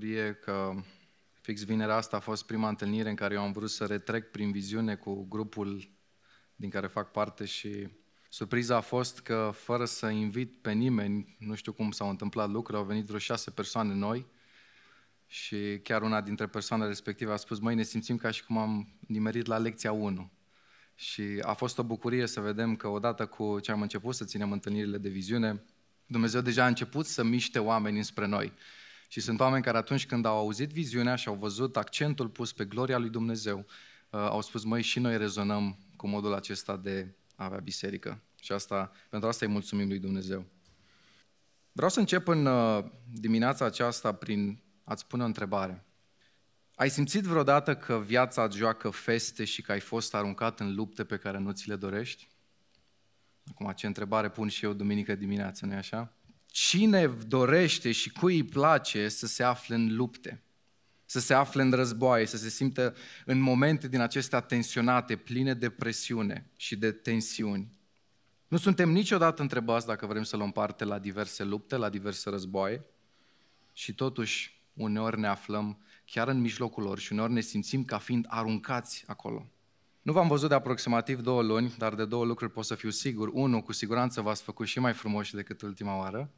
fost 0.00 0.12
o 0.12 0.16
bucurie 0.16 0.34
că 0.34 0.74
fix 1.40 1.64
vinerea 1.64 1.96
asta 1.96 2.16
a 2.16 2.20
fost 2.20 2.46
prima 2.46 2.68
întâlnire 2.68 3.08
în 3.08 3.14
care 3.14 3.34
eu 3.34 3.40
am 3.40 3.52
vrut 3.52 3.70
să 3.70 3.84
retrec 3.84 4.30
prin 4.30 4.52
viziune 4.52 4.94
cu 4.94 5.26
grupul 5.28 5.90
din 6.56 6.70
care 6.70 6.86
fac 6.86 7.10
parte 7.10 7.44
și 7.44 7.88
surpriza 8.28 8.76
a 8.76 8.80
fost 8.80 9.20
că 9.20 9.50
fără 9.54 9.84
să 9.84 10.08
invit 10.08 10.60
pe 10.60 10.72
nimeni, 10.72 11.36
nu 11.38 11.54
știu 11.54 11.72
cum 11.72 11.90
s-au 11.90 12.08
întâmplat 12.08 12.50
lucrurile, 12.50 12.82
au 12.82 12.88
venit 12.88 13.06
vreo 13.06 13.18
șase 13.18 13.50
persoane 13.50 13.94
noi 13.94 14.26
și 15.26 15.80
chiar 15.82 16.02
una 16.02 16.20
dintre 16.20 16.46
persoanele 16.46 16.88
respective 16.88 17.32
a 17.32 17.36
spus, 17.36 17.58
măi, 17.58 17.74
ne 17.74 17.82
simțim 17.82 18.16
ca 18.16 18.30
și 18.30 18.44
cum 18.44 18.58
am 18.58 18.92
nimerit 19.06 19.46
la 19.46 19.58
lecția 19.58 19.92
1. 19.92 20.30
Și 20.94 21.22
a 21.42 21.52
fost 21.52 21.78
o 21.78 21.82
bucurie 21.82 22.26
să 22.26 22.40
vedem 22.40 22.76
că 22.76 22.88
odată 22.88 23.26
cu 23.26 23.60
ce 23.60 23.72
am 23.72 23.82
început 23.82 24.14
să 24.14 24.24
ținem 24.24 24.52
întâlnirile 24.52 24.98
de 24.98 25.08
viziune, 25.08 25.62
Dumnezeu 26.06 26.40
deja 26.40 26.64
a 26.64 26.66
început 26.66 27.06
să 27.06 27.24
miște 27.24 27.58
oameni 27.58 28.04
spre 28.04 28.26
noi. 28.26 28.52
Și 29.12 29.20
sunt 29.20 29.40
oameni 29.40 29.62
care 29.62 29.76
atunci 29.76 30.06
când 30.06 30.24
au 30.24 30.36
auzit 30.36 30.70
viziunea 30.70 31.14
și 31.14 31.28
au 31.28 31.34
văzut 31.34 31.76
accentul 31.76 32.28
pus 32.28 32.52
pe 32.52 32.64
gloria 32.64 32.98
lui 32.98 33.10
Dumnezeu, 33.10 33.58
uh, 33.58 34.20
au 34.20 34.40
spus, 34.40 34.64
măi, 34.64 34.82
și 34.82 34.98
noi 34.98 35.18
rezonăm 35.18 35.78
cu 35.96 36.08
modul 36.08 36.34
acesta 36.34 36.76
de 36.76 37.14
a 37.36 37.44
avea 37.44 37.58
biserică. 37.58 38.22
Și 38.40 38.52
asta, 38.52 38.92
pentru 39.08 39.28
asta 39.28 39.44
îi 39.44 39.52
mulțumim 39.52 39.88
lui 39.88 39.98
Dumnezeu. 39.98 40.46
Vreau 41.72 41.90
să 41.90 41.98
încep 41.98 42.28
în 42.28 42.46
uh, 42.46 42.84
dimineața 43.12 43.64
aceasta 43.64 44.14
prin 44.14 44.62
a-ți 44.84 45.06
pune 45.06 45.22
o 45.22 45.26
întrebare. 45.26 45.84
Ai 46.74 46.90
simțit 46.90 47.22
vreodată 47.22 47.76
că 47.76 47.98
viața 47.98 48.44
îți 48.44 48.56
joacă 48.56 48.90
feste 48.90 49.44
și 49.44 49.62
că 49.62 49.72
ai 49.72 49.80
fost 49.80 50.14
aruncat 50.14 50.60
în 50.60 50.74
lupte 50.74 51.04
pe 51.04 51.16
care 51.16 51.38
nu 51.38 51.52
ți 51.52 51.68
le 51.68 51.76
dorești? 51.76 52.28
Acum, 53.50 53.72
ce 53.72 53.86
întrebare 53.86 54.30
pun 54.30 54.48
și 54.48 54.64
eu 54.64 54.72
duminică 54.72 55.14
dimineață, 55.14 55.66
nu-i 55.66 55.76
așa? 55.76 56.14
Cine 56.50 57.06
dorește 57.06 57.92
și 57.92 58.10
cui 58.10 58.34
îi 58.34 58.44
place 58.44 59.08
să 59.08 59.26
se 59.26 59.42
afle 59.42 59.74
în 59.74 59.96
lupte? 59.96 60.42
Să 61.04 61.20
se 61.20 61.34
afle 61.34 61.62
în 61.62 61.72
războaie, 61.72 62.26
să 62.26 62.36
se 62.36 62.48
simtă 62.48 62.96
în 63.24 63.40
momente 63.40 63.88
din 63.88 64.00
acestea 64.00 64.40
tensionate, 64.40 65.16
pline 65.16 65.54
de 65.54 65.70
presiune 65.70 66.50
și 66.56 66.76
de 66.76 66.92
tensiuni. 66.92 67.78
Nu 68.48 68.56
suntem 68.56 68.90
niciodată 68.90 69.42
întrebați 69.42 69.86
dacă 69.86 70.06
vrem 70.06 70.22
să 70.22 70.36
luăm 70.36 70.50
parte 70.50 70.84
la 70.84 70.98
diverse 70.98 71.44
lupte, 71.44 71.76
la 71.76 71.88
diverse 71.88 72.30
războaie 72.30 72.84
și 73.72 73.94
totuși 73.94 74.64
uneori 74.72 75.20
ne 75.20 75.26
aflăm 75.26 75.78
chiar 76.04 76.28
în 76.28 76.40
mijlocul 76.40 76.82
lor 76.82 76.98
și 76.98 77.12
uneori 77.12 77.32
ne 77.32 77.40
simțim 77.40 77.84
ca 77.84 77.98
fiind 77.98 78.26
aruncați 78.28 79.04
acolo. 79.06 79.50
Nu 80.02 80.12
v-am 80.12 80.28
văzut 80.28 80.48
de 80.48 80.54
aproximativ 80.54 81.20
două 81.20 81.42
luni, 81.42 81.74
dar 81.78 81.94
de 81.94 82.04
două 82.04 82.24
lucruri 82.24 82.52
pot 82.52 82.64
să 82.64 82.74
fiu 82.74 82.90
sigur. 82.90 83.30
Unu, 83.32 83.62
cu 83.62 83.72
siguranță 83.72 84.20
v-ați 84.20 84.42
făcut 84.42 84.66
și 84.66 84.78
mai 84.78 84.92
frumoși 84.92 85.34
decât 85.34 85.62
ultima 85.62 85.96
oară. 85.96 86.30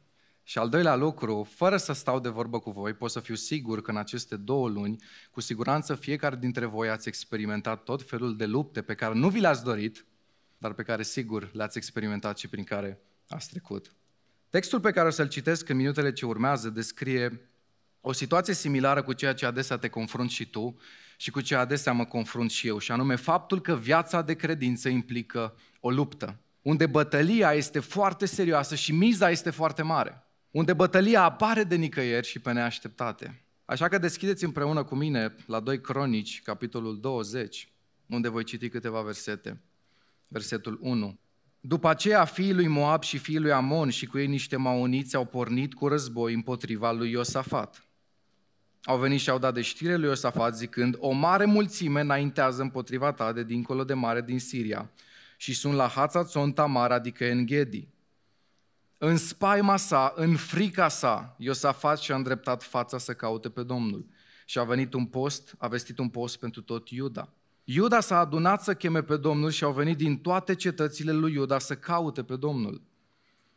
Și 0.43 0.57
al 0.57 0.69
doilea 0.69 0.95
lucru, 0.95 1.47
fără 1.55 1.77
să 1.77 1.93
stau 1.93 2.19
de 2.19 2.29
vorbă 2.29 2.59
cu 2.59 2.71
voi, 2.71 2.93
pot 2.93 3.11
să 3.11 3.19
fiu 3.19 3.35
sigur 3.35 3.81
că 3.81 3.91
în 3.91 3.97
aceste 3.97 4.35
două 4.35 4.69
luni, 4.69 5.03
cu 5.31 5.41
siguranță 5.41 5.95
fiecare 5.95 6.35
dintre 6.35 6.65
voi 6.65 6.89
ați 6.89 7.07
experimentat 7.07 7.83
tot 7.83 8.09
felul 8.09 8.37
de 8.37 8.45
lupte 8.45 8.81
pe 8.81 8.95
care 8.95 9.13
nu 9.13 9.29
vi 9.29 9.39
le-ați 9.39 9.63
dorit, 9.63 10.05
dar 10.57 10.73
pe 10.73 10.83
care 10.83 11.03
sigur 11.03 11.49
le-ați 11.53 11.77
experimentat 11.77 12.37
și 12.37 12.47
prin 12.47 12.63
care 12.63 12.99
ați 13.27 13.49
trecut. 13.49 13.95
Textul 14.49 14.79
pe 14.79 14.91
care 14.91 15.07
o 15.07 15.11
să-l 15.11 15.27
citesc 15.27 15.69
în 15.69 15.77
minutele 15.77 16.13
ce 16.13 16.25
urmează 16.25 16.69
descrie 16.69 17.49
o 18.01 18.11
situație 18.11 18.53
similară 18.53 19.03
cu 19.03 19.13
ceea 19.13 19.33
ce 19.33 19.45
adesea 19.45 19.77
te 19.77 19.89
confrunți 19.89 20.33
și 20.33 20.49
tu 20.49 20.77
și 21.17 21.31
cu 21.31 21.41
ce 21.41 21.55
adesea 21.55 21.93
mă 21.93 22.05
confrunt 22.05 22.51
și 22.51 22.67
eu, 22.67 22.77
și 22.77 22.91
anume 22.91 23.15
faptul 23.15 23.61
că 23.61 23.75
viața 23.75 24.21
de 24.21 24.33
credință 24.33 24.89
implică 24.89 25.55
o 25.79 25.89
luptă, 25.89 26.39
unde 26.61 26.85
bătălia 26.85 27.53
este 27.53 27.79
foarte 27.79 28.25
serioasă 28.25 28.75
și 28.75 28.91
miza 28.91 29.29
este 29.29 29.49
foarte 29.49 29.81
mare, 29.81 30.22
unde 30.53 30.73
bătălia 30.73 31.23
apare 31.23 31.63
de 31.63 31.75
nicăieri 31.75 32.27
și 32.27 32.39
pe 32.39 32.51
neașteptate. 32.51 33.45
Așa 33.65 33.87
că 33.87 33.97
deschideți 33.97 34.43
împreună 34.43 34.83
cu 34.83 34.95
mine 34.95 35.35
la 35.45 35.59
2 35.59 35.81
Cronici, 35.81 36.41
capitolul 36.41 36.99
20, 36.99 37.73
unde 38.05 38.29
voi 38.29 38.43
citi 38.43 38.69
câteva 38.69 39.01
versete. 39.01 39.61
Versetul 40.27 40.77
1. 40.81 41.19
După 41.59 41.89
aceea, 41.89 42.25
fiii 42.25 42.53
lui 42.53 42.67
Moab 42.67 43.03
și 43.03 43.17
fiii 43.17 43.39
lui 43.39 43.51
Amon 43.51 43.89
și 43.89 44.05
cu 44.05 44.17
ei 44.17 44.27
niște 44.27 44.55
maoniți 44.55 45.15
au 45.15 45.25
pornit 45.25 45.73
cu 45.73 45.87
război 45.87 46.33
împotriva 46.33 46.91
lui 46.91 47.11
Iosafat 47.11 47.87
au 48.83 48.97
venit 48.97 49.19
și 49.19 49.29
au 49.29 49.37
dat 49.37 49.53
de 49.53 49.61
știre 49.61 49.95
lui 49.95 50.07
Iosafat 50.07 50.55
zicând, 50.55 50.95
o 50.99 51.11
mare 51.11 51.45
mulțime 51.45 52.01
înaintează 52.01 52.61
împotriva 52.61 53.11
ta 53.11 53.33
de 53.33 53.43
dincolo 53.43 53.83
de 53.83 53.93
mare 53.93 54.21
din 54.21 54.39
Siria 54.39 54.91
și 55.37 55.53
sunt 55.53 55.73
la 55.73 55.87
Hatzatzon 55.87 56.51
Tamar, 56.51 56.91
adică 56.91 57.25
în 57.25 57.45
Ghedi. 57.45 57.87
În 59.05 59.17
spaima 59.17 59.77
sa, 59.77 60.13
în 60.15 60.35
frica 60.35 60.87
sa, 60.87 61.35
Iosafat 61.37 61.99
și-a 61.99 62.15
îndreptat 62.15 62.63
fața 62.63 62.97
să 62.97 63.13
caute 63.13 63.49
pe 63.49 63.63
Domnul. 63.63 64.05
Și 64.45 64.59
a 64.59 64.63
venit 64.63 64.93
un 64.93 65.05
post, 65.05 65.55
a 65.57 65.67
vestit 65.67 65.97
un 65.97 66.09
post 66.09 66.39
pentru 66.39 66.61
tot 66.61 66.89
Iuda. 66.89 67.33
Iuda 67.63 67.99
s-a 67.99 68.19
adunat 68.19 68.63
să 68.63 68.73
cheme 68.73 69.01
pe 69.01 69.17
Domnul 69.17 69.49
și 69.49 69.63
au 69.63 69.71
venit 69.71 69.97
din 69.97 70.17
toate 70.17 70.55
cetățile 70.55 71.11
lui 71.11 71.33
Iuda 71.33 71.59
să 71.59 71.75
caute 71.75 72.23
pe 72.23 72.35
Domnul. 72.35 72.81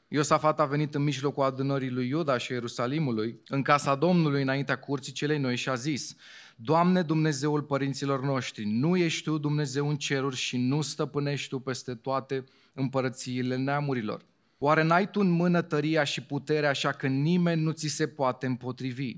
Iosafat 0.08 0.60
a 0.60 0.64
venit 0.64 0.94
în 0.94 1.02
mijlocul 1.02 1.44
adunării 1.44 1.90
lui 1.90 2.08
Iuda 2.08 2.38
și 2.38 2.52
Ierusalimului, 2.52 3.40
în 3.48 3.62
casa 3.62 3.94
Domnului, 3.94 4.42
înaintea 4.42 4.78
curții 4.78 5.12
celei 5.12 5.38
noi 5.38 5.56
și 5.56 5.68
a 5.68 5.74
zis, 5.74 6.16
Doamne 6.56 7.02
Dumnezeul 7.02 7.62
părinților 7.62 8.22
noștri, 8.22 8.64
nu 8.64 8.96
ești 8.96 9.22
Tu 9.22 9.38
Dumnezeu 9.38 9.88
în 9.88 9.96
ceruri 9.96 10.36
și 10.36 10.56
nu 10.56 10.80
stăpânești 10.80 11.48
Tu 11.48 11.58
peste 11.58 11.94
toate 11.94 12.44
împărățiile 12.74 13.56
neamurilor. 13.56 14.24
Oare 14.58 14.82
n-ai 14.82 15.10
Tu 15.10 15.20
în 15.20 15.28
mână 15.28 15.62
tăria 15.62 16.04
și 16.04 16.22
puterea 16.22 16.68
așa 16.68 16.92
că 16.92 17.06
nimeni 17.06 17.62
nu 17.62 17.70
ți 17.70 17.86
se 17.86 18.06
poate 18.06 18.46
împotrivi? 18.46 19.16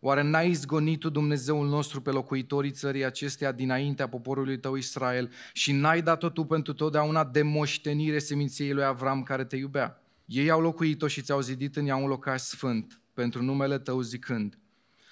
Oare 0.00 0.22
n-ai 0.22 0.50
izgonit 0.50 1.00
Tu 1.00 1.08
Dumnezeul 1.08 1.68
nostru 1.68 2.00
pe 2.00 2.10
locuitorii 2.10 2.70
țării 2.70 3.04
acesteia 3.04 3.52
dinaintea 3.52 4.08
poporului 4.08 4.58
Tău 4.58 4.74
Israel 4.74 5.30
și 5.52 5.72
n-ai 5.72 6.02
dat-o 6.02 6.28
Tu 6.28 6.44
pentru 6.44 6.72
totdeauna 6.72 7.24
de 7.24 7.42
moștenire 7.42 8.18
seminției 8.18 8.72
lui 8.72 8.84
Avram 8.84 9.22
care 9.22 9.44
Te 9.44 9.56
iubea? 9.56 10.02
Ei 10.24 10.50
au 10.50 10.60
locuit-o 10.60 11.06
și 11.06 11.22
ți-au 11.22 11.40
zidit 11.40 11.76
în 11.76 11.86
ea 11.86 11.96
un 11.96 12.08
locaș 12.08 12.40
sfânt 12.40 13.00
pentru 13.14 13.42
numele 13.42 13.78
tău 13.78 14.00
zicând, 14.00 14.58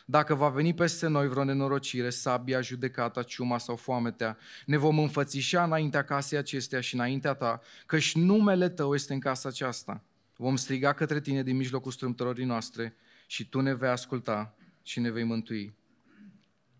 dacă 0.04 0.34
va 0.34 0.48
veni 0.48 0.74
peste 0.74 1.06
noi 1.06 1.28
vreo 1.28 1.44
nenorocire, 1.44 2.10
sabia, 2.10 2.60
judecata, 2.60 3.22
ciuma 3.22 3.58
sau 3.58 3.76
foametea, 3.76 4.36
ne 4.66 4.76
vom 4.76 4.98
înfățișa 4.98 5.64
înaintea 5.64 6.04
casei 6.04 6.38
acesteia 6.38 6.80
și 6.80 6.94
înaintea 6.94 7.34
ta, 7.34 7.60
căci 7.86 8.14
numele 8.14 8.68
tău 8.68 8.94
este 8.94 9.12
în 9.12 9.20
casa 9.20 9.48
aceasta. 9.48 10.02
Vom 10.36 10.56
striga 10.56 10.92
către 10.92 11.20
tine 11.20 11.42
din 11.42 11.56
mijlocul 11.56 11.92
strâmtărorii 11.92 12.44
noastre 12.44 12.96
și 13.26 13.48
tu 13.48 13.60
ne 13.60 13.74
vei 13.74 13.88
asculta 13.88 14.54
și 14.82 15.00
ne 15.00 15.10
vei 15.10 15.24
mântui. 15.24 15.74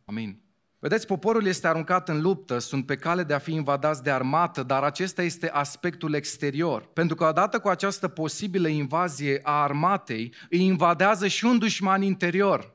Amin. 0.05 0.39
Vedeți, 0.79 1.07
poporul 1.07 1.47
este 1.47 1.67
aruncat 1.67 2.09
în 2.09 2.21
luptă, 2.21 2.59
sunt 2.59 2.87
pe 2.87 2.97
cale 2.97 3.23
de 3.23 3.35
a 3.35 3.39
fi 3.39 3.53
invadați 3.53 4.03
de 4.03 4.11
armată, 4.11 4.63
dar 4.63 4.83
acesta 4.83 5.23
este 5.23 5.51
aspectul 5.51 6.15
exterior. 6.15 6.89
Pentru 6.93 7.17
că 7.17 7.25
odată 7.25 7.59
cu 7.59 7.69
această 7.69 8.09
posibilă 8.09 8.69
invazie 8.69 9.41
a 9.43 9.63
armatei, 9.63 10.35
îi 10.51 10.65
invadează 10.65 11.27
și 11.27 11.45
un 11.45 11.59
dușman 11.59 12.03
interior, 12.03 12.74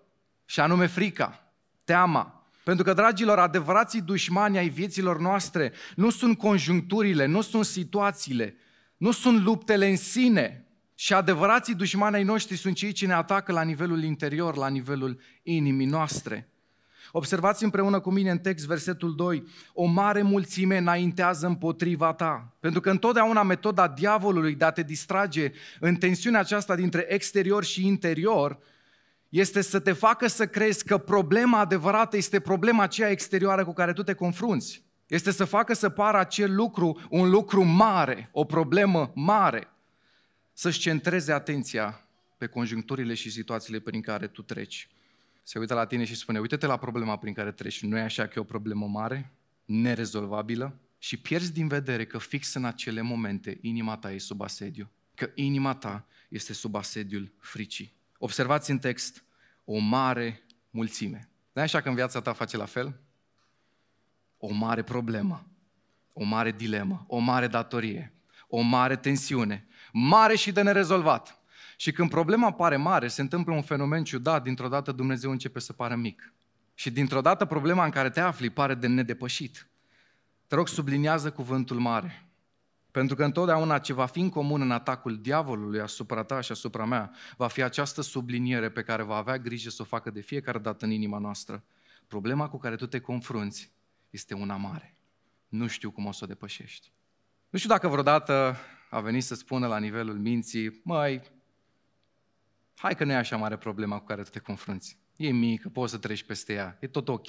și 0.50 0.60
anume 0.60 0.86
frica, 0.86 1.54
teama. 1.84 2.50
Pentru 2.64 2.84
că, 2.84 2.94
dragilor, 2.94 3.40
adevărații 3.40 4.02
dușmani 4.02 4.58
ai 4.58 4.70
vieților 4.70 5.20
noastre 5.20 5.72
nu 5.96 6.10
sunt 6.10 6.38
conjuncturile, 6.38 7.26
nu 7.26 7.42
sunt 7.42 7.66
situațiile, 7.66 8.56
nu 8.98 9.12
sunt 9.12 9.44
luptele 9.44 9.90
în 9.90 9.96
sine, 9.96 10.68
și 10.96 11.14
adevărații 11.14 11.76
dușmani 11.76 12.16
ai 12.16 12.24
noștri 12.24 12.56
sunt 12.56 12.76
cei 12.76 12.92
ce 12.92 13.06
ne 13.06 13.14
atacă 13.14 13.52
la 13.52 13.62
nivelul 13.62 14.04
interior, 14.04 14.56
la 14.56 14.68
nivelul 14.68 15.22
inimii 15.44 15.86
noastre. 15.86 16.50
Observați 17.12 17.64
împreună 17.64 18.00
cu 18.00 18.12
mine 18.12 18.32
în 18.32 18.40
text 18.40 18.66
versetul 18.66 19.16
2. 19.16 19.44
O 19.74 19.86
mare 19.86 20.22
mulțime 20.22 20.78
înaintează 20.78 21.48
împotriva 21.48 22.14
ta. 22.14 22.56
Pentru 22.60 22.82
că 22.82 22.90
întotdeauna 22.90 23.44
metoda 23.44 23.88
diavolului 23.88 24.56
de 24.56 24.66
a 24.66 24.72
te 24.72 24.84
distrage 24.84 25.52
în 25.80 25.96
tensiunea 25.96 26.40
aceasta 26.40 26.76
dintre 26.76 27.06
exterior 27.08 27.64
și 27.64 27.88
interior 27.88 28.60
este 29.30 29.62
să 29.62 29.80
te 29.80 29.92
facă 29.92 30.28
să 30.28 30.48
crezi 30.48 30.86
că 30.86 30.98
problema 30.98 31.60
adevărată 31.60 32.18
este 32.18 32.40
problema 32.40 32.84
aceea 32.84 33.10
exterioară 33.10 33.66
cu 33.66 33.74
care 33.74 33.94
tu 33.94 34.04
te 34.04 34.14
confrunți. 34.14 34.84
Este 35.08 35.32
să 35.32 35.46
facă 35.46 35.74
să 35.74 35.90
pară 35.90 36.18
acel 36.18 36.56
lucru 36.56 37.02
un 37.10 37.30
lucru 37.30 37.64
mare, 37.64 38.30
o 38.32 38.44
problemă 38.44 39.12
mare. 39.16 39.68
Să-și 40.54 40.80
centreze 40.80 41.32
atenția 41.32 42.06
pe 42.38 42.48
conjuncturile 42.48 43.14
și 43.14 43.30
situațiile 43.30 43.80
prin 43.80 44.02
care 44.02 44.28
tu 44.28 44.42
treci 44.42 44.90
se 45.50 45.60
uită 45.60 45.74
la 45.74 45.86
tine 45.86 46.04
și 46.04 46.16
spune, 46.16 46.40
uite-te 46.40 46.66
la 46.66 46.78
problema 46.78 47.18
prin 47.18 47.34
care 47.34 47.52
treci, 47.52 47.84
nu 47.84 47.98
e 47.98 48.02
așa 48.02 48.28
că 48.28 48.34
e 48.36 48.42
o 48.42 48.44
problemă 48.44 48.88
mare, 48.88 49.32
nerezolvabilă? 49.66 50.80
Și 50.98 51.18
pierzi 51.18 51.54
din 51.54 51.68
vedere 51.68 52.06
că 52.06 52.18
fix 52.18 52.54
în 52.54 52.66
acele 52.66 53.02
momente 53.02 53.58
inima 53.62 53.98
ta 53.98 54.12
e 54.12 54.18
sub 54.18 54.42
asediu, 54.42 54.90
că 55.16 55.30
inima 55.36 55.76
ta 55.76 56.08
este 56.30 56.54
sub 56.54 56.76
asediul 56.76 57.32
fricii. 57.40 57.94
Observați 58.22 58.72
în 58.72 58.80
text 58.80 59.24
o 59.66 59.78
mare 59.78 60.46
mulțime. 60.70 61.30
Nu 61.52 61.62
așa 61.62 61.82
că 61.82 61.90
în 61.90 61.96
viața 61.96 62.22
ta 62.22 62.34
face 62.34 62.58
la 62.58 62.66
fel? 62.66 63.00
O 64.38 64.54
mare 64.54 64.84
problemă, 64.84 65.48
o 66.14 66.24
mare 66.24 66.52
dilemă, 66.52 67.06
o 67.08 67.18
mare 67.18 67.48
datorie, 67.48 68.14
o 68.48 68.62
mare 68.62 68.96
tensiune, 68.96 69.68
mare 69.92 70.36
și 70.36 70.52
de 70.52 70.62
nerezolvat. 70.62 71.42
Și 71.78 71.92
când 71.92 72.10
problema 72.10 72.52
pare 72.52 72.76
mare, 72.76 73.08
se 73.08 73.22
întâmplă 73.22 73.54
un 73.54 73.62
fenomen 73.62 74.04
ciudat, 74.04 74.44
dintr-o 74.44 74.68
dată 74.68 74.92
Dumnezeu 74.92 75.32
începe 75.32 75.60
să 75.60 75.74
pară 75.74 75.96
mic. 75.96 76.34
Și 76.74 76.92
dintr-o 76.92 77.22
dată 77.22 77.46
problema 77.46 77.86
în 77.86 77.92
care 77.92 78.10
te 78.10 78.20
afli 78.20 78.50
pare 78.50 78.76
de 78.76 78.88
nedepășit. 78.88 79.68
Te 80.48 80.56
rog, 80.56 80.68
subliniază 80.68 81.32
cuvântul 81.32 81.80
mare. 81.80 82.29
Pentru 82.92 83.16
că 83.16 83.24
întotdeauna 83.24 83.80
ce 83.80 83.94
va 83.94 84.06
fi 84.06 84.20
în 84.20 84.30
comun 84.30 84.62
în 84.62 84.72
atacul 84.72 85.22
diavolului 85.22 85.80
asupra 85.80 86.24
ta 86.24 86.42
și 86.42 86.52
asupra 86.52 86.86
mea, 86.86 87.12
va 87.38 87.48
fi 87.48 87.62
această 87.62 88.02
subliniere 88.02 88.70
pe 88.70 88.84
care 88.84 89.04
va 89.04 89.16
avea 89.16 89.38
grijă 89.38 89.70
să 89.70 89.82
o 89.82 89.86
facă 89.86 90.10
de 90.10 90.22
fiecare 90.22 90.60
dată 90.60 90.86
în 90.86 90.92
inima 90.92 91.18
noastră. 91.18 91.64
Problema 92.08 92.50
cu 92.50 92.58
care 92.58 92.76
tu 92.76 92.88
te 92.88 93.00
confrunți 93.00 93.72
este 94.10 94.34
una 94.34 94.56
mare. 94.56 94.98
Nu 95.48 95.68
știu 95.68 95.92
cum 95.92 96.06
o 96.06 96.12
să 96.12 96.24
o 96.24 96.28
depășești. 96.28 96.92
Nu 97.50 97.58
știu 97.58 97.70
dacă 97.70 97.88
vreodată 97.88 98.58
a 98.90 99.00
venit 99.00 99.24
să 99.24 99.36
spună 99.36 99.68
la 99.68 99.80
nivelul 99.80 100.18
minții, 100.18 100.82
măi, 100.84 101.22
hai 102.76 102.96
că 102.96 103.04
nu 103.04 103.12
e 103.12 103.16
așa 103.16 103.38
mare 103.38 103.58
problema 103.58 104.00
cu 104.00 104.06
care 104.06 104.22
tu 104.22 104.30
te 104.30 104.40
confrunți. 104.40 104.98
E 105.20 105.32
mică, 105.32 105.70
poți 105.70 105.92
să 105.92 105.98
treci 105.98 106.24
peste 106.24 106.54
ea, 106.54 106.78
e 106.80 106.88
tot 106.88 107.10
ok, 107.10 107.28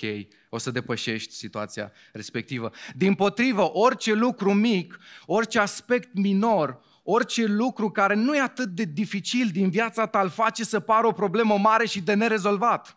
o 0.49 0.59
să 0.59 0.71
depășești 0.71 1.33
situația 1.33 1.93
respectivă. 2.13 2.71
Din 2.95 3.15
potrivă, 3.15 3.71
orice 3.77 4.13
lucru 4.13 4.53
mic, 4.53 4.99
orice 5.27 5.59
aspect 5.59 6.15
minor, 6.15 6.81
orice 7.03 7.47
lucru 7.47 7.91
care 7.91 8.15
nu 8.15 8.37
e 8.37 8.41
atât 8.41 8.69
de 8.69 8.85
dificil 8.85 9.49
din 9.53 9.71
viața 9.71 10.07
ta 10.07 10.21
îl 10.21 10.29
face 10.29 10.65
să 10.65 10.81
pară 10.81 11.07
o 11.07 11.13
problemă 11.13 11.59
mare 11.59 11.87
și 11.87 12.01
de 12.01 12.15
nerezolvat. 12.15 12.97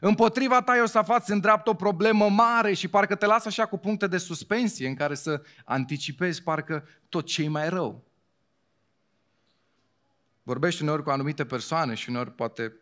Împotriva 0.00 0.62
ta, 0.62 0.76
Iosafat, 0.76 1.24
se 1.24 1.32
îndreaptă 1.32 1.70
o 1.70 1.74
problemă 1.74 2.28
mare 2.28 2.72
și 2.72 2.88
parcă 2.88 3.14
te 3.14 3.26
lasă 3.26 3.48
așa 3.48 3.66
cu 3.66 3.76
puncte 3.76 4.06
de 4.06 4.18
suspensie 4.18 4.88
în 4.88 4.94
care 4.94 5.14
să 5.14 5.42
anticipezi 5.64 6.42
parcă 6.42 6.88
tot 7.08 7.26
ce 7.26 7.48
mai 7.48 7.68
rău. 7.68 8.04
Vorbești 10.42 10.82
uneori 10.82 11.02
cu 11.02 11.10
anumite 11.10 11.44
persoane 11.44 11.94
și 11.94 12.08
uneori 12.08 12.30
poate, 12.30 12.72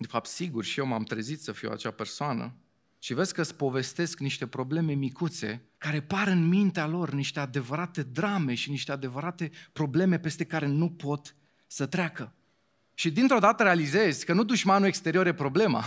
de 0.00 0.06
fapt 0.06 0.28
sigur, 0.28 0.64
și 0.64 0.78
eu 0.78 0.86
m-am 0.86 1.02
trezit 1.02 1.40
să 1.40 1.52
fiu 1.52 1.70
acea 1.70 1.90
persoană 1.90 2.54
și 2.98 3.14
vezi 3.14 3.34
că 3.34 3.40
îți 3.40 3.54
povestesc 3.54 4.18
niște 4.18 4.46
probleme 4.46 4.92
micuțe 4.92 5.62
care 5.78 6.00
par 6.00 6.26
în 6.28 6.48
mintea 6.48 6.86
lor 6.86 7.10
niște 7.10 7.40
adevărate 7.40 8.02
drame 8.02 8.54
și 8.54 8.70
niște 8.70 8.92
adevărate 8.92 9.50
probleme 9.72 10.18
peste 10.18 10.44
care 10.44 10.66
nu 10.66 10.90
pot 10.90 11.34
să 11.66 11.86
treacă. 11.86 12.34
Și 12.94 13.10
dintr-o 13.10 13.38
dată 13.38 13.62
realizezi 13.62 14.24
că 14.24 14.32
nu 14.32 14.44
dușmanul 14.44 14.86
exterior 14.86 15.26
e 15.26 15.34
problema, 15.34 15.84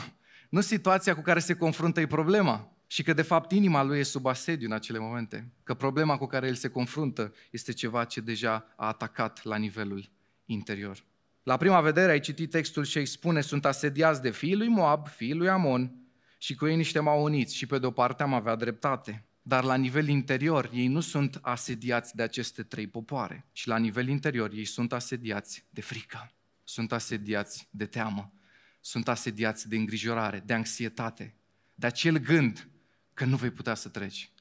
nu 0.50 0.62
situația 0.62 1.16
cu 1.16 1.22
care 1.22 1.40
se 1.40 1.54
confruntă 1.54 2.00
e 2.00 2.08
problema 2.08 2.72
și 2.88 3.04
că 3.04 3.14
de 3.14 3.22
fapt 3.22 3.52
inima 3.52 3.84
lui 3.84 4.00
e 4.00 4.04
sub 4.04 4.26
asediu 4.26 4.68
în 4.68 4.74
acele 4.74 5.00
momente, 5.00 5.52
că 5.64 5.74
problema 5.74 6.18
cu 6.18 6.26
care 6.26 6.48
el 6.48 6.56
se 6.56 6.68
confruntă 6.70 7.34
este 7.52 7.72
ceva 7.72 8.06
ce 8.06 8.22
deja 8.22 8.74
a 8.76 8.88
atacat 8.88 9.44
la 9.44 9.56
nivelul 9.56 10.10
interior. 10.46 11.04
La 11.44 11.58
prima 11.58 11.82
vedere 11.82 12.12
ai 12.12 12.20
citit 12.20 12.50
textul 12.50 12.84
și 12.84 12.98
îi 12.98 13.06
spune, 13.06 13.42
sunt 13.42 13.66
asediați 13.66 14.22
de 14.22 14.32
fiul 14.32 14.58
lui 14.58 14.68
Moab, 14.68 15.08
fiul 15.08 15.38
lui 15.38 15.50
Amon 15.50 15.96
și 16.38 16.56
cu 16.56 16.68
ei 16.68 16.76
niște 16.76 17.00
maoniți 17.00 17.56
și 17.56 17.66
pe 17.66 17.80
de 17.80 17.86
o 17.86 17.92
parte 17.92 18.24
am 18.24 18.34
avea 18.34 18.56
dreptate. 18.56 19.26
Dar 19.42 19.64
la 19.64 19.76
nivel 19.76 20.08
interior 20.08 20.70
ei 20.74 20.88
nu 20.88 21.00
sunt 21.00 21.40
asediați 21.42 22.16
de 22.16 22.24
aceste 22.24 22.64
trei 22.64 22.88
popoare 22.88 23.46
și 23.52 23.68
la 23.68 23.78
nivel 23.78 24.08
interior 24.08 24.52
ei 24.52 24.66
sunt 24.66 24.94
asediați 24.94 25.66
de 25.70 25.82
frică, 25.82 26.32
sunt 26.64 26.92
asediați 26.92 27.68
de 27.72 27.86
teamă, 27.86 28.34
sunt 28.82 29.08
asediați 29.08 29.70
de 29.70 29.76
îngrijorare, 29.76 30.44
de 30.46 30.54
anxietate, 30.54 31.36
de 31.76 31.86
acel 31.86 32.18
gând 32.18 32.68
că 33.14 33.26
nu 33.26 33.36
vei 33.36 33.52
putea 33.52 33.76
să 33.76 33.90
treci 33.90 34.32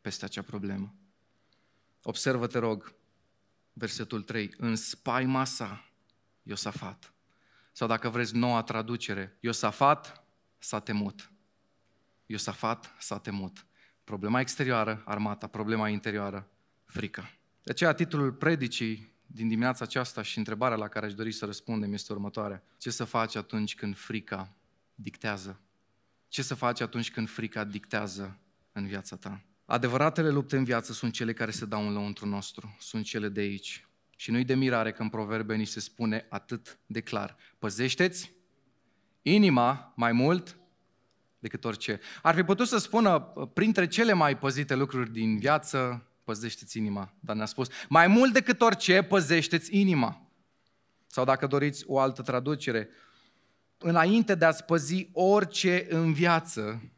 peste 0.00 0.24
acea 0.24 0.42
problemă. 0.42 0.94
Observă, 2.02 2.46
te 2.46 2.58
rog, 2.58 2.94
versetul 3.72 4.22
3, 4.22 4.54
în 4.56 4.76
spaima 4.76 5.44
sa, 5.44 5.93
Iosafat. 6.44 7.12
Sau 7.72 7.88
dacă 7.88 8.08
vreți 8.08 8.36
noua 8.36 8.62
traducere, 8.62 9.36
Iosafat 9.40 10.24
s-a 10.58 10.80
temut. 10.80 11.32
Iosafat 12.26 12.94
s-a 12.98 13.18
temut. 13.18 13.66
Problema 14.04 14.40
exterioară, 14.40 15.02
armata, 15.04 15.46
problema 15.46 15.88
interioară, 15.88 16.48
frica. 16.84 17.30
De 17.62 17.70
aceea 17.70 17.92
titlul 17.92 18.32
predicii 18.32 19.12
din 19.26 19.48
dimineața 19.48 19.84
aceasta 19.84 20.22
și 20.22 20.38
întrebarea 20.38 20.76
la 20.76 20.88
care 20.88 21.06
aș 21.06 21.14
dori 21.14 21.32
să 21.32 21.44
răspundem 21.44 21.92
este 21.92 22.12
următoarea. 22.12 22.62
Ce 22.78 22.90
să 22.90 23.04
faci 23.04 23.34
atunci 23.34 23.74
când 23.74 23.96
frica 23.96 24.56
dictează? 24.94 25.60
Ce 26.28 26.42
să 26.42 26.54
faci 26.54 26.80
atunci 26.80 27.10
când 27.10 27.28
frica 27.28 27.64
dictează 27.64 28.38
în 28.72 28.86
viața 28.86 29.16
ta? 29.16 29.44
Adevăratele 29.64 30.30
lupte 30.30 30.56
în 30.56 30.64
viață 30.64 30.92
sunt 30.92 31.12
cele 31.12 31.32
care 31.32 31.50
se 31.50 31.64
dau 31.64 31.86
în 31.86 31.92
lăuntru 31.92 32.26
nostru, 32.26 32.76
sunt 32.80 33.04
cele 33.04 33.28
de 33.28 33.40
aici. 33.40 33.86
Și 34.16 34.30
nu-i 34.30 34.44
de 34.44 34.54
mirare 34.54 34.92
că 34.92 35.02
în 35.02 35.08
proverbe 35.08 35.54
ni 35.54 35.64
se 35.64 35.80
spune 35.80 36.26
atât 36.28 36.78
de 36.86 37.00
clar. 37.00 37.36
Păzește-ți 37.58 38.32
inima 39.22 39.92
mai 39.96 40.12
mult 40.12 40.56
decât 41.38 41.64
orice. 41.64 42.00
Ar 42.22 42.34
fi 42.34 42.42
putut 42.42 42.68
să 42.68 42.78
spună, 42.78 43.20
printre 43.52 43.86
cele 43.86 44.12
mai 44.12 44.38
păzite 44.38 44.74
lucruri 44.74 45.12
din 45.12 45.38
viață, 45.38 46.08
păzește-ți 46.24 46.78
inima. 46.78 47.14
Dar 47.20 47.36
ne-a 47.36 47.46
spus, 47.46 47.68
mai 47.88 48.06
mult 48.06 48.32
decât 48.32 48.60
orice, 48.60 49.02
păzește-ți 49.02 49.76
inima. 49.76 50.30
Sau 51.06 51.24
dacă 51.24 51.46
doriți 51.46 51.84
o 51.86 51.98
altă 51.98 52.22
traducere, 52.22 52.88
înainte 53.78 54.34
de 54.34 54.44
a-ți 54.44 54.64
păzi 54.64 55.08
orice 55.12 55.86
în 55.88 56.12
viață, 56.12 56.92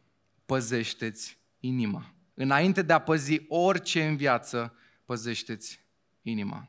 păzește-ți 0.47 1.39
inima. 1.61 2.15
Înainte 2.35 2.83
de 2.83 2.93
a 2.93 2.99
păzi 2.99 3.41
orice 3.49 4.07
în 4.07 4.17
viață, 4.17 4.75
păzește-ți 5.05 5.85
inima. 6.23 6.69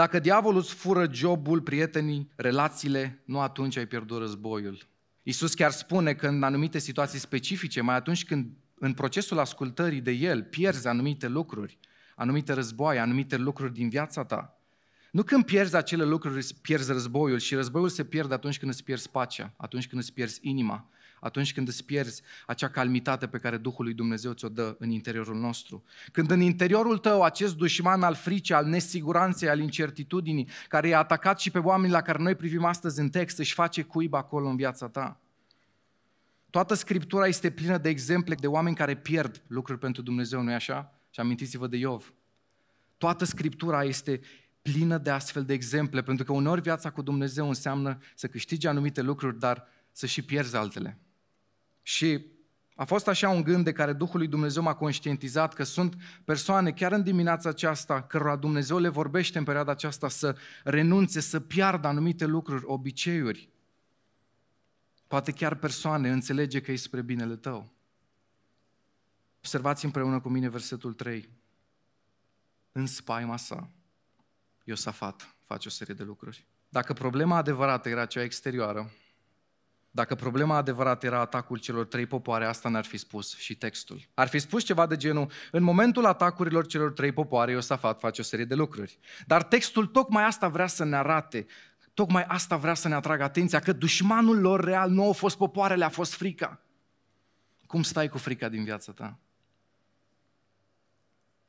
Dacă 0.00 0.18
diavolul 0.18 0.60
îți 0.60 0.74
fură 0.74 1.08
jobul, 1.12 1.60
prietenii, 1.60 2.30
relațiile, 2.36 3.22
nu 3.24 3.40
atunci 3.40 3.76
ai 3.76 3.86
pierdut 3.86 4.18
războiul. 4.18 4.88
Iisus 5.22 5.54
chiar 5.54 5.70
spune 5.70 6.14
că 6.14 6.26
în 6.26 6.42
anumite 6.42 6.78
situații 6.78 7.18
specifice, 7.18 7.80
mai 7.80 7.94
atunci 7.94 8.24
când 8.24 8.50
în 8.78 8.92
procesul 8.92 9.38
ascultării 9.38 10.00
de 10.00 10.10
El 10.10 10.42
pierzi 10.42 10.86
anumite 10.86 11.28
lucruri, 11.28 11.78
anumite 12.14 12.52
războaie, 12.52 12.98
anumite 12.98 13.36
lucruri 13.36 13.72
din 13.72 13.88
viața 13.88 14.24
ta. 14.24 14.60
Nu 15.10 15.22
când 15.22 15.44
pierzi 15.44 15.76
acele 15.76 16.04
lucruri, 16.04 16.46
pierzi 16.62 16.92
războiul 16.92 17.38
și 17.38 17.54
războiul 17.54 17.88
se 17.88 18.04
pierde 18.04 18.34
atunci 18.34 18.58
când 18.58 18.70
îți 18.70 18.84
pierzi 18.84 19.10
pacea, 19.10 19.52
atunci 19.56 19.88
când 19.88 20.02
îți 20.02 20.12
pierzi 20.12 20.38
inima, 20.42 20.88
atunci 21.20 21.52
când 21.52 21.68
îți 21.68 21.84
pierzi 21.84 22.22
acea 22.46 22.68
calmitate 22.68 23.26
pe 23.26 23.38
care 23.38 23.56
Duhul 23.56 23.84
lui 23.84 23.94
Dumnezeu 23.94 24.32
ți-o 24.32 24.48
dă 24.48 24.76
în 24.78 24.90
interiorul 24.90 25.36
nostru. 25.36 25.84
Când 26.12 26.30
în 26.30 26.40
interiorul 26.40 26.98
tău 26.98 27.22
acest 27.22 27.56
dușman 27.56 28.02
al 28.02 28.14
fricii, 28.14 28.54
al 28.54 28.66
nesiguranței, 28.66 29.48
al 29.48 29.58
incertitudinii, 29.58 30.48
care 30.68 30.88
i-a 30.88 30.98
atacat 30.98 31.40
și 31.40 31.50
pe 31.50 31.58
oamenii 31.58 31.92
la 31.92 32.02
care 32.02 32.22
noi 32.22 32.34
privim 32.34 32.64
astăzi 32.64 33.00
în 33.00 33.08
text, 33.08 33.38
își 33.38 33.54
face 33.54 33.82
cuib 33.82 34.14
acolo 34.14 34.48
în 34.48 34.56
viața 34.56 34.88
ta. 34.88 35.20
Toată 36.50 36.74
Scriptura 36.74 37.26
este 37.26 37.50
plină 37.50 37.78
de 37.78 37.88
exemple 37.88 38.34
de 38.34 38.46
oameni 38.46 38.76
care 38.76 38.96
pierd 38.96 39.42
lucruri 39.46 39.78
pentru 39.78 40.02
Dumnezeu, 40.02 40.42
nu-i 40.42 40.54
așa? 40.54 40.94
Și 41.10 41.20
amintiți-vă 41.20 41.66
de 41.66 41.76
Iov. 41.76 42.12
Toată 42.98 43.24
Scriptura 43.24 43.84
este 43.84 44.20
plină 44.62 44.98
de 44.98 45.10
astfel 45.10 45.44
de 45.44 45.52
exemple, 45.52 46.02
pentru 46.02 46.24
că 46.24 46.32
uneori 46.32 46.60
viața 46.60 46.90
cu 46.90 47.02
Dumnezeu 47.02 47.48
înseamnă 47.48 47.98
să 48.14 48.26
câștigi 48.26 48.66
anumite 48.66 49.02
lucruri, 49.02 49.38
dar 49.38 49.66
să 49.92 50.06
și 50.06 50.22
pierzi 50.22 50.56
altele. 50.56 50.98
Și 51.82 52.26
a 52.74 52.84
fost 52.84 53.08
așa 53.08 53.28
un 53.28 53.42
gând 53.42 53.64
de 53.64 53.72
care 53.72 53.92
Duhul 53.92 54.18
lui 54.18 54.28
Dumnezeu 54.28 54.62
m-a 54.62 54.74
conștientizat 54.74 55.54
că 55.54 55.62
sunt 55.62 55.94
persoane 56.24 56.72
chiar 56.72 56.92
în 56.92 57.02
dimineața 57.02 57.48
aceasta 57.48 58.02
cărora 58.02 58.36
Dumnezeu 58.36 58.78
le 58.78 58.88
vorbește 58.88 59.38
în 59.38 59.44
perioada 59.44 59.70
aceasta 59.72 60.08
să 60.08 60.36
renunțe, 60.64 61.20
să 61.20 61.40
piardă 61.40 61.86
anumite 61.86 62.24
lucruri, 62.24 62.64
obiceiuri, 62.66 63.48
poate 65.06 65.32
chiar 65.32 65.54
persoane, 65.54 66.10
înțelege 66.10 66.60
că 66.60 66.72
e 66.72 66.76
spre 66.76 67.02
binele 67.02 67.36
tău. 67.36 67.72
Observați 69.38 69.84
împreună 69.84 70.20
cu 70.20 70.28
mine 70.28 70.48
versetul 70.48 70.92
3. 70.92 71.28
În 72.72 72.86
spaima 72.86 73.36
sa, 73.36 73.70
Iosafat 74.64 75.34
face 75.46 75.68
o 75.68 75.70
serie 75.70 75.94
de 75.94 76.02
lucruri. 76.02 76.46
Dacă 76.68 76.92
problema 76.92 77.36
adevărată 77.36 77.88
era 77.88 78.06
cea 78.06 78.22
exterioară, 78.22 78.90
dacă 79.90 80.14
problema 80.14 80.56
adevărată 80.56 81.06
era 81.06 81.20
atacul 81.20 81.58
celor 81.58 81.86
trei 81.86 82.06
popoare, 82.06 82.44
asta 82.44 82.68
n-ar 82.68 82.84
fi 82.84 82.96
spus 82.96 83.36
și 83.36 83.56
textul. 83.56 84.08
Ar 84.14 84.28
fi 84.28 84.38
spus 84.38 84.64
ceva 84.64 84.86
de 84.86 84.96
genul, 84.96 85.30
în 85.50 85.62
momentul 85.62 86.06
atacurilor 86.06 86.66
celor 86.66 86.92
trei 86.92 87.12
popoare, 87.12 87.52
Iosafat 87.52 87.98
face 87.98 88.20
o 88.20 88.24
serie 88.24 88.44
de 88.44 88.54
lucruri. 88.54 88.98
Dar 89.26 89.42
textul 89.42 89.86
tocmai 89.86 90.24
asta 90.24 90.48
vrea 90.48 90.66
să 90.66 90.84
ne 90.84 90.96
arate. 90.96 91.46
Tocmai 91.94 92.24
asta 92.24 92.56
vrea 92.56 92.74
să 92.74 92.88
ne 92.88 92.94
atragă 92.94 93.22
atenția, 93.22 93.60
că 93.60 93.72
dușmanul 93.72 94.40
lor 94.40 94.64
real 94.64 94.90
nu 94.90 95.04
au 95.04 95.12
fost 95.12 95.36
popoarele, 95.36 95.84
a 95.84 95.88
fost 95.88 96.14
frica. 96.14 96.62
Cum 97.66 97.82
stai 97.82 98.08
cu 98.08 98.18
frica 98.18 98.48
din 98.48 98.64
viața 98.64 98.92
ta? 98.92 99.18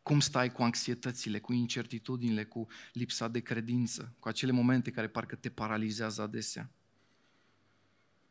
Cum 0.04 0.20
stai 0.20 0.52
cu 0.52 0.64
anxietățile, 0.64 1.40
cu 1.40 1.54
incertitudinile, 1.54 2.44
cu 2.44 2.68
lipsa 2.94 3.28
de 3.28 3.40
credință, 3.40 4.16
cu 4.20 4.28
acele 4.28 4.52
momente 4.52 4.92
care 4.92 5.08
parcă 5.08 5.36
te 5.36 5.50
paralizează 5.50 6.22
adesea? 6.22 6.72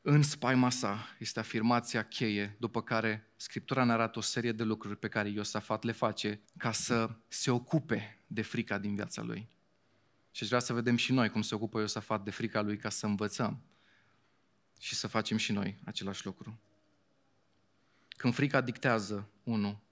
În 0.03 0.23
spaima 0.23 0.71
sa 0.71 1.17
este 1.19 1.39
afirmația 1.39 2.03
cheie, 2.03 2.57
după 2.59 2.83
care 2.83 3.33
Scriptura 3.37 3.85
ne 3.85 3.93
arată 3.93 4.19
o 4.19 4.23
serie 4.23 4.53
de 4.53 4.63
lucruri 4.63 4.97
pe 4.97 5.09
care 5.09 5.29
Iosafat 5.29 5.83
le 5.83 5.93
face 5.93 6.41
ca 6.57 6.73
să 6.73 7.11
se 7.29 7.51
ocupe 7.51 8.19
de 8.27 8.43
frica 8.43 8.79
din 8.79 8.95
viața 8.95 9.23
lui. 9.23 9.49
Și 10.31 10.43
aș 10.43 10.49
vrea 10.49 10.61
să 10.61 10.73
vedem 10.73 10.97
și 10.97 11.13
noi 11.13 11.29
cum 11.29 11.43
se 11.43 11.55
ocupă 11.55 11.81
Iosafat 11.81 12.25
de 12.25 12.31
frica 12.31 12.61
lui 12.61 12.77
ca 12.77 12.89
să 12.89 13.07
învățăm 13.07 13.63
și 14.79 14.95
să 14.95 15.07
facem 15.07 15.37
și 15.37 15.53
noi 15.53 15.79
același 15.85 16.25
lucru. 16.25 16.61
Când 18.09 18.35
frica 18.35 18.61
dictează, 18.61 19.29
unu, 19.43 19.83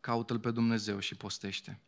caută-L 0.00 0.38
pe 0.38 0.50
Dumnezeu 0.50 0.98
și 0.98 1.14
postește. 1.14 1.80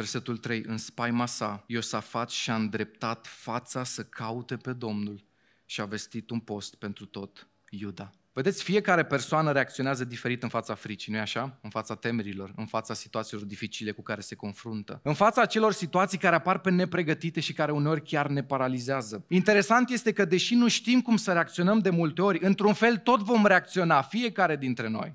Versetul 0.00 0.36
3, 0.36 0.62
în 0.66 0.76
spaima 0.76 1.26
sa, 1.26 1.64
Iosafat 1.66 2.30
și-a 2.30 2.54
îndreptat 2.54 3.26
fața 3.26 3.84
să 3.84 4.02
caute 4.02 4.56
pe 4.56 4.72
Domnul 4.72 5.24
și 5.64 5.80
a 5.80 5.84
vestit 5.84 6.30
un 6.30 6.38
post 6.38 6.74
pentru 6.74 7.06
tot 7.06 7.48
Iuda. 7.70 8.12
Vedeți, 8.32 8.62
fiecare 8.62 9.04
persoană 9.04 9.52
reacționează 9.52 10.04
diferit 10.04 10.42
în 10.42 10.48
fața 10.48 10.74
fricii, 10.74 11.12
nu-i 11.12 11.20
așa? 11.20 11.58
În 11.62 11.70
fața 11.70 11.94
temerilor, 11.94 12.52
în 12.56 12.66
fața 12.66 12.94
situațiilor 12.94 13.44
dificile 13.44 13.90
cu 13.90 14.02
care 14.02 14.20
se 14.20 14.34
confruntă. 14.34 15.00
În 15.02 15.14
fața 15.14 15.42
acelor 15.42 15.72
situații 15.72 16.18
care 16.18 16.34
apar 16.34 16.58
pe 16.58 16.70
nepregătite 16.70 17.40
și 17.40 17.52
care 17.52 17.72
uneori 17.72 18.02
chiar 18.02 18.28
ne 18.28 18.42
paralizează. 18.42 19.24
Interesant 19.28 19.90
este 19.90 20.12
că, 20.12 20.24
deși 20.24 20.54
nu 20.54 20.68
știm 20.68 21.00
cum 21.00 21.16
să 21.16 21.32
reacționăm 21.32 21.78
de 21.78 21.90
multe 21.90 22.22
ori, 22.22 22.44
într-un 22.44 22.72
fel 22.72 22.96
tot 22.96 23.20
vom 23.20 23.46
reacționa, 23.46 24.02
fiecare 24.02 24.56
dintre 24.56 24.88
noi. 24.88 25.14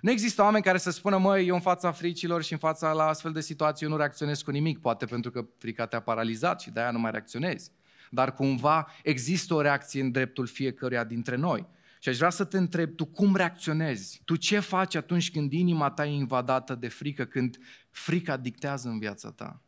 Nu 0.00 0.10
există 0.10 0.42
oameni 0.42 0.64
care 0.64 0.78
să 0.78 0.90
spună, 0.90 1.18
măi, 1.18 1.46
eu 1.46 1.54
în 1.54 1.60
fața 1.60 1.92
fricilor 1.92 2.42
și 2.42 2.52
în 2.52 2.58
fața 2.58 2.92
la 2.92 3.06
astfel 3.06 3.32
de 3.32 3.40
situații 3.40 3.86
eu 3.86 3.92
nu 3.92 3.98
reacționez 3.98 4.42
cu 4.42 4.50
nimic, 4.50 4.78
poate 4.78 5.04
pentru 5.06 5.30
că 5.30 5.46
frica 5.58 5.86
te-a 5.86 6.00
paralizat 6.00 6.60
și 6.60 6.70
de-aia 6.70 6.90
nu 6.90 6.98
mai 6.98 7.10
reacționezi. 7.10 7.70
Dar 8.10 8.34
cumva 8.34 8.86
există 9.02 9.54
o 9.54 9.60
reacție 9.60 10.00
în 10.00 10.10
dreptul 10.10 10.46
fiecăruia 10.46 11.04
dintre 11.04 11.36
noi. 11.36 11.66
Și 12.00 12.08
aș 12.08 12.16
vrea 12.16 12.30
să 12.30 12.44
te 12.44 12.56
întreb, 12.56 12.94
tu 12.94 13.04
cum 13.04 13.36
reacționezi? 13.36 14.20
Tu 14.24 14.36
ce 14.36 14.58
faci 14.58 14.94
atunci 14.94 15.30
când 15.30 15.52
inima 15.52 15.90
ta 15.90 16.06
e 16.06 16.10
invadată 16.10 16.74
de 16.74 16.88
frică, 16.88 17.24
când 17.24 17.58
frica 17.90 18.36
dictează 18.36 18.88
în 18.88 18.98
viața 18.98 19.30
ta? 19.30 19.62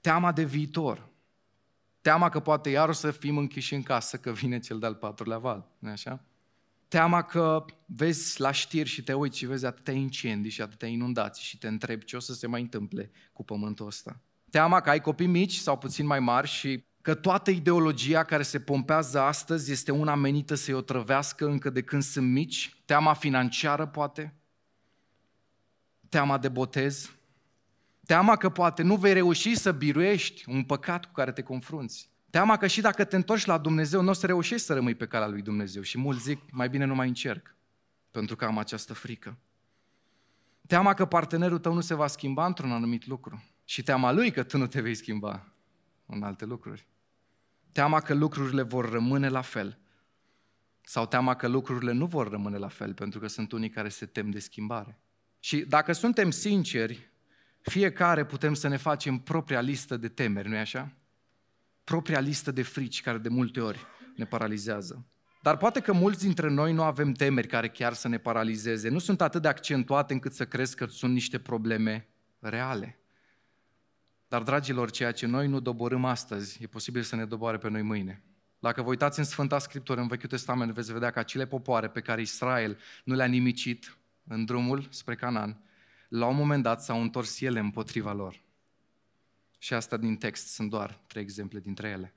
Teama 0.00 0.32
de 0.32 0.44
viitor. 0.44 1.08
Teama 2.00 2.28
că 2.28 2.40
poate 2.40 2.70
iar 2.70 2.88
o 2.88 2.92
să 2.92 3.10
fim 3.10 3.36
închiși 3.36 3.74
în 3.74 3.82
casă, 3.82 4.16
că 4.16 4.32
vine 4.32 4.58
cel 4.58 4.78
de-al 4.78 4.94
patrulea 4.94 5.38
val. 5.38 5.68
nu 5.78 5.90
așa? 5.90 6.24
Teama 6.92 7.22
că 7.22 7.64
vezi 7.86 8.40
la 8.40 8.50
știri 8.50 8.88
și 8.88 9.02
te 9.02 9.12
uiți 9.12 9.38
și 9.38 9.46
vezi 9.46 9.66
atâtea 9.66 9.94
incendii 9.94 10.50
și 10.50 10.62
atâtea 10.62 10.88
inundații 10.88 11.44
și 11.44 11.58
te 11.58 11.68
întrebi 11.68 12.04
ce 12.04 12.16
o 12.16 12.18
să 12.18 12.32
se 12.34 12.46
mai 12.46 12.60
întâmple 12.60 13.10
cu 13.32 13.44
pământul 13.44 13.86
ăsta. 13.86 14.20
Teama 14.50 14.80
că 14.80 14.90
ai 14.90 15.00
copii 15.00 15.26
mici 15.26 15.54
sau 15.54 15.78
puțin 15.78 16.06
mai 16.06 16.20
mari 16.20 16.48
și 16.48 16.84
că 17.00 17.14
toată 17.14 17.50
ideologia 17.50 18.24
care 18.24 18.42
se 18.42 18.60
pompează 18.60 19.20
astăzi 19.20 19.72
este 19.72 19.92
una 19.92 20.14
menită 20.14 20.54
să-i 20.54 20.74
otrăvească 20.74 21.46
încă 21.46 21.70
de 21.70 21.82
când 21.82 22.02
sunt 22.02 22.30
mici, 22.30 22.76
teama 22.84 23.14
financiară 23.14 23.86
poate, 23.86 24.34
teama 26.08 26.38
de 26.38 26.48
botez, 26.48 27.10
teama 28.06 28.36
că 28.36 28.48
poate 28.48 28.82
nu 28.82 28.96
vei 28.96 29.12
reuși 29.12 29.54
să 29.54 29.72
biruiești 29.72 30.44
un 30.48 30.64
păcat 30.64 31.04
cu 31.04 31.12
care 31.12 31.32
te 31.32 31.42
confrunți, 31.42 32.11
teama 32.32 32.56
că 32.56 32.66
și 32.66 32.80
dacă 32.80 33.04
te 33.04 33.16
întorci 33.16 33.44
la 33.44 33.58
Dumnezeu, 33.58 34.02
nu 34.02 34.10
o 34.10 34.12
să 34.12 34.26
reușești 34.26 34.66
să 34.66 34.74
rămâi 34.74 34.94
pe 34.94 35.06
calea 35.06 35.28
lui 35.28 35.42
Dumnezeu 35.42 35.82
și 35.82 35.98
mulți 35.98 36.22
zic, 36.22 36.40
mai 36.50 36.68
bine 36.68 36.84
nu 36.84 36.94
mai 36.94 37.08
încerc, 37.08 37.54
pentru 38.10 38.36
că 38.36 38.44
am 38.44 38.58
această 38.58 38.94
frică. 38.94 39.38
Teama 40.66 40.94
că 40.94 41.04
partenerul 41.04 41.58
tău 41.58 41.74
nu 41.74 41.80
se 41.80 41.94
va 41.94 42.06
schimba 42.06 42.46
într-un 42.46 42.72
anumit 42.72 43.06
lucru 43.06 43.44
și 43.64 43.82
teama 43.82 44.12
lui 44.12 44.30
că 44.30 44.42
tu 44.42 44.58
nu 44.58 44.66
te 44.66 44.80
vei 44.80 44.94
schimba 44.94 45.52
în 46.06 46.22
alte 46.22 46.44
lucruri. 46.44 46.86
Teama 47.72 48.00
că 48.00 48.14
lucrurile 48.14 48.62
vor 48.62 48.90
rămâne 48.90 49.28
la 49.28 49.40
fel. 49.40 49.78
Sau 50.80 51.06
teama 51.06 51.34
că 51.34 51.48
lucrurile 51.48 51.92
nu 51.92 52.06
vor 52.06 52.30
rămâne 52.30 52.56
la 52.56 52.68
fel, 52.68 52.94
pentru 52.94 53.20
că 53.20 53.26
sunt 53.26 53.52
unii 53.52 53.70
care 53.70 53.88
se 53.88 54.06
tem 54.06 54.30
de 54.30 54.38
schimbare. 54.38 54.98
Și 55.38 55.60
dacă 55.60 55.92
suntem 55.92 56.30
sinceri, 56.30 57.10
fiecare 57.60 58.24
putem 58.24 58.54
să 58.54 58.68
ne 58.68 58.76
facem 58.76 59.18
propria 59.18 59.60
listă 59.60 59.96
de 59.96 60.08
temeri, 60.08 60.48
nu-i 60.48 60.58
așa? 60.58 60.92
Propria 61.84 62.20
listă 62.20 62.50
de 62.50 62.62
frici 62.62 63.02
care 63.02 63.18
de 63.18 63.28
multe 63.28 63.60
ori 63.60 63.86
ne 64.16 64.24
paralizează. 64.24 65.06
Dar 65.42 65.56
poate 65.56 65.80
că 65.80 65.92
mulți 65.92 66.24
dintre 66.24 66.48
noi 66.48 66.72
nu 66.72 66.82
avem 66.82 67.12
temeri 67.12 67.46
care 67.46 67.68
chiar 67.68 67.92
să 67.92 68.08
ne 68.08 68.18
paralizeze. 68.18 68.88
Nu 68.88 68.98
sunt 68.98 69.20
atât 69.20 69.42
de 69.42 69.48
accentuate 69.48 70.12
încât 70.12 70.32
să 70.32 70.46
crezi 70.46 70.76
că 70.76 70.86
sunt 70.86 71.12
niște 71.12 71.38
probleme 71.38 72.08
reale. 72.38 72.98
Dar, 74.28 74.42
dragilor, 74.42 74.90
ceea 74.90 75.12
ce 75.12 75.26
noi 75.26 75.48
nu 75.48 75.60
doborâm 75.60 76.04
astăzi, 76.04 76.62
e 76.62 76.66
posibil 76.66 77.02
să 77.02 77.16
ne 77.16 77.24
doboare 77.24 77.58
pe 77.58 77.68
noi 77.68 77.82
mâine. 77.82 78.22
Dacă 78.58 78.82
vă 78.82 78.88
uitați 78.88 79.18
în 79.18 79.24
Sfânta 79.24 79.58
Scriptură, 79.58 80.00
în 80.00 80.06
Vechiul 80.06 80.28
Testament, 80.28 80.72
veți 80.72 80.92
vedea 80.92 81.10
că 81.10 81.18
acele 81.18 81.46
popoare 81.46 81.88
pe 81.88 82.00
care 82.00 82.20
Israel 82.20 82.78
nu 83.04 83.14
le-a 83.14 83.26
nimicit 83.26 83.98
în 84.28 84.44
drumul 84.44 84.86
spre 84.90 85.14
Canaan, 85.14 85.60
la 86.08 86.26
un 86.26 86.36
moment 86.36 86.62
dat 86.62 86.82
s-au 86.82 87.00
întors 87.00 87.40
ele 87.40 87.58
împotriva 87.58 88.12
lor. 88.12 88.42
Și 89.62 89.74
asta 89.74 89.96
din 89.96 90.16
text 90.16 90.46
sunt 90.46 90.70
doar 90.70 91.00
trei 91.06 91.22
exemple 91.22 91.60
dintre 91.60 91.88
ele. 91.88 92.14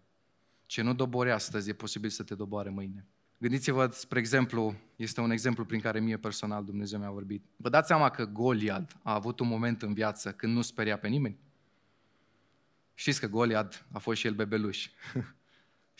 Ce 0.65 0.81
nu 0.81 0.93
dobori 0.93 1.31
astăzi, 1.31 1.69
e 1.69 1.73
posibil 1.73 2.09
să 2.09 2.23
te 2.23 2.35
doboare 2.35 2.69
mâine. 2.69 3.07
Gândiți-vă, 3.37 3.87
spre 3.87 4.19
exemplu, 4.19 4.75
este 4.95 5.21
un 5.21 5.31
exemplu 5.31 5.65
prin 5.65 5.79
care 5.79 5.99
mie 5.99 6.17
personal 6.17 6.63
Dumnezeu 6.63 6.99
mi-a 6.99 7.11
vorbit. 7.11 7.45
Vă 7.55 7.69
dați 7.69 7.87
seama 7.87 8.09
că 8.09 8.25
Goliad 8.25 8.99
a 9.03 9.13
avut 9.13 9.39
un 9.39 9.47
moment 9.47 9.81
în 9.81 9.93
viață 9.93 10.31
când 10.31 10.53
nu 10.53 10.61
speria 10.61 10.97
pe 10.97 11.07
nimeni? 11.07 11.39
Știți 12.93 13.19
că 13.19 13.27
Goliad 13.27 13.85
a 13.91 13.99
fost 13.99 14.19
și 14.19 14.27
el 14.27 14.33
bebeluș. 14.33 14.89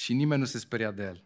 și 0.03 0.13
nimeni 0.13 0.39
nu 0.39 0.47
se 0.47 0.57
speria 0.57 0.91
de 0.91 1.03
el. 1.03 1.23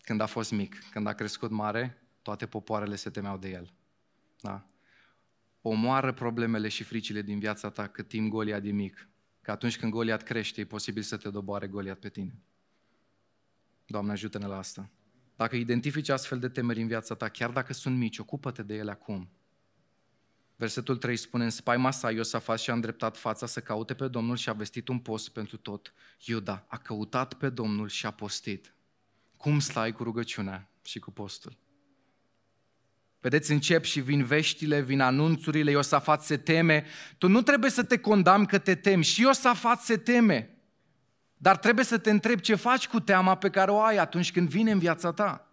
Când 0.00 0.20
a 0.20 0.26
fost 0.26 0.50
mic, 0.50 0.88
când 0.90 1.06
a 1.06 1.12
crescut 1.12 1.50
mare, 1.50 2.02
toate 2.22 2.46
popoarele 2.46 2.96
se 2.96 3.10
temeau 3.10 3.38
de 3.38 3.50
el. 3.50 3.72
Da? 4.40 4.66
Omoară 5.62 6.12
problemele 6.12 6.68
și 6.68 6.82
fricile 6.84 7.22
din 7.22 7.38
viața 7.38 7.70
ta 7.70 7.86
cât 7.86 8.08
timp 8.08 8.30
Goliad 8.30 8.66
e 8.66 8.70
mic. 8.70 9.08
Că 9.40 9.50
atunci 9.50 9.78
când 9.78 9.92
Goliad 9.92 10.22
crește, 10.22 10.60
e 10.60 10.64
posibil 10.64 11.02
să 11.02 11.16
te 11.16 11.30
doboare 11.30 11.66
Goliad 11.66 11.96
pe 11.96 12.08
tine. 12.08 12.34
Doamne, 13.86 14.12
ajută-ne 14.12 14.46
la 14.46 14.58
asta. 14.58 14.90
Dacă 15.36 15.56
identifici 15.56 16.08
astfel 16.08 16.38
de 16.38 16.48
temeri 16.48 16.80
în 16.80 16.86
viața 16.86 17.14
ta, 17.14 17.28
chiar 17.28 17.50
dacă 17.50 17.72
sunt 17.72 17.96
mici, 17.96 18.18
ocupă-te 18.18 18.62
de 18.62 18.74
ele 18.74 18.90
acum. 18.90 19.30
Versetul 20.56 20.96
3 20.96 21.16
spune, 21.16 21.44
în 21.44 21.50
spaima 21.50 21.90
sa 21.90 22.10
Iosafat 22.10 22.58
și-a 22.58 22.72
îndreptat 22.74 23.16
fața 23.16 23.46
să 23.46 23.60
caute 23.60 23.94
pe 23.94 24.08
Domnul 24.08 24.36
și 24.36 24.48
a 24.48 24.52
vestit 24.52 24.88
un 24.88 24.98
post 24.98 25.28
pentru 25.28 25.56
tot. 25.56 25.92
Iuda 26.24 26.64
a 26.68 26.78
căutat 26.78 27.34
pe 27.34 27.48
Domnul 27.48 27.88
și 27.88 28.06
a 28.06 28.10
postit. 28.10 28.74
Cum 29.36 29.58
stai 29.58 29.92
cu 29.92 30.02
rugăciunea 30.02 30.70
și 30.84 30.98
cu 30.98 31.10
postul? 31.10 31.56
Vedeți, 33.22 33.52
încep 33.52 33.84
și 33.84 34.00
vin 34.00 34.24
veștile, 34.24 34.80
vin 34.80 35.00
anunțurile, 35.00 35.70
Iosafat 35.70 36.22
se 36.22 36.36
teme. 36.36 36.84
Tu 37.18 37.28
nu 37.28 37.42
trebuie 37.42 37.70
să 37.70 37.82
te 37.82 37.98
condamni 37.98 38.46
că 38.46 38.58
te 38.58 38.74
temi, 38.74 39.04
și 39.04 39.20
Iosafat 39.20 39.80
se 39.80 39.96
teme. 39.96 40.50
Dar 41.36 41.56
trebuie 41.56 41.84
să 41.84 41.98
te 41.98 42.10
întrebi 42.10 42.40
ce 42.40 42.54
faci 42.54 42.88
cu 42.88 43.00
teama 43.00 43.34
pe 43.34 43.50
care 43.50 43.70
o 43.70 43.80
ai 43.80 43.96
atunci 43.96 44.32
când 44.32 44.48
vine 44.48 44.70
în 44.70 44.78
viața 44.78 45.12
ta. 45.12 45.46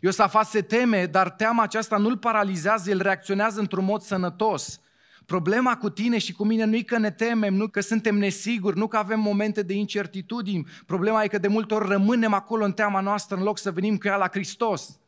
Iosafat 0.00 0.46
se 0.46 0.62
teme, 0.62 1.06
dar 1.06 1.30
teama 1.30 1.62
aceasta 1.62 1.96
nu-l 1.96 2.16
paralizează, 2.16 2.90
el 2.90 3.00
reacționează 3.00 3.60
într-un 3.60 3.84
mod 3.84 4.00
sănătos. 4.00 4.80
Problema 5.26 5.76
cu 5.76 5.90
tine 5.90 6.18
și 6.18 6.32
cu 6.32 6.44
mine 6.44 6.64
nu 6.64 6.76
e 6.76 6.82
că 6.82 6.98
ne 6.98 7.10
temem, 7.10 7.54
nu 7.54 7.68
că 7.68 7.80
suntem 7.80 8.16
nesiguri, 8.16 8.78
nu 8.78 8.86
că 8.86 8.96
avem 8.96 9.20
momente 9.20 9.62
de 9.62 9.74
incertitudini. 9.74 10.66
Problema 10.86 11.22
e 11.22 11.28
că 11.28 11.38
de 11.38 11.48
multe 11.48 11.74
ori 11.74 11.88
rămânem 11.88 12.32
acolo 12.32 12.64
în 12.64 12.72
teama 12.72 13.00
noastră 13.00 13.36
în 13.36 13.42
loc 13.42 13.58
să 13.58 13.70
venim 13.70 13.96
cu 13.96 14.06
ea 14.06 14.16
la 14.16 14.28
Hristos. 14.28 14.98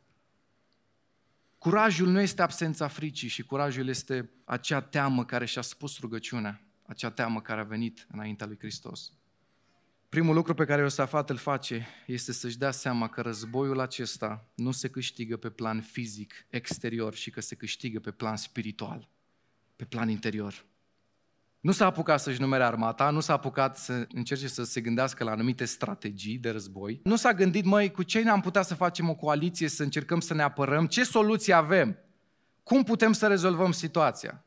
Curajul 1.59 2.07
nu 2.07 2.19
este 2.19 2.41
absența 2.41 2.87
fricii 2.87 3.27
și 3.27 3.43
curajul 3.43 3.87
este 3.87 4.29
acea 4.45 4.81
teamă 4.81 5.25
care 5.25 5.45
și-a 5.45 5.61
spus 5.61 5.99
rugăciunea, 5.99 6.61
acea 6.85 7.11
teamă 7.11 7.41
care 7.41 7.59
a 7.59 7.63
venit 7.63 8.07
înaintea 8.11 8.47
lui 8.47 8.57
Hristos. 8.57 9.13
Primul 10.09 10.35
lucru 10.35 10.53
pe 10.53 10.65
care 10.65 10.81
Iosafat 10.81 11.29
îl 11.29 11.37
face 11.37 11.87
este 12.07 12.31
să-și 12.31 12.57
dea 12.57 12.71
seama 12.71 13.09
că 13.09 13.21
războiul 13.21 13.79
acesta 13.79 14.51
nu 14.55 14.71
se 14.71 14.89
câștigă 14.89 15.37
pe 15.37 15.49
plan 15.49 15.81
fizic, 15.81 16.45
exterior, 16.49 17.13
și 17.13 17.29
că 17.29 17.41
se 17.41 17.55
câștigă 17.55 17.99
pe 17.99 18.11
plan 18.11 18.35
spiritual, 18.35 19.09
pe 19.75 19.85
plan 19.85 20.09
interior. 20.09 20.65
Nu 21.59 21.71
s-a 21.71 21.85
apucat 21.85 22.19
să-și 22.19 22.41
numere 22.41 22.63
armata, 22.63 23.09
nu 23.09 23.19
s-a 23.19 23.33
apucat 23.33 23.77
să 23.77 24.07
încerce 24.13 24.47
să 24.47 24.63
se 24.63 24.81
gândească 24.81 25.23
la 25.23 25.31
anumite 25.31 25.65
strategii 25.65 26.37
de 26.37 26.49
război. 26.49 26.99
Nu 27.03 27.15
s-a 27.15 27.33
gândit, 27.33 27.65
măi, 27.65 27.91
cu 27.91 28.03
ce 28.03 28.21
ne-am 28.21 28.41
putea 28.41 28.61
să 28.61 28.75
facem 28.75 29.09
o 29.09 29.15
coaliție, 29.15 29.67
să 29.67 29.83
încercăm 29.83 30.19
să 30.19 30.33
ne 30.33 30.41
apărăm, 30.41 30.87
ce 30.87 31.03
soluții 31.03 31.53
avem, 31.53 31.97
cum 32.63 32.83
putem 32.83 33.11
să 33.11 33.27
rezolvăm 33.27 33.71
situația. 33.71 34.45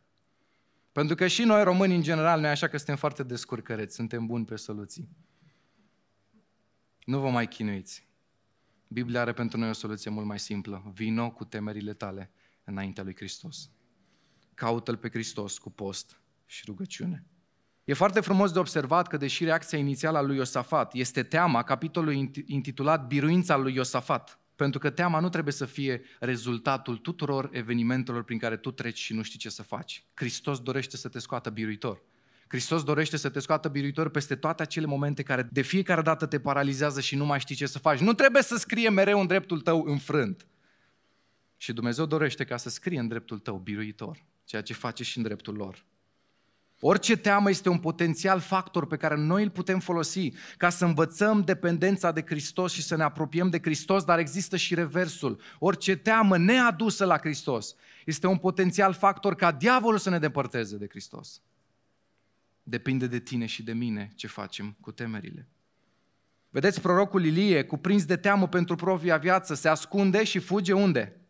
Pentru 0.92 1.14
că 1.14 1.26
și 1.26 1.44
noi 1.44 1.64
români, 1.64 1.94
în 1.94 2.02
general, 2.02 2.40
noi 2.40 2.50
așa 2.50 2.68
că 2.68 2.76
suntem 2.76 2.96
foarte 2.96 3.22
descurcăreți, 3.22 3.94
suntem 3.94 4.26
buni 4.26 4.44
pe 4.44 4.56
soluții. 4.56 5.08
Nu 7.04 7.20
vă 7.20 7.30
mai 7.30 7.48
chinuiți. 7.48 8.08
Biblia 8.88 9.20
are 9.20 9.32
pentru 9.32 9.58
noi 9.58 9.68
o 9.68 9.72
soluție 9.72 10.10
mult 10.10 10.26
mai 10.26 10.38
simplă. 10.38 10.92
Vino 10.94 11.30
cu 11.30 11.44
temerile 11.44 11.92
tale 11.92 12.30
înaintea 12.64 13.02
lui 13.02 13.16
Hristos. 13.16 13.70
Caută-L 14.54 14.96
pe 14.96 15.08
Hristos 15.08 15.58
cu 15.58 15.70
post 15.70 16.21
și 16.52 16.62
rugăciune. 16.66 17.24
E 17.84 17.92
foarte 17.92 18.20
frumos 18.20 18.52
de 18.52 18.58
observat 18.58 19.08
că, 19.08 19.16
deși 19.16 19.44
reacția 19.44 19.78
inițială 19.78 20.18
a 20.18 20.20
lui 20.20 20.36
Iosafat 20.36 20.94
este 20.94 21.22
teama, 21.22 21.62
capitolul 21.62 22.30
intitulat 22.46 23.06
Biruința 23.06 23.56
lui 23.56 23.74
Iosafat, 23.74 24.38
pentru 24.56 24.80
că 24.80 24.90
teama 24.90 25.20
nu 25.20 25.28
trebuie 25.28 25.52
să 25.52 25.64
fie 25.64 26.02
rezultatul 26.20 26.96
tuturor 26.96 27.48
evenimentelor 27.52 28.24
prin 28.24 28.38
care 28.38 28.56
tu 28.56 28.70
treci 28.70 28.98
și 28.98 29.14
nu 29.14 29.22
știi 29.22 29.38
ce 29.38 29.48
să 29.48 29.62
faci. 29.62 30.04
Hristos 30.14 30.60
dorește 30.60 30.96
să 30.96 31.08
te 31.08 31.18
scoată 31.18 31.50
biruitor. 31.50 32.02
Hristos 32.48 32.84
dorește 32.84 33.16
să 33.16 33.28
te 33.28 33.40
scoată 33.40 33.68
biruitor 33.68 34.08
peste 34.08 34.34
toate 34.34 34.62
acele 34.62 34.86
momente 34.86 35.22
care 35.22 35.48
de 35.52 35.62
fiecare 35.62 36.02
dată 36.02 36.26
te 36.26 36.40
paralizează 36.40 37.00
și 37.00 37.16
nu 37.16 37.24
mai 37.24 37.40
știi 37.40 37.54
ce 37.54 37.66
să 37.66 37.78
faci. 37.78 37.98
Nu 37.98 38.12
trebuie 38.12 38.42
să 38.42 38.56
scrie 38.56 38.88
mereu 38.88 39.20
în 39.20 39.26
dreptul 39.26 39.60
tău 39.60 39.84
înfrânt. 39.84 40.46
Și 41.56 41.72
Dumnezeu 41.72 42.06
dorește 42.06 42.44
ca 42.44 42.56
să 42.56 42.68
scrie 42.68 42.98
în 42.98 43.08
dreptul 43.08 43.38
tău 43.38 43.58
biruitor, 43.58 44.24
ceea 44.44 44.62
ce 44.62 44.72
face 44.72 45.04
și 45.04 45.16
în 45.16 45.22
dreptul 45.22 45.54
lor. 45.54 45.84
Orice 46.84 47.16
teamă 47.16 47.50
este 47.50 47.68
un 47.68 47.78
potențial 47.78 48.40
factor 48.40 48.86
pe 48.86 48.96
care 48.96 49.16
noi 49.16 49.42
îl 49.42 49.50
putem 49.50 49.80
folosi 49.80 50.32
ca 50.56 50.68
să 50.68 50.84
învățăm 50.84 51.42
dependența 51.42 52.12
de 52.12 52.22
Hristos 52.26 52.72
și 52.72 52.82
să 52.82 52.96
ne 52.96 53.02
apropiem 53.02 53.50
de 53.50 53.58
Hristos, 53.62 54.04
dar 54.04 54.18
există 54.18 54.56
și 54.56 54.74
reversul. 54.74 55.40
Orice 55.58 55.96
teamă 55.96 56.38
neadusă 56.38 57.04
la 57.04 57.18
Hristos 57.18 57.74
este 58.04 58.26
un 58.26 58.36
potențial 58.36 58.92
factor 58.92 59.34
ca 59.34 59.52
diavolul 59.52 59.98
să 59.98 60.10
ne 60.10 60.18
depărteze 60.18 60.76
de 60.76 60.86
Hristos. 60.88 61.42
Depinde 62.62 63.06
de 63.06 63.18
tine 63.18 63.46
și 63.46 63.62
de 63.62 63.72
mine 63.72 64.12
ce 64.14 64.26
facem 64.26 64.76
cu 64.80 64.92
temerile. 64.92 65.48
Vedeți, 66.50 66.80
prorocul 66.80 67.24
Ilie, 67.24 67.64
cuprins 67.64 68.04
de 68.04 68.16
teamă 68.16 68.48
pentru 68.48 68.74
propria 68.74 69.16
viață, 69.16 69.54
se 69.54 69.68
ascunde 69.68 70.24
și 70.24 70.38
fuge 70.38 70.72
unde? 70.72 71.20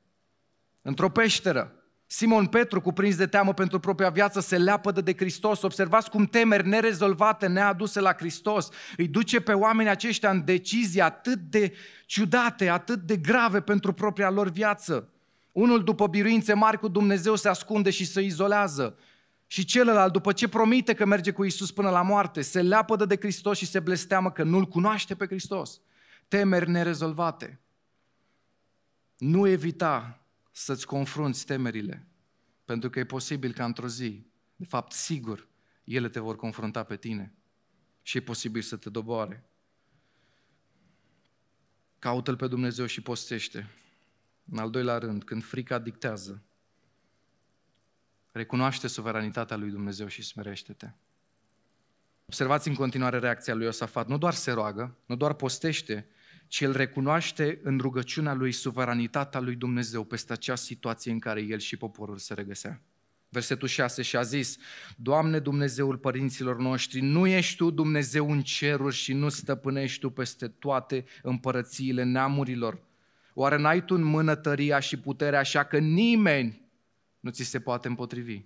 Într-o 0.82 1.10
peșteră. 1.10 1.76
Simon 2.14 2.46
Petru, 2.46 2.80
cuprins 2.80 3.16
de 3.16 3.26
teamă 3.26 3.54
pentru 3.54 3.78
propria 3.78 4.10
viață, 4.10 4.40
se 4.40 4.58
leapădă 4.58 5.00
de 5.00 5.14
Hristos. 5.16 5.62
Observați 5.62 6.10
cum 6.10 6.26
temeri 6.26 6.68
nerezolvate, 6.68 7.46
neaduse 7.46 8.00
la 8.00 8.12
Hristos, 8.12 8.68
îi 8.96 9.08
duce 9.08 9.40
pe 9.40 9.52
oamenii 9.52 9.90
aceștia 9.90 10.30
în 10.30 10.44
decizii 10.44 11.00
atât 11.00 11.38
de 11.38 11.72
ciudate, 12.06 12.68
atât 12.68 13.00
de 13.00 13.16
grave 13.16 13.60
pentru 13.60 13.92
propria 13.92 14.30
lor 14.30 14.50
viață. 14.50 15.08
Unul 15.52 15.84
după 15.84 16.06
biruințe 16.06 16.54
mari 16.54 16.78
cu 16.78 16.88
Dumnezeu 16.88 17.36
se 17.36 17.48
ascunde 17.48 17.90
și 17.90 18.04
se 18.04 18.20
izolează. 18.20 18.98
Și 19.46 19.64
celălalt, 19.64 20.12
după 20.12 20.32
ce 20.32 20.48
promite 20.48 20.94
că 20.94 21.06
merge 21.06 21.30
cu 21.30 21.44
Isus 21.44 21.70
până 21.70 21.90
la 21.90 22.02
moarte, 22.02 22.40
se 22.42 22.62
leapădă 22.62 23.04
de 23.04 23.16
Hristos 23.16 23.58
și 23.58 23.66
se 23.66 23.80
blesteamă 23.80 24.30
că 24.30 24.42
nu-L 24.42 24.64
cunoaște 24.64 25.14
pe 25.14 25.26
Hristos. 25.26 25.80
Temeri 26.28 26.70
nerezolvate. 26.70 27.60
Nu 29.16 29.46
evita 29.46 30.21
să-ți 30.52 30.86
confrunți 30.86 31.46
temerile, 31.46 32.06
pentru 32.64 32.90
că 32.90 32.98
e 32.98 33.04
posibil 33.04 33.52
ca 33.52 33.64
într-o 33.64 33.88
zi, 33.88 34.26
de 34.56 34.64
fapt 34.64 34.92
sigur, 34.92 35.48
ele 35.84 36.08
te 36.08 36.20
vor 36.20 36.36
confrunta 36.36 36.82
pe 36.82 36.96
tine 36.96 37.34
și 38.02 38.16
e 38.16 38.20
posibil 38.20 38.62
să 38.62 38.76
te 38.76 38.90
doboare. 38.90 39.44
Caută-L 41.98 42.36
pe 42.36 42.46
Dumnezeu 42.46 42.86
și 42.86 43.00
postește. 43.00 43.70
În 44.50 44.58
al 44.58 44.70
doilea 44.70 44.98
rând, 44.98 45.24
când 45.24 45.44
frica 45.44 45.78
dictează, 45.78 46.42
recunoaște 48.32 48.86
suveranitatea 48.86 49.56
lui 49.56 49.70
Dumnezeu 49.70 50.06
și 50.06 50.22
smerește-te. 50.22 50.90
Observați 52.26 52.68
în 52.68 52.74
continuare 52.74 53.18
reacția 53.18 53.54
lui 53.54 53.64
Iosafat. 53.64 54.08
Nu 54.08 54.18
doar 54.18 54.34
se 54.34 54.50
roagă, 54.50 54.96
nu 55.06 55.16
doar 55.16 55.34
postește, 55.34 56.06
ci 56.52 56.60
el 56.60 56.72
recunoaște 56.72 57.60
în 57.62 57.78
rugăciunea 57.78 58.34
lui 58.34 58.52
suveranitatea 58.52 59.40
lui 59.40 59.54
Dumnezeu 59.54 60.04
peste 60.04 60.32
acea 60.32 60.54
situație 60.54 61.12
în 61.12 61.18
care 61.18 61.40
el 61.40 61.58
și 61.58 61.76
poporul 61.76 62.18
se 62.18 62.34
regăsea. 62.34 62.82
Versetul 63.28 63.68
6 63.68 64.02
și 64.02 64.16
a 64.16 64.22
zis, 64.22 64.58
Doamne 64.96 65.38
Dumnezeul 65.38 65.96
părinților 65.96 66.58
noștri, 66.58 67.00
nu 67.00 67.26
ești 67.26 67.56
Tu 67.56 67.70
Dumnezeu 67.70 68.30
în 68.30 68.42
ceruri 68.42 68.94
și 68.94 69.12
nu 69.12 69.28
stăpânești 69.28 70.00
Tu 70.00 70.10
peste 70.10 70.48
toate 70.48 71.04
împărățiile 71.22 72.02
neamurilor. 72.02 72.82
Oare 73.34 73.56
n-ai 73.56 73.84
Tu 73.84 73.94
în 73.94 74.02
mână 74.02 74.34
tăria 74.34 74.78
și 74.78 74.96
puterea 74.96 75.38
așa 75.38 75.64
că 75.64 75.78
nimeni 75.78 76.70
nu 77.20 77.30
ți 77.30 77.42
se 77.42 77.60
poate 77.60 77.88
împotrivi? 77.88 78.42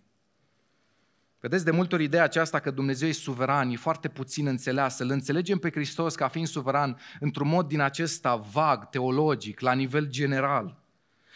Vedeți, 1.48 1.64
de 1.64 1.70
multe 1.70 1.94
ori 1.94 2.04
ideea 2.04 2.22
aceasta 2.22 2.58
că 2.58 2.70
Dumnezeu 2.70 3.08
e 3.08 3.12
suveran 3.12 3.70
e 3.70 3.76
foarte 3.76 4.08
puțin 4.08 4.46
înțeleasă. 4.46 5.02
Îl 5.02 5.10
înțelegem 5.10 5.58
pe 5.58 5.70
Hristos 5.70 6.14
ca 6.14 6.28
fiind 6.28 6.46
suveran 6.46 6.98
într-un 7.20 7.48
mod 7.48 7.68
din 7.68 7.80
acesta 7.80 8.36
vag, 8.36 8.88
teologic, 8.88 9.60
la 9.60 9.72
nivel 9.72 10.06
general. 10.08 10.82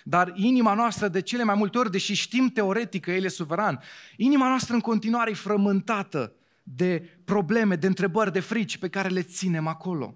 Dar 0.04 0.32
inima 0.34 0.74
noastră 0.74 1.08
de 1.08 1.20
cele 1.20 1.44
mai 1.44 1.54
multe 1.54 1.78
ori, 1.78 1.90
deși 1.90 2.14
știm 2.14 2.48
teoretic 2.48 3.04
că 3.04 3.10
El 3.10 3.24
e 3.24 3.28
suveran, 3.28 3.80
inima 4.16 4.48
noastră 4.48 4.74
în 4.74 4.80
continuare 4.80 5.30
e 5.30 5.34
frământată 5.34 6.32
de 6.62 7.18
probleme, 7.24 7.76
de 7.76 7.86
întrebări, 7.86 8.32
de 8.32 8.40
frici 8.40 8.78
pe 8.78 8.88
care 8.88 9.08
le 9.08 9.22
ținem 9.22 9.66
acolo. 9.66 10.14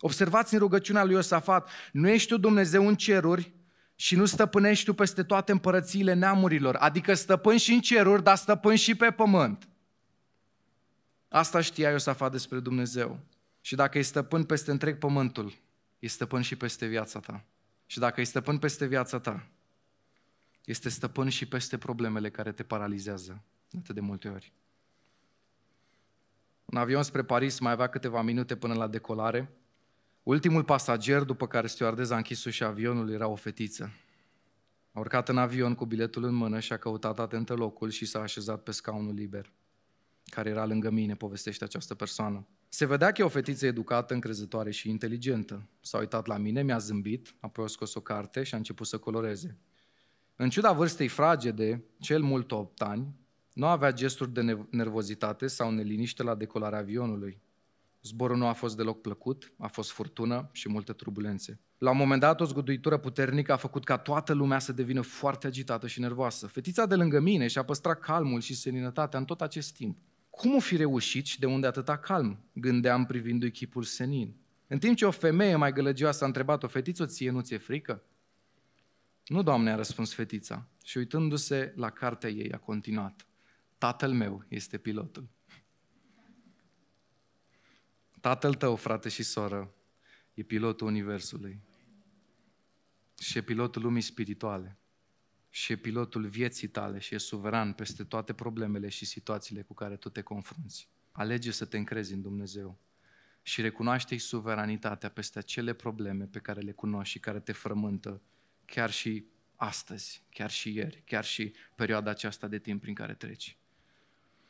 Observați 0.00 0.54
în 0.54 0.60
rugăciunea 0.60 1.04
lui 1.04 1.14
Iosafat, 1.14 1.70
nu 1.92 2.08
ești 2.08 2.28
tu 2.28 2.38
Dumnezeu 2.38 2.86
în 2.86 2.94
ceruri, 2.94 3.52
și 4.00 4.16
nu 4.16 4.24
stăpânești 4.24 4.84
tu 4.84 4.94
peste 4.94 5.22
toate 5.22 5.52
împărățiile 5.52 6.12
neamurilor, 6.12 6.74
adică 6.74 7.14
stăpân 7.14 7.56
și 7.56 7.72
în 7.72 7.80
ceruri, 7.80 8.22
dar 8.22 8.36
stăpân 8.36 8.74
și 8.76 8.94
pe 8.94 9.10
pământ. 9.10 9.68
Asta 11.28 11.60
știa 11.60 11.90
Iosafat 11.90 12.32
despre 12.32 12.60
Dumnezeu. 12.60 13.20
Și 13.60 13.74
dacă 13.74 13.98
e 13.98 14.02
stăpân 14.02 14.44
peste 14.44 14.70
întreg 14.70 14.98
pământul, 14.98 15.58
e 15.98 16.06
stăpân 16.06 16.42
și 16.42 16.56
peste 16.56 16.86
viața 16.86 17.20
ta. 17.20 17.44
Și 17.86 17.98
dacă 17.98 18.20
e 18.20 18.24
stăpân 18.24 18.58
peste 18.58 18.86
viața 18.86 19.20
ta, 19.20 19.46
este 20.64 20.88
stăpân 20.88 21.28
și 21.28 21.46
peste 21.46 21.78
problemele 21.78 22.30
care 22.30 22.52
te 22.52 22.62
paralizează 22.62 23.42
atât 23.78 23.94
de 23.94 24.00
multe 24.00 24.28
ori. 24.28 24.52
Un 26.64 26.78
avion 26.78 27.02
spre 27.02 27.22
Paris 27.24 27.58
mai 27.58 27.72
avea 27.72 27.88
câteva 27.88 28.22
minute 28.22 28.56
până 28.56 28.74
la 28.74 28.86
decolare 28.86 29.50
Ultimul 30.28 30.64
pasager 30.64 31.22
după 31.22 31.46
care 31.46 31.66
stewardeza 31.66 32.14
a 32.14 32.16
închis 32.16 32.44
ușa 32.44 32.66
avionului 32.66 33.14
era 33.14 33.28
o 33.28 33.34
fetiță. 33.34 33.92
A 34.92 34.98
urcat 34.98 35.28
în 35.28 35.38
avion 35.38 35.74
cu 35.74 35.84
biletul 35.86 36.24
în 36.24 36.34
mână 36.34 36.60
și 36.60 36.72
a 36.72 36.76
căutat 36.76 37.18
atentă 37.18 37.54
locul 37.54 37.90
și 37.90 38.04
s-a 38.04 38.20
așezat 38.20 38.62
pe 38.62 38.70
scaunul 38.70 39.14
liber, 39.14 39.52
care 40.24 40.50
era 40.50 40.66
lângă 40.66 40.90
mine, 40.90 41.14
povestește 41.14 41.64
această 41.64 41.94
persoană. 41.94 42.46
Se 42.68 42.86
vedea 42.86 43.12
că 43.12 43.20
e 43.20 43.24
o 43.24 43.28
fetiță 43.28 43.66
educată, 43.66 44.14
încrezătoare 44.14 44.70
și 44.70 44.88
inteligentă. 44.88 45.68
S-a 45.80 45.98
uitat 45.98 46.26
la 46.26 46.36
mine, 46.36 46.62
mi-a 46.62 46.78
zâmbit, 46.78 47.34
apoi 47.40 47.64
a 47.64 47.68
scos 47.68 47.94
o 47.94 48.00
carte 48.00 48.42
și 48.42 48.54
a 48.54 48.56
început 48.56 48.86
să 48.86 48.98
coloreze. 48.98 49.58
În 50.36 50.50
ciuda 50.50 50.72
vârstei 50.72 51.08
fragede, 51.08 51.84
cel 51.98 52.22
mult 52.22 52.52
8 52.52 52.82
ani, 52.82 53.14
nu 53.52 53.66
avea 53.66 53.92
gesturi 53.92 54.32
de 54.32 54.66
nervozitate 54.70 55.46
sau 55.46 55.70
neliniște 55.70 56.22
la 56.22 56.34
decolarea 56.34 56.78
avionului. 56.78 57.40
Zborul 58.02 58.36
nu 58.36 58.46
a 58.46 58.52
fost 58.52 58.76
deloc 58.76 59.00
plăcut, 59.00 59.52
a 59.58 59.66
fost 59.66 59.90
furtună 59.90 60.48
și 60.52 60.68
multe 60.68 60.92
turbulențe. 60.92 61.60
La 61.78 61.90
un 61.90 61.96
moment 61.96 62.20
dat, 62.20 62.40
o 62.40 62.44
zguduitură 62.44 62.98
puternică 62.98 63.52
a 63.52 63.56
făcut 63.56 63.84
ca 63.84 63.98
toată 63.98 64.32
lumea 64.32 64.58
să 64.58 64.72
devină 64.72 65.00
foarte 65.00 65.46
agitată 65.46 65.86
și 65.86 66.00
nervoasă. 66.00 66.46
Fetița 66.46 66.86
de 66.86 66.94
lângă 66.94 67.20
mine 67.20 67.46
și-a 67.46 67.62
păstrat 67.62 68.00
calmul 68.00 68.40
și 68.40 68.54
seninătatea 68.54 69.18
în 69.18 69.24
tot 69.24 69.40
acest 69.40 69.74
timp. 69.74 69.98
Cum 70.30 70.54
o 70.54 70.60
fi 70.60 70.76
reușit 70.76 71.26
și 71.26 71.38
de 71.38 71.46
unde 71.46 71.66
atâta 71.66 71.98
calm? 71.98 72.38
Gândeam 72.52 73.06
privind 73.06 73.42
echipul 73.42 73.82
senin. 73.82 74.36
În 74.66 74.78
timp 74.78 74.96
ce 74.96 75.06
o 75.06 75.10
femeie 75.10 75.56
mai 75.56 75.72
gălăgioasă 75.72 76.24
a 76.24 76.26
întrebat 76.26 76.62
o 76.62 76.66
fetiță, 76.66 77.06
ție 77.06 77.30
nu 77.30 77.40
ți-e 77.40 77.58
frică? 77.58 78.02
Nu, 79.26 79.42
doamne, 79.42 79.70
a 79.70 79.76
răspuns 79.76 80.14
fetița 80.14 80.68
și 80.84 80.98
uitându-se 80.98 81.72
la 81.76 81.90
cartea 81.90 82.30
ei 82.30 82.52
a 82.52 82.58
continuat. 82.58 83.26
Tatăl 83.78 84.12
meu 84.12 84.44
este 84.48 84.78
pilotul. 84.78 85.28
Tatăl 88.28 88.54
tău, 88.54 88.76
frate 88.76 89.08
și 89.08 89.22
soră, 89.22 89.74
e 90.34 90.42
pilotul 90.42 90.86
Universului. 90.86 91.60
Și 93.20 93.38
e 93.38 93.42
pilotul 93.42 93.82
lumii 93.82 94.02
spirituale. 94.02 94.78
Și 95.50 95.72
e 95.72 95.76
pilotul 95.76 96.26
vieții 96.26 96.68
tale 96.68 96.98
și 96.98 97.14
e 97.14 97.18
suveran 97.18 97.72
peste 97.72 98.04
toate 98.04 98.32
problemele 98.32 98.88
și 98.88 99.04
situațiile 99.04 99.62
cu 99.62 99.74
care 99.74 99.96
tu 99.96 100.08
te 100.08 100.22
confrunți. 100.22 100.88
Alege 101.12 101.50
să 101.50 101.64
te 101.64 101.76
încrezi 101.76 102.12
în 102.12 102.22
Dumnezeu 102.22 102.78
și 103.42 103.60
recunoaște-i 103.60 104.18
suveranitatea 104.18 105.10
peste 105.10 105.38
acele 105.38 105.72
probleme 105.72 106.24
pe 106.24 106.38
care 106.38 106.60
le 106.60 106.72
cunoști 106.72 107.12
și 107.12 107.18
care 107.18 107.40
te 107.40 107.52
frământă 107.52 108.20
chiar 108.64 108.90
și 108.90 109.24
astăzi, 109.56 110.22
chiar 110.30 110.50
și 110.50 110.74
ieri, 110.74 111.02
chiar 111.06 111.24
și 111.24 111.52
perioada 111.74 112.10
aceasta 112.10 112.48
de 112.48 112.58
timp 112.58 112.80
prin 112.80 112.94
care 112.94 113.14
treci. 113.14 113.56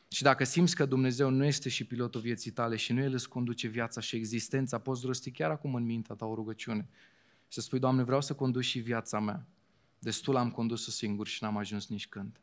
Și 0.09 0.23
dacă 0.23 0.45
simți 0.45 0.77
că 0.77 0.85
Dumnezeu 0.85 1.31
nu 1.31 1.45
este 1.45 1.69
și 1.69 1.85
pilotul 1.85 2.21
vieții 2.21 2.51
tale 2.51 2.77
și 2.77 2.93
nu 2.93 3.03
El 3.03 3.13
îți 3.13 3.29
conduce 3.29 3.69
viața 3.69 4.01
și 4.01 4.17
existența, 4.17 4.79
poți 4.79 5.07
rosti 5.07 5.31
chiar 5.31 5.51
acum 5.51 5.75
în 5.75 5.85
mintea 5.85 6.15
ta 6.15 6.27
o 6.27 6.35
rugăciune. 6.35 6.89
Și 7.49 7.55
să 7.55 7.61
spui, 7.61 7.79
Doamne, 7.79 8.03
vreau 8.03 8.21
să 8.21 8.35
conduc 8.35 8.63
și 8.63 8.79
viața 8.79 9.21
mea. 9.21 9.47
Destul 9.99 10.37
am 10.37 10.51
condus-o 10.51 10.91
singur 10.91 11.27
și 11.27 11.43
n-am 11.43 11.57
ajuns 11.57 11.89
nici 11.89 12.09
când. 12.09 12.41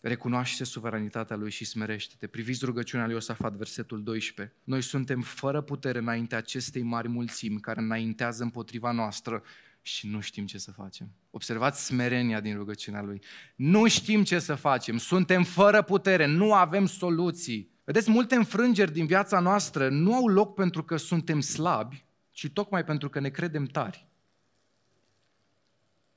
Recunoaște 0.00 0.64
suveranitatea 0.64 1.36
Lui 1.36 1.50
și 1.50 1.64
smerește-te. 1.64 2.26
Priviți 2.26 2.64
rugăciunea 2.64 3.04
lui 3.04 3.14
Iosafat, 3.14 3.52
versetul 3.52 4.02
12. 4.02 4.56
Noi 4.64 4.82
suntem 4.82 5.22
fără 5.22 5.60
putere 5.60 5.98
înainte 5.98 6.36
acestei 6.36 6.82
mari 6.82 7.08
mulțimi 7.08 7.60
care 7.60 7.80
înaintează 7.80 8.42
împotriva 8.42 8.90
noastră 8.90 9.42
și 9.86 10.06
nu 10.06 10.20
știm 10.20 10.46
ce 10.46 10.58
să 10.58 10.72
facem. 10.72 11.08
Observați 11.30 11.84
smerenia 11.84 12.40
din 12.40 12.56
rugăciunea 12.56 13.02
lui. 13.02 13.22
Nu 13.56 13.88
știm 13.88 14.24
ce 14.24 14.38
să 14.38 14.54
facem, 14.54 14.98
suntem 14.98 15.42
fără 15.42 15.82
putere, 15.82 16.26
nu 16.26 16.54
avem 16.54 16.86
soluții. 16.86 17.70
Vedeți, 17.84 18.10
multe 18.10 18.34
înfrângeri 18.34 18.92
din 18.92 19.06
viața 19.06 19.40
noastră 19.40 19.88
nu 19.88 20.14
au 20.14 20.28
loc 20.28 20.54
pentru 20.54 20.84
că 20.84 20.96
suntem 20.96 21.40
slabi, 21.40 22.04
ci 22.30 22.50
tocmai 22.52 22.84
pentru 22.84 23.08
că 23.08 23.20
ne 23.20 23.28
credem 23.28 23.64
tari. 23.64 24.06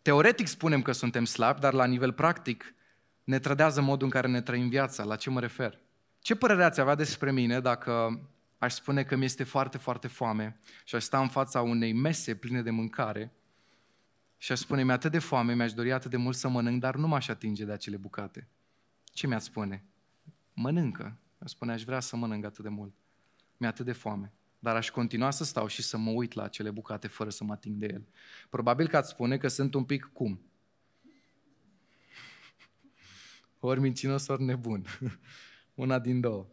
Teoretic 0.01 0.47
spunem 0.47 0.81
că 0.81 0.91
suntem 0.91 1.25
slabi, 1.25 1.59
dar 1.59 1.73
la 1.73 1.85
nivel 1.85 2.13
practic 2.13 2.75
ne 3.23 3.39
trădează 3.39 3.81
modul 3.81 4.05
în 4.05 4.11
care 4.11 4.27
ne 4.27 4.41
trăim 4.41 4.69
viața. 4.69 5.03
La 5.03 5.15
ce 5.15 5.29
mă 5.29 5.39
refer? 5.39 5.79
Ce 6.19 6.35
părere 6.35 6.63
ați 6.63 6.79
avea 6.79 6.95
despre 6.95 7.31
mine 7.31 7.59
dacă 7.59 8.21
aș 8.57 8.73
spune 8.73 9.03
că 9.03 9.15
mi 9.15 9.25
este 9.25 9.43
foarte, 9.43 9.77
foarte 9.77 10.07
foame 10.07 10.59
și 10.83 10.95
aș 10.95 11.03
sta 11.03 11.19
în 11.19 11.27
fața 11.27 11.61
unei 11.61 11.93
mese 11.93 12.35
pline 12.35 12.61
de 12.61 12.69
mâncare 12.69 13.33
și 14.41 14.51
aș 14.51 14.59
spune, 14.59 14.83
mi 14.83 14.91
atât 14.91 15.11
de 15.11 15.19
foame, 15.19 15.55
mi-aș 15.55 15.73
dori 15.73 15.91
atât 15.91 16.11
de 16.11 16.17
mult 16.17 16.35
să 16.35 16.47
mănânc, 16.47 16.79
dar 16.79 16.95
nu 16.95 17.07
m-aș 17.07 17.27
atinge 17.27 17.65
de 17.65 17.71
acele 17.71 17.97
bucate. 17.97 18.47
Ce 19.03 19.27
mi-ați 19.27 19.45
spune? 19.45 19.85
Mănâncă. 20.53 21.17
Aș 21.37 21.49
spune, 21.49 21.71
aș 21.71 21.83
vrea 21.83 21.99
să 21.99 22.15
mănânc 22.15 22.45
atât 22.45 22.63
de 22.63 22.69
mult. 22.69 22.93
Mi-e 23.57 23.69
atât 23.69 23.85
de 23.85 23.91
foame. 23.91 24.33
Dar 24.59 24.75
aș 24.75 24.89
continua 24.89 25.31
să 25.31 25.43
stau 25.43 25.67
și 25.67 25.81
să 25.81 25.97
mă 25.97 26.09
uit 26.09 26.33
la 26.33 26.43
acele 26.43 26.71
bucate 26.71 27.07
fără 27.07 27.29
să 27.29 27.43
mă 27.43 27.53
ating 27.53 27.75
de 27.75 27.85
el. 27.85 28.07
Probabil 28.49 28.87
că 28.87 28.97
ați 28.97 29.09
spune 29.09 29.37
că 29.37 29.47
sunt 29.47 29.73
un 29.73 29.83
pic 29.83 30.09
cum? 30.13 30.41
Ori 33.59 33.79
mincinos, 33.79 34.27
ori 34.27 34.43
nebun. 34.43 34.85
Una 35.75 35.99
din 35.99 36.19
două. 36.19 36.47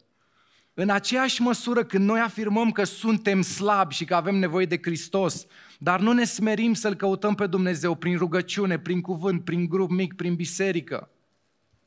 În 0.79 0.89
aceeași 0.89 1.41
măsură 1.41 1.83
când 1.83 2.05
noi 2.05 2.19
afirmăm 2.19 2.71
că 2.71 2.83
suntem 2.83 3.41
slabi 3.41 3.93
și 3.93 4.05
că 4.05 4.15
avem 4.15 4.35
nevoie 4.35 4.65
de 4.65 4.79
Hristos, 4.81 5.45
dar 5.79 5.99
nu 5.99 6.11
ne 6.11 6.23
smerim 6.23 6.73
să-L 6.73 6.95
căutăm 6.95 7.35
pe 7.35 7.47
Dumnezeu 7.47 7.95
prin 7.95 8.17
rugăciune, 8.17 8.79
prin 8.79 9.01
cuvânt, 9.01 9.43
prin 9.43 9.67
grup 9.67 9.89
mic, 9.89 10.15
prin 10.15 10.35
biserică, 10.35 11.09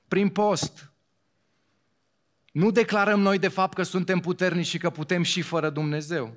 prin 0.09 0.29
post. 0.29 0.93
Nu 2.53 2.71
declarăm 2.71 3.21
noi 3.21 3.39
de 3.39 3.49
fapt 3.49 3.75
că 3.75 3.83
suntem 3.83 4.21
puternici 4.21 4.67
și 4.67 4.79
că 4.79 4.91
putem 4.91 5.23
și 5.23 5.43
fără 5.43 5.71
Dumnezeu. 5.71 6.35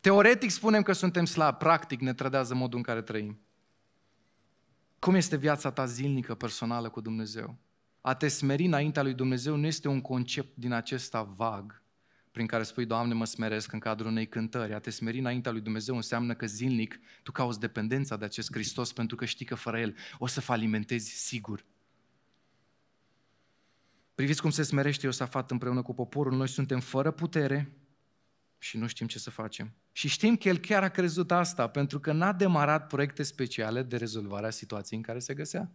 Teoretic 0.00 0.50
spunem 0.50 0.82
că 0.82 0.92
suntem 0.92 1.24
slabi, 1.24 1.56
practic 1.56 2.00
ne 2.00 2.14
trădează 2.14 2.54
modul 2.54 2.78
în 2.78 2.84
care 2.84 3.02
trăim. 3.02 3.40
Cum 4.98 5.14
este 5.14 5.36
viața 5.36 5.70
ta 5.70 5.86
zilnică, 5.86 6.34
personală 6.34 6.88
cu 6.88 7.00
Dumnezeu? 7.00 7.56
A 8.04 8.14
te 8.14 8.28
smeri 8.28 8.64
înaintea 8.64 9.02
lui 9.02 9.14
Dumnezeu 9.14 9.56
nu 9.56 9.66
este 9.66 9.88
un 9.88 10.00
concept 10.00 10.56
din 10.56 10.72
acesta 10.72 11.22
vag, 11.22 11.82
prin 12.30 12.46
care 12.46 12.62
spui, 12.62 12.86
Doamne, 12.86 13.14
mă 13.14 13.24
smeresc 13.24 13.72
în 13.72 13.78
cadrul 13.78 14.10
unei 14.10 14.28
cântări. 14.28 14.74
A 14.74 14.78
te 14.78 14.90
smeri 14.90 15.18
înaintea 15.18 15.52
lui 15.52 15.60
Dumnezeu 15.60 15.96
înseamnă 15.96 16.34
că 16.34 16.46
zilnic 16.46 17.00
tu 17.22 17.32
cauți 17.32 17.60
dependența 17.60 18.16
de 18.16 18.24
acest 18.24 18.52
Hristos 18.52 18.92
pentru 18.92 19.16
că 19.16 19.24
știi 19.24 19.46
că 19.46 19.54
fără 19.54 19.80
El 19.80 19.96
o 20.18 20.26
să 20.26 20.40
falimentezi 20.40 21.10
sigur. 21.10 21.64
Priviți 24.14 24.40
cum 24.40 24.50
se 24.50 24.62
smerește 24.62 25.06
Iosafat 25.06 25.50
împreună 25.50 25.82
cu 25.82 25.94
poporul. 25.94 26.36
Noi 26.36 26.48
suntem 26.48 26.80
fără 26.80 27.10
putere 27.10 27.72
și 28.58 28.76
nu 28.76 28.86
știm 28.86 29.06
ce 29.06 29.18
să 29.18 29.30
facem. 29.30 29.72
Și 29.92 30.08
știm 30.08 30.36
că 30.36 30.48
el 30.48 30.58
chiar 30.58 30.82
a 30.82 30.88
crezut 30.88 31.30
asta, 31.30 31.66
pentru 31.66 32.00
că 32.00 32.12
n-a 32.12 32.32
demarat 32.32 32.86
proiecte 32.86 33.22
speciale 33.22 33.82
de 33.82 33.96
rezolvare 33.96 34.46
a 34.46 34.50
situației 34.50 34.98
în 34.98 35.04
care 35.04 35.18
se 35.18 35.34
găsea. 35.34 35.70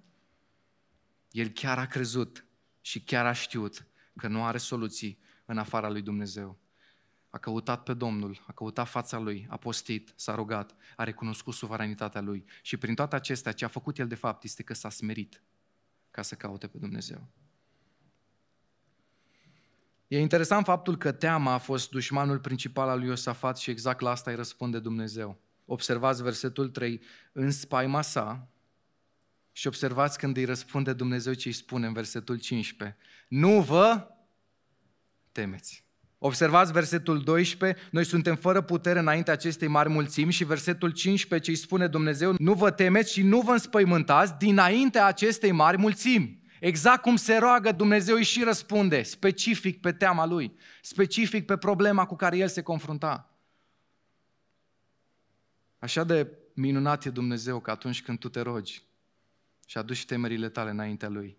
El 1.32 1.48
chiar 1.48 1.80
a 1.80 1.86
crezut 1.86 2.46
și 2.82 3.02
chiar 3.02 3.26
a 3.26 3.34
știut 3.34 3.88
că 4.16 4.28
nu 4.28 4.44
are 4.44 4.58
soluții 4.58 5.20
în 5.46 5.58
afara 5.58 5.90
lui 5.90 6.02
Dumnezeu. 6.02 6.60
A 7.30 7.38
căutat 7.38 7.84
pe 7.84 7.94
Domnul, 7.94 8.44
a 8.48 8.52
căutat 8.52 8.88
fața 8.88 9.18
lui, 9.20 9.48
a 9.50 9.58
postit, 9.58 10.14
s-a 10.16 10.36
rugat, 10.36 10.76
a 10.96 11.04
recunoscut 11.04 11.54
suveranitatea 11.54 12.22
lui 12.22 12.46
și 12.62 12.78
prin 12.78 12.96
toate 12.96 13.16
acestea 13.16 13.52
ce 13.52 13.66
a 13.66 13.68
făcut 13.68 13.98
el 13.98 14.08
de 14.08 14.16
fapt 14.16 14.44
este 14.44 14.64
că 14.64 14.74
s-a 14.74 14.90
smerit 14.90 15.44
ca 16.12 16.22
să 16.22 16.36
caute 16.36 16.68
pe 16.68 16.78
Dumnezeu. 16.78 17.28
E 20.08 20.20
interesant 20.20 20.66
faptul 20.66 20.98
că 20.98 21.12
teama 21.12 21.54
a 21.54 21.58
fost 21.58 21.90
dușmanul 21.90 22.40
principal 22.40 22.90
al 22.90 23.00
lui 23.00 23.08
Iosafat 23.08 23.58
și 23.58 23.70
exact 23.70 24.00
la 24.02 24.10
asta 24.10 24.30
îi 24.30 24.36
răspunde 24.36 24.80
Dumnezeu. 24.80 25.42
Observați 25.66 26.24
versetul 26.24 26.70
3, 26.70 27.02
în 27.32 27.52
spaima 27.52 28.02
sa, 28.02 28.48
și 29.58 29.68
observați 29.68 30.18
când 30.18 30.38
îi 30.38 30.46
răspunde 30.46 30.94
Dumnezeu 30.94 31.34
ce 31.34 31.48
îi 31.48 31.54
spune 31.54 31.88
în 31.88 31.94
versetul 31.94 32.40
15. 32.40 32.98
Nu 33.28 33.62
vă 33.62 34.08
temeți. 35.32 35.86
Observați 36.18 36.72
versetul 36.72 37.24
12, 37.24 37.80
noi 37.92 38.04
suntem 38.04 38.36
fără 38.36 38.62
putere 38.62 39.00
înainte 39.00 39.32
acestei 39.32 39.68
mari 39.68 39.90
mulțimi 39.90 40.32
și 40.32 40.44
versetul 40.44 40.92
15 40.92 41.50
ce 41.50 41.58
îi 41.58 41.64
spune 41.64 41.88
Dumnezeu, 41.88 42.36
nu 42.38 42.54
vă 42.54 42.72
temeți 42.72 43.12
și 43.12 43.22
nu 43.22 43.42
vă 43.42 43.52
înspăimântați 43.52 44.34
dinaintea 44.38 45.06
acestei 45.06 45.52
mari 45.52 45.78
mulțimi. 45.78 46.42
Exact 46.60 47.02
cum 47.02 47.16
se 47.16 47.38
roagă, 47.38 47.72
Dumnezeu 47.72 48.16
îi 48.16 48.24
și 48.24 48.44
răspunde, 48.44 49.04
specific 49.04 49.82
pe 49.82 49.92
teama 49.92 50.26
lui, 50.26 50.56
specific 50.82 51.46
pe 51.46 51.58
problema 51.58 52.06
cu 52.06 52.16
care 52.16 52.38
el 52.38 52.48
se 52.48 52.62
confrunta. 52.62 53.38
Așa 55.80 56.04
de 56.04 56.28
minunat 56.54 57.06
e 57.06 57.10
Dumnezeu 57.10 57.60
că 57.60 57.72
atunci 57.72 58.02
când 58.02 58.20
tu 58.20 58.30
te 58.30 58.40
rogi 58.42 58.87
și 59.68 59.78
aduci 59.78 60.06
temerile 60.06 60.50
tale 60.50 60.70
înaintea 60.70 61.10
lui, 61.10 61.38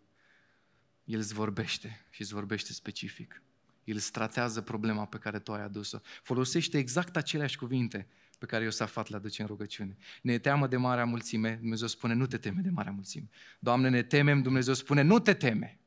el 1.05 1.19
îți 1.19 1.35
vorbește 1.35 2.07
și 2.11 2.21
îți 2.21 2.33
vorbește 2.33 2.73
specific. 2.73 3.43
El 3.85 3.95
îți 3.95 4.13
tratează 4.13 4.61
problema 4.61 5.07
pe 5.07 5.19
care 5.19 5.39
tu 5.39 5.53
ai 5.53 5.63
adus-o. 5.63 5.99
Folosește 6.23 6.79
exact 6.79 7.17
aceleași 7.17 7.57
cuvinte 7.57 8.09
pe 8.39 8.47
care 8.47 8.65
Iosafat 8.65 9.09
le 9.09 9.17
aduce 9.17 9.43
în 9.43 9.49
rugăciune. 9.49 9.97
Ne 10.23 10.39
teamă 10.39 10.67
de 10.67 10.77
marea 10.77 11.05
mulțime, 11.05 11.55
Dumnezeu 11.55 11.87
spune, 11.87 12.15
nu 12.15 12.27
te 12.27 12.39
teme 12.39 12.61
de 12.61 12.71
marea 12.71 12.93
mulțime. 12.93 13.29
Doamne, 13.59 13.89
ne 13.89 14.03
temem, 14.03 14.43
Dumnezeu 14.43 14.75
spune, 14.75 15.03
nu 15.03 15.19
te 15.19 15.35
teme. 15.35 15.79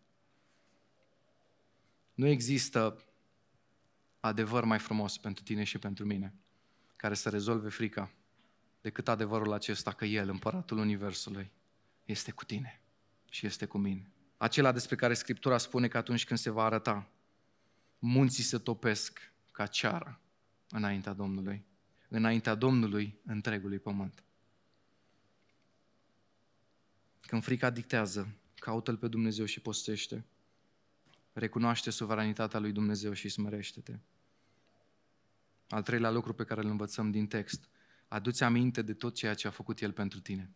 Nu 2.14 2.28
există 2.28 3.04
adevăr 4.20 4.64
mai 4.64 4.80
frumos 4.80 5.18
pentru 5.18 5.44
tine 5.44 5.64
și 5.64 5.78
pentru 5.78 6.06
mine, 6.06 6.34
care 6.96 7.14
să 7.14 7.30
rezolve 7.30 7.70
frica, 7.70 8.12
decât 8.82 9.08
adevărul 9.08 9.54
acesta 9.54 9.92
că 9.92 10.06
El, 10.06 10.30
împăratul 10.30 10.78
Universului, 10.78 11.52
este 12.06 12.32
cu 12.32 12.46
tine 12.46 12.82
și 13.30 13.46
este 13.46 13.66
cu 13.66 13.78
mine. 13.78 14.12
Acela 14.38 14.72
despre 14.72 14.96
care 14.96 15.14
Scriptura 15.14 15.58
spune 15.58 15.88
că 15.88 15.98
atunci 15.98 16.26
când 16.26 16.40
se 16.40 16.50
va 16.50 16.64
arăta, 16.64 17.10
munții 18.00 18.44
se 18.44 18.58
topesc 18.58 19.34
ca 19.52 19.66
ceara 19.66 20.20
înaintea 20.70 21.14
Domnului 21.14 21.66
înaintea 22.12 22.56
Domnului 22.56 23.20
întregului 23.26 23.80
pământ. 23.80 24.24
Când 27.22 27.44
frica 27.44 27.70
dictează, 27.70 28.36
caută-L 28.56 28.98
pe 28.98 29.08
Dumnezeu 29.08 29.46
și 29.46 29.60
postește. 29.60 30.26
Recunoaște 31.34 31.90
suveranitatea 31.90 32.60
lui 32.60 32.72
Dumnezeu 32.72 33.14
și 33.14 33.30
smerește-te. 33.30 34.00
Al 35.70 35.84
treilea 35.84 36.10
lucru 36.10 36.34
pe 36.34 36.44
care 36.44 36.62
îl 36.62 36.70
învățăm 36.70 37.12
din 37.12 37.28
text, 37.28 37.70
aduți 38.08 38.44
aminte 38.44 38.82
de 38.82 38.94
tot 38.94 39.16
ceea 39.16 39.34
ce 39.34 39.48
a 39.48 39.52
făcut 39.52 39.82
El 39.82 39.92
pentru 39.92 40.20
tine 40.20 40.52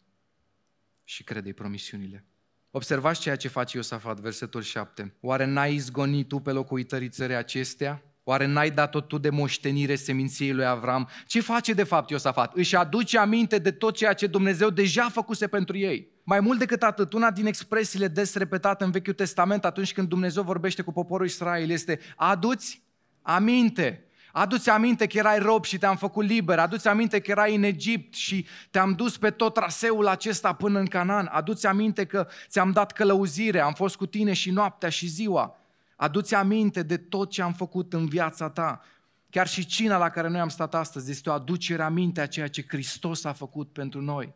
și 1.06 1.24
crede-i 1.24 1.54
promisiunile. 1.54 2.26
Observați 2.72 3.20
ceea 3.20 3.36
ce 3.36 3.48
face 3.48 3.78
Iosafat, 3.78 4.20
versetul 4.20 4.62
7. 4.62 5.16
Oare 5.22 5.46
n-ai 5.46 5.74
izgonit 5.74 6.28
tu 6.28 6.40
pe 6.40 6.52
locuitorii 6.52 7.10
țării 7.10 7.36
acestea? 7.36 8.04
Oare 8.24 8.46
n-ai 8.46 8.72
dat-o 8.72 9.02
tu 9.02 9.18
de 9.18 9.30
moștenire 9.30 9.96
seminției 9.96 10.54
lui 10.54 10.66
Avram? 10.66 11.10
Ce 11.28 11.42
face 11.42 11.74
de 11.74 11.84
fapt 11.84 12.10
Iosafat? 12.10 12.56
Își 12.56 12.76
aduce 12.76 13.18
aminte 13.18 13.58
de 13.58 13.72
tot 13.72 13.96
ceea 13.96 14.14
ce 14.14 14.28
Dumnezeu 14.28 14.70
deja 14.70 15.10
făcuse 15.10 15.48
pentru 15.48 15.78
ei. 15.78 16.14
Mai 16.24 16.40
mult 16.40 16.60
decât 16.60 16.84
atât, 16.84 17.14
una 17.14 17.32
din 17.32 17.46
expresiile 17.46 18.08
des 18.08 18.36
repetate 18.36 18.84
în 18.84 18.92
Vechiul 18.92 19.14
Testament 19.14 19.66
atunci 19.66 19.94
când 19.94 20.08
Dumnezeu 20.08 20.44
vorbește 20.44 20.82
cu 20.82 20.92
poporul 20.92 21.26
Israel 21.26 21.70
este 21.70 22.00
aduți 22.16 22.84
aminte. 23.22 24.05
Aduți 24.38 24.70
aminte 24.70 25.08
că 25.08 25.18
erai 25.18 25.40
rob 25.40 25.66
și 25.66 25.78
te-am 25.78 25.98
făcut 25.98 26.26
liber. 26.26 26.60
Aduți 26.60 26.88
aminte 26.88 27.20
că 27.20 27.32
erai 27.32 27.56
în 27.56 27.64
Egipt 27.64 28.14
și 28.14 28.46
te-am 28.72 28.94
dus 28.94 29.18
pe 29.18 29.32
tot 29.32 29.54
traseul 29.54 30.08
acesta 30.08 30.54
până 30.54 30.80
în 30.80 30.86
Canaan. 30.86 31.30
Aduți 31.32 31.68
aminte 31.68 32.06
că 32.06 32.28
ți-am 32.48 32.72
dat 32.72 32.92
călăuzire, 32.92 33.60
am 33.60 33.74
fost 33.74 33.96
cu 33.96 34.06
tine 34.06 34.34
și 34.34 34.52
noaptea 34.52 34.90
și 34.90 35.08
ziua. 35.08 35.58
Aduți 35.96 36.36
aminte 36.36 36.84
de 36.84 36.98
tot 36.98 37.30
ce 37.30 37.42
am 37.42 37.54
făcut 37.54 37.94
în 37.94 38.08
viața 38.08 38.50
ta. 38.50 38.82
Chiar 39.30 39.48
și 39.48 39.66
cina 39.66 39.98
la 39.98 40.10
care 40.10 40.28
noi 40.28 40.40
am 40.40 40.50
stat 40.50 40.76
astăzi 40.76 41.12
este 41.12 41.30
o 41.30 41.34
aducere 41.34 41.84
aminte 41.84 42.22
a 42.22 42.28
ceea 42.28 42.48
ce 42.48 42.66
Hristos 42.68 43.24
a 43.24 43.34
făcut 43.34 43.72
pentru 43.72 44.02
noi. 44.02 44.34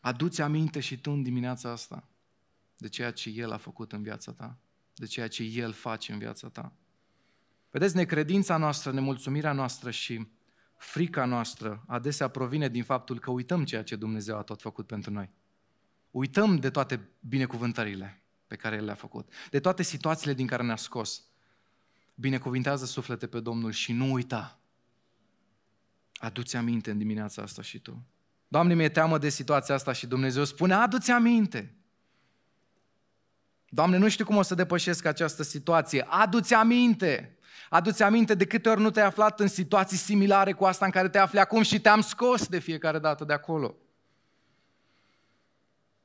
Aduți 0.00 0.42
aminte 0.42 0.80
și 0.80 0.96
tu 0.96 1.10
în 1.10 1.22
dimineața 1.22 1.70
asta 1.70 2.04
de 2.76 2.88
ceea 2.88 3.10
ce 3.10 3.30
El 3.30 3.52
a 3.52 3.56
făcut 3.56 3.92
în 3.92 4.02
viața 4.02 4.32
ta, 4.32 4.56
de 4.94 5.06
ceea 5.06 5.28
ce 5.28 5.42
El 5.42 5.72
face 5.72 6.12
în 6.12 6.18
viața 6.18 6.48
ta. 6.48 6.72
Vedeți, 7.74 7.96
necredința 7.96 8.56
noastră, 8.56 8.92
nemulțumirea 8.92 9.52
noastră 9.52 9.90
și 9.90 10.28
frica 10.76 11.24
noastră 11.24 11.84
adesea 11.86 12.28
provine 12.28 12.68
din 12.68 12.84
faptul 12.84 13.18
că 13.18 13.30
uităm 13.30 13.64
ceea 13.64 13.82
ce 13.82 13.96
Dumnezeu 13.96 14.36
a 14.36 14.42
tot 14.42 14.60
făcut 14.60 14.86
pentru 14.86 15.10
noi. 15.10 15.30
Uităm 16.10 16.56
de 16.56 16.70
toate 16.70 17.10
binecuvântările 17.20 18.22
pe 18.46 18.56
care 18.56 18.76
El 18.76 18.84
le-a 18.84 18.94
făcut, 18.94 19.32
de 19.50 19.60
toate 19.60 19.82
situațiile 19.82 20.34
din 20.34 20.46
care 20.46 20.62
ne-a 20.62 20.76
scos. 20.76 21.22
Binecuvintează 22.14 22.84
suflete 22.84 23.26
pe 23.26 23.40
Domnul 23.40 23.70
și 23.70 23.92
nu 23.92 24.12
uita. 24.12 24.60
Adu-ți 26.14 26.56
aminte 26.56 26.90
în 26.90 26.98
dimineața 26.98 27.42
asta 27.42 27.62
și 27.62 27.78
tu. 27.78 28.06
Doamne, 28.48 28.74
mi-e 28.74 28.88
teamă 28.88 29.18
de 29.18 29.28
situația 29.28 29.74
asta 29.74 29.92
și 29.92 30.06
Dumnezeu 30.06 30.44
spune, 30.44 30.74
adu-ți 30.74 31.10
aminte. 31.10 31.74
Doamne, 33.68 33.96
nu 33.96 34.08
știu 34.08 34.24
cum 34.24 34.36
o 34.36 34.42
să 34.42 34.54
depășesc 34.54 35.04
această 35.04 35.42
situație. 35.42 36.06
Adu-ți 36.08 36.54
aminte. 36.54 37.33
Adu-ți 37.70 38.02
aminte 38.02 38.34
de 38.34 38.46
câte 38.46 38.68
ori 38.68 38.80
nu 38.80 38.90
te-ai 38.90 39.06
aflat 39.06 39.40
în 39.40 39.48
situații 39.48 39.96
similare 39.96 40.52
cu 40.52 40.64
asta 40.64 40.84
în 40.84 40.90
care 40.90 41.08
te 41.08 41.18
afli 41.18 41.38
acum 41.38 41.62
și 41.62 41.80
te-am 41.80 42.00
scos 42.00 42.46
de 42.46 42.58
fiecare 42.58 42.98
dată 42.98 43.24
de 43.24 43.32
acolo. 43.32 43.76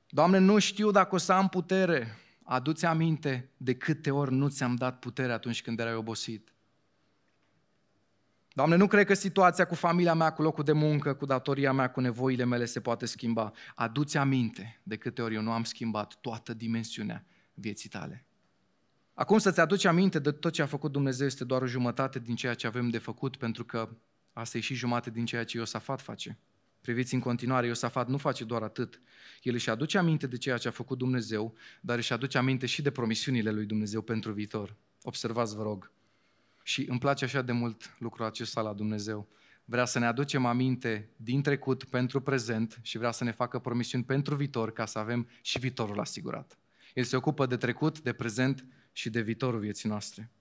Doamne, 0.10 0.38
nu 0.38 0.60
știu 0.60 0.92
dacă 0.92 1.16
o 1.16 1.18
să 1.18 1.34
am 1.34 1.48
putere. 1.48 2.18
Adu-ți 2.44 2.86
aminte 2.86 3.50
de 3.58 3.76
câte 3.76 4.12
ori 4.12 4.34
nu 4.34 4.48
ți-am 4.48 4.76
dat 4.76 5.00
putere 5.00 5.32
atunci 5.32 5.62
când 5.62 5.80
erai 5.80 5.96
obosit. 5.96 6.54
Doamne, 8.54 8.76
nu 8.76 8.88
cred 8.88 9.06
că 9.06 9.14
situația 9.14 9.66
cu 9.66 9.76
familia 9.76 10.14
mea, 10.14 10.34
cu 10.34 10.42
locul 10.42 10.64
de 10.64 10.72
muncă, 10.72 11.14
cu 11.14 11.26
datoria 11.26 11.72
mea, 11.72 11.92
cu 11.92 12.00
nevoile 12.00 12.44
mele 12.44 12.66
se 12.66 12.80
poate 12.80 13.06
schimba. 13.06 13.52
Adu-ți 13.76 14.18
aminte 14.18 14.80
de 14.84 14.98
câte 14.98 15.22
ori 15.22 15.36
eu 15.36 15.42
nu 15.42 15.52
am 15.52 15.64
schimbat 15.64 16.14
toată 16.22 16.54
dimensiunea 16.54 17.26
vieții 17.54 17.90
tale. 17.90 18.26
Acum 19.20 19.38
să-ți 19.38 19.60
aduci 19.60 19.86
aminte 19.86 20.20
de 20.20 20.32
tot 20.32 20.54
ce 20.54 20.62
a 20.62 20.66
făcut 20.66 20.92
Dumnezeu 20.92 21.26
este 21.26 21.44
doar 21.44 21.62
o 21.62 21.66
jumătate 21.66 22.20
din 22.20 22.36
ceea 22.36 22.54
ce 22.54 22.68
avem 22.68 22.90
de 22.90 22.98
făcut, 22.98 23.36
pentru 23.36 23.66
că 23.66 23.90
asta 24.34 24.58
e 24.58 24.62
și 24.62 24.74
jumătate 24.74 25.10
din 25.10 25.26
ceea 25.26 25.44
ce 25.44 25.58
Iosafat 25.58 26.02
face. 26.02 26.38
Priviți 26.82 27.14
în 27.14 27.20
continuare, 27.20 27.68
Iosafat 27.68 28.08
nu 28.08 28.18
face 28.18 28.44
doar 28.44 28.62
atât. 28.62 29.02
El 29.44 29.54
își 29.54 29.70
aduce 29.70 29.98
aminte 29.98 30.28
de 30.28 30.38
ceea 30.38 30.58
ce 30.58 30.68
a 30.68 30.72
făcut 30.72 30.98
Dumnezeu, 30.98 31.56
dar 31.82 31.98
își 31.98 32.14
aduce 32.14 32.38
aminte 32.38 32.66
și 32.66 32.82
de 32.82 32.92
promisiunile 32.92 33.52
lui 33.52 33.66
Dumnezeu 33.66 34.02
pentru 34.02 34.32
viitor. 34.32 34.76
Observați, 35.02 35.56
vă 35.56 35.64
rog. 35.64 35.92
Și 36.64 36.86
îmi 36.90 37.00
place 37.00 37.26
așa 37.26 37.42
de 37.42 37.52
mult 37.52 37.96
lucrul 37.98 38.26
acesta 38.26 38.62
la 38.62 38.74
Dumnezeu. 38.74 39.28
Vrea 39.66 39.86
să 39.86 40.00
ne 40.00 40.06
aducem 40.06 40.46
aminte 40.46 41.10
din 41.16 41.42
trecut 41.42 41.84
pentru 41.84 42.22
prezent 42.22 42.80
și 42.82 42.98
vrea 42.98 43.12
să 43.12 43.24
ne 43.24 43.32
facă 43.32 43.60
promisiuni 43.60 44.04
pentru 44.04 44.36
viitor 44.36 44.72
ca 44.72 44.86
să 44.86 45.00
avem 45.00 45.30
și 45.42 45.60
viitorul 45.60 46.00
asigurat. 46.00 46.58
El 46.94 47.04
se 47.04 47.16
ocupă 47.16 47.46
de 47.46 47.58
trecut, 47.58 48.02
de 48.02 48.14
prezent 48.14 48.66
și 49.00 49.10
de 49.10 49.22
viitorul 49.22 49.60
vieții 49.60 49.90
noastre. 49.90 50.32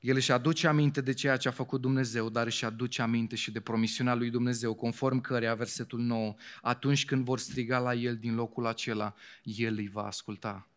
El 0.00 0.16
își 0.16 0.32
aduce 0.32 0.66
aminte 0.66 1.00
de 1.00 1.12
ceea 1.12 1.36
ce 1.36 1.48
a 1.48 1.50
făcut 1.50 1.80
Dumnezeu, 1.80 2.28
dar 2.28 2.46
își 2.46 2.64
aduce 2.64 3.02
aminte 3.02 3.36
și 3.36 3.50
de 3.50 3.60
promisiunea 3.60 4.14
lui 4.14 4.30
Dumnezeu, 4.30 4.74
conform 4.74 5.20
căreia, 5.20 5.54
versetul 5.54 6.00
9, 6.00 6.34
atunci 6.62 7.04
când 7.04 7.24
vor 7.24 7.38
striga 7.38 7.78
la 7.78 7.94
El 7.94 8.16
din 8.16 8.34
locul 8.34 8.66
acela, 8.66 9.14
El 9.42 9.76
îi 9.76 9.88
va 9.88 10.06
asculta. 10.06 10.68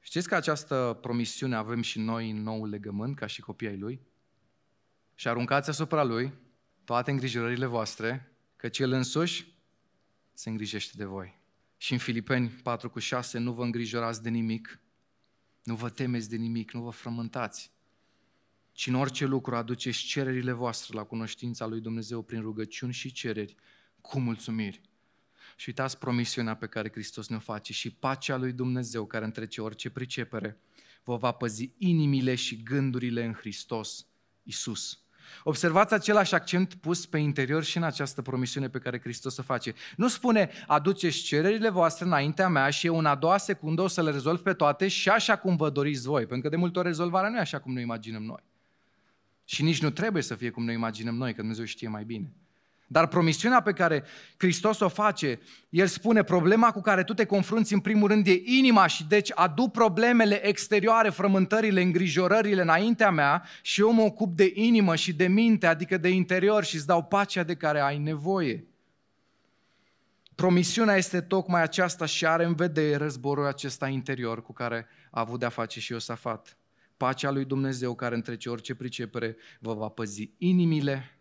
Știți 0.00 0.28
că 0.28 0.34
această 0.34 0.98
promisiune 1.00 1.56
avem 1.56 1.82
și 1.82 1.98
noi 1.98 2.30
în 2.30 2.42
nou 2.42 2.66
legământ, 2.66 3.16
ca 3.16 3.26
și 3.26 3.40
copii 3.40 3.68
ai 3.68 3.76
Lui? 3.76 4.00
Și 5.14 5.28
aruncați 5.28 5.70
asupra 5.70 6.02
Lui 6.02 6.32
toate 6.84 7.10
îngrijorările 7.10 7.66
voastre, 7.66 8.36
căci 8.56 8.78
El 8.78 8.92
însuși 8.92 9.56
se 10.32 10.48
îngrijește 10.48 10.96
de 10.96 11.04
voi. 11.04 11.37
Și 11.80 11.92
în 11.92 11.98
Filipeni 11.98 12.48
4 12.48 12.90
cu 12.90 12.98
6, 12.98 13.38
nu 13.38 13.52
vă 13.52 13.64
îngrijorați 13.64 14.22
de 14.22 14.28
nimic, 14.28 14.80
nu 15.62 15.74
vă 15.74 15.90
temeți 15.90 16.28
de 16.28 16.36
nimic, 16.36 16.72
nu 16.72 16.82
vă 16.82 16.90
frământați, 16.90 17.72
ci 18.72 18.86
în 18.86 18.94
orice 18.94 19.24
lucru 19.24 19.56
aduceți 19.56 19.98
cererile 19.98 20.52
voastre 20.52 20.96
la 20.96 21.04
cunoștința 21.04 21.66
lui 21.66 21.80
Dumnezeu 21.80 22.22
prin 22.22 22.40
rugăciuni 22.40 22.92
și 22.92 23.12
cereri 23.12 23.54
cu 24.00 24.20
mulțumiri. 24.20 24.80
Și 25.56 25.68
uitați 25.68 25.98
promisiunea 25.98 26.56
pe 26.56 26.66
care 26.66 26.90
Hristos 26.90 27.28
ne-o 27.28 27.38
face 27.38 27.72
și 27.72 27.90
pacea 27.90 28.36
lui 28.36 28.52
Dumnezeu 28.52 29.06
care 29.06 29.24
întrece 29.24 29.60
orice 29.60 29.90
pricepere 29.90 30.60
vă 31.04 31.16
va 31.16 31.32
păzi 31.32 31.70
inimile 31.78 32.34
și 32.34 32.62
gândurile 32.62 33.24
în 33.24 33.32
Hristos 33.32 34.06
Isus. 34.42 35.02
Observați 35.42 35.94
același 35.94 36.34
accent 36.34 36.74
pus 36.74 37.06
pe 37.06 37.18
interior 37.18 37.64
și 37.64 37.76
în 37.76 37.82
această 37.82 38.22
promisiune 38.22 38.68
pe 38.68 38.78
care 38.78 39.00
Hristos 39.00 39.36
o 39.36 39.42
face. 39.42 39.74
Nu 39.96 40.08
spune, 40.08 40.50
aduceți 40.66 41.22
cererile 41.22 41.68
voastre 41.68 42.04
înaintea 42.04 42.48
mea 42.48 42.70
și 42.70 42.86
eu 42.86 42.98
în 42.98 43.06
a 43.06 43.14
doua 43.14 43.36
secundă 43.36 43.82
o 43.82 43.88
să 43.88 44.02
le 44.02 44.10
rezolv 44.10 44.40
pe 44.40 44.52
toate 44.52 44.88
și 44.88 45.08
așa 45.08 45.36
cum 45.36 45.56
vă 45.56 45.70
doriți 45.70 46.06
voi. 46.06 46.26
Pentru 46.26 46.48
că 46.48 46.48
de 46.48 46.60
multe 46.60 46.78
ori 46.78 46.88
rezolvarea 46.88 47.30
nu 47.30 47.36
e 47.36 47.40
așa 47.40 47.58
cum 47.58 47.72
ne 47.72 47.80
imaginăm 47.80 48.22
noi. 48.22 48.42
Și 49.44 49.62
nici 49.62 49.82
nu 49.82 49.90
trebuie 49.90 50.22
să 50.22 50.34
fie 50.34 50.50
cum 50.50 50.64
ne 50.64 50.72
imaginăm 50.72 51.14
noi, 51.14 51.30
că 51.30 51.40
Dumnezeu 51.40 51.64
știe 51.64 51.88
mai 51.88 52.04
bine. 52.04 52.32
Dar 52.90 53.06
promisiunea 53.06 53.60
pe 53.60 53.72
care 53.72 54.04
Hristos 54.36 54.80
o 54.80 54.88
face, 54.88 55.40
El 55.68 55.86
spune, 55.86 56.22
problema 56.22 56.72
cu 56.72 56.80
care 56.80 57.04
tu 57.04 57.14
te 57.14 57.24
confrunți 57.24 57.72
în 57.72 57.80
primul 57.80 58.08
rând 58.08 58.26
e 58.26 58.42
inima 58.44 58.86
și 58.86 59.04
deci 59.04 59.32
adu 59.34 59.68
problemele 59.68 60.46
exterioare, 60.46 61.10
frământările, 61.10 61.82
îngrijorările 61.82 62.62
înaintea 62.62 63.10
mea 63.10 63.44
și 63.62 63.80
eu 63.80 63.92
mă 63.92 64.02
ocup 64.02 64.36
de 64.36 64.52
inimă 64.54 64.96
și 64.96 65.12
de 65.12 65.26
minte, 65.26 65.66
adică 65.66 65.96
de 65.96 66.08
interior 66.08 66.64
și 66.64 66.76
îți 66.76 66.86
dau 66.86 67.04
pacea 67.04 67.42
de 67.42 67.54
care 67.54 67.80
ai 67.80 67.98
nevoie. 67.98 68.66
Promisiunea 70.34 70.96
este 70.96 71.20
tocmai 71.20 71.62
aceasta 71.62 72.06
și 72.06 72.26
are 72.26 72.44
în 72.44 72.54
vedere 72.54 72.96
războiul 72.96 73.46
acesta 73.46 73.88
interior 73.88 74.42
cu 74.42 74.52
care 74.52 74.86
a 75.10 75.20
avut 75.20 75.38
de-a 75.38 75.48
face 75.48 75.80
și 75.80 75.92
Iosafat. 75.92 76.58
Pacea 76.96 77.30
lui 77.30 77.44
Dumnezeu 77.44 77.94
care 77.94 78.14
întrece 78.14 78.50
orice 78.50 78.74
pricepere 78.74 79.36
vă 79.60 79.74
va 79.74 79.88
păzi 79.88 80.30
inimile 80.38 81.18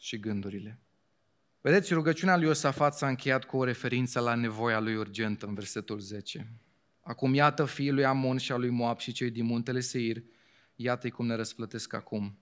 și 0.00 0.18
gândurile. 0.18 0.83
Vedeți, 1.64 1.94
rugăciunea 1.94 2.36
lui 2.36 2.46
Iosafat 2.46 2.94
s-a 2.94 3.08
încheiat 3.08 3.44
cu 3.44 3.56
o 3.56 3.64
referință 3.64 4.20
la 4.20 4.34
nevoia 4.34 4.80
lui 4.80 4.96
urgentă 4.96 5.46
în 5.46 5.54
versetul 5.54 5.98
10. 5.98 6.52
Acum 7.00 7.34
iată 7.34 7.64
fiii 7.64 7.90
lui 7.90 8.04
Amon 8.04 8.36
și 8.38 8.52
a 8.52 8.56
lui 8.56 8.70
Moab 8.70 8.98
și 8.98 9.12
cei 9.12 9.30
din 9.30 9.44
muntele 9.44 9.80
Seir, 9.80 10.22
iată-i 10.74 11.10
cum 11.10 11.26
ne 11.26 11.34
răsplătesc 11.34 11.92
acum, 11.92 12.38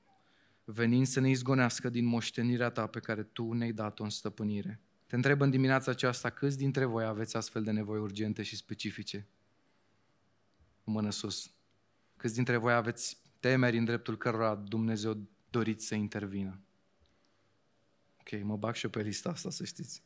venind 0.64 1.06
să 1.06 1.20
ne 1.20 1.30
izgonească 1.30 1.88
din 1.88 2.04
moștenirea 2.04 2.70
ta 2.70 2.86
pe 2.86 3.00
care 3.00 3.22
tu 3.22 3.52
ne-ai 3.52 3.72
dat-o 3.72 4.02
în 4.02 4.10
stăpânire. 4.10 4.80
Te 5.06 5.16
întreb 5.16 5.40
în 5.40 5.50
dimineața 5.50 5.90
aceasta, 5.90 6.30
câți 6.30 6.58
dintre 6.58 6.84
voi 6.84 7.04
aveți 7.04 7.36
astfel 7.36 7.62
de 7.62 7.70
nevoi 7.70 7.98
urgente 7.98 8.42
și 8.42 8.56
specifice? 8.56 9.28
Mână 10.84 11.10
sus. 11.10 11.50
Câți 12.16 12.34
dintre 12.34 12.56
voi 12.56 12.72
aveți 12.72 13.22
temeri 13.40 13.78
în 13.78 13.84
dreptul 13.84 14.16
cărora 14.16 14.54
Dumnezeu 14.54 15.28
doriți 15.50 15.86
să 15.86 15.94
intervină? 15.94 16.60
Ok, 18.22 18.42
mă 18.42 18.56
bag 18.56 18.74
și 18.74 18.84
eu 18.84 18.90
pe 18.90 19.02
lista 19.02 19.30
asta, 19.30 19.50
să 19.50 19.64
știți. 19.64 20.02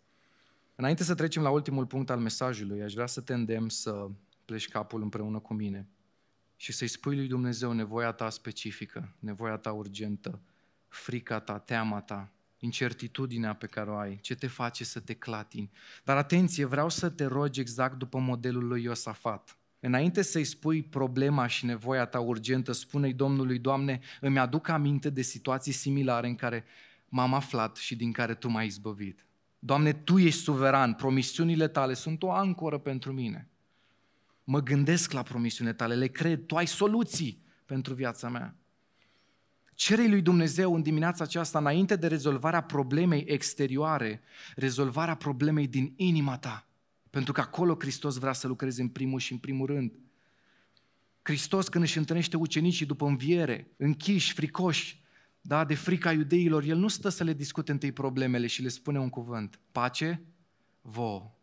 Înainte 0.74 1.04
să 1.04 1.14
trecem 1.14 1.42
la 1.42 1.50
ultimul 1.50 1.86
punct 1.86 2.10
al 2.10 2.18
mesajului, 2.18 2.82
aș 2.82 2.92
vrea 2.92 3.06
să 3.06 3.20
te 3.20 3.34
îndemn 3.34 3.68
să 3.68 4.08
pleci 4.44 4.68
capul 4.68 5.02
împreună 5.02 5.38
cu 5.38 5.54
mine 5.54 5.88
și 6.56 6.72
să-i 6.72 6.88
spui 6.88 7.16
lui 7.16 7.26
Dumnezeu 7.26 7.72
nevoia 7.72 8.12
ta 8.12 8.30
specifică, 8.30 9.16
nevoia 9.18 9.56
ta 9.56 9.72
urgentă, 9.72 10.40
frica 10.88 11.40
ta, 11.40 11.58
teama 11.58 12.00
ta, 12.00 12.32
incertitudinea 12.58 13.54
pe 13.54 13.66
care 13.66 13.90
o 13.90 13.96
ai, 13.96 14.18
ce 14.20 14.34
te 14.34 14.46
face 14.46 14.84
să 14.84 15.00
te 15.00 15.14
clatini. 15.14 15.70
Dar 16.04 16.16
atenție, 16.16 16.64
vreau 16.64 16.88
să 16.88 17.08
te 17.08 17.24
rogi 17.24 17.60
exact 17.60 17.98
după 17.98 18.18
modelul 18.18 18.66
lui 18.66 18.82
Iosafat. 18.82 19.58
Înainte 19.80 20.22
să-i 20.22 20.44
spui 20.44 20.82
problema 20.82 21.46
și 21.46 21.64
nevoia 21.64 22.04
ta 22.04 22.20
urgentă, 22.20 22.72
spune-i 22.72 23.12
Domnului, 23.12 23.58
Doamne, 23.58 24.00
îmi 24.20 24.38
aduc 24.38 24.68
aminte 24.68 25.10
de 25.10 25.22
situații 25.22 25.72
similare 25.72 26.26
în 26.26 26.34
care 26.34 26.64
m-am 27.08 27.34
aflat 27.34 27.76
și 27.76 27.96
din 27.96 28.12
care 28.12 28.34
Tu 28.34 28.48
m-ai 28.48 28.66
izbăvit. 28.66 29.26
Doamne, 29.58 29.92
Tu 29.92 30.18
ești 30.18 30.40
suveran, 30.40 30.94
promisiunile 30.94 31.68
Tale 31.68 31.94
sunt 31.94 32.22
o 32.22 32.30
ancoră 32.30 32.78
pentru 32.78 33.12
mine. 33.12 33.48
Mă 34.44 34.62
gândesc 34.62 35.12
la 35.12 35.22
promisiunile 35.22 35.76
Tale, 35.76 35.94
le 35.94 36.06
cred, 36.06 36.46
Tu 36.46 36.56
ai 36.56 36.66
soluții 36.66 37.42
pentru 37.64 37.94
viața 37.94 38.28
mea. 38.28 38.56
Cere 39.74 40.06
lui 40.06 40.22
Dumnezeu 40.22 40.74
în 40.74 40.82
dimineața 40.82 41.24
aceasta, 41.24 41.58
înainte 41.58 41.96
de 41.96 42.06
rezolvarea 42.06 42.60
problemei 42.60 43.24
exterioare, 43.26 44.20
rezolvarea 44.54 45.14
problemei 45.14 45.66
din 45.66 45.92
inima 45.96 46.38
ta. 46.38 46.68
Pentru 47.10 47.32
că 47.32 47.40
acolo 47.40 47.76
Hristos 47.78 48.16
vrea 48.16 48.32
să 48.32 48.46
lucreze 48.46 48.82
în 48.82 48.88
primul 48.88 49.18
și 49.18 49.32
în 49.32 49.38
primul 49.38 49.66
rând. 49.66 49.92
Hristos 51.22 51.68
când 51.68 51.84
își 51.84 51.98
întâlnește 51.98 52.36
ucenicii 52.36 52.86
după 52.86 53.06
înviere, 53.06 53.70
închiși, 53.76 54.32
fricoși, 54.32 55.04
da, 55.46 55.64
de 55.64 55.74
frica 55.74 56.12
iudeilor, 56.12 56.62
el 56.62 56.76
nu 56.76 56.88
stă 56.88 57.08
să 57.08 57.24
le 57.24 57.32
discute 57.32 57.72
întâi 57.72 57.92
problemele 57.92 58.46
și 58.46 58.62
le 58.62 58.68
spune 58.68 58.98
un 58.98 59.08
cuvânt. 59.08 59.60
Pace, 59.72 60.22
vouă. 60.80 61.34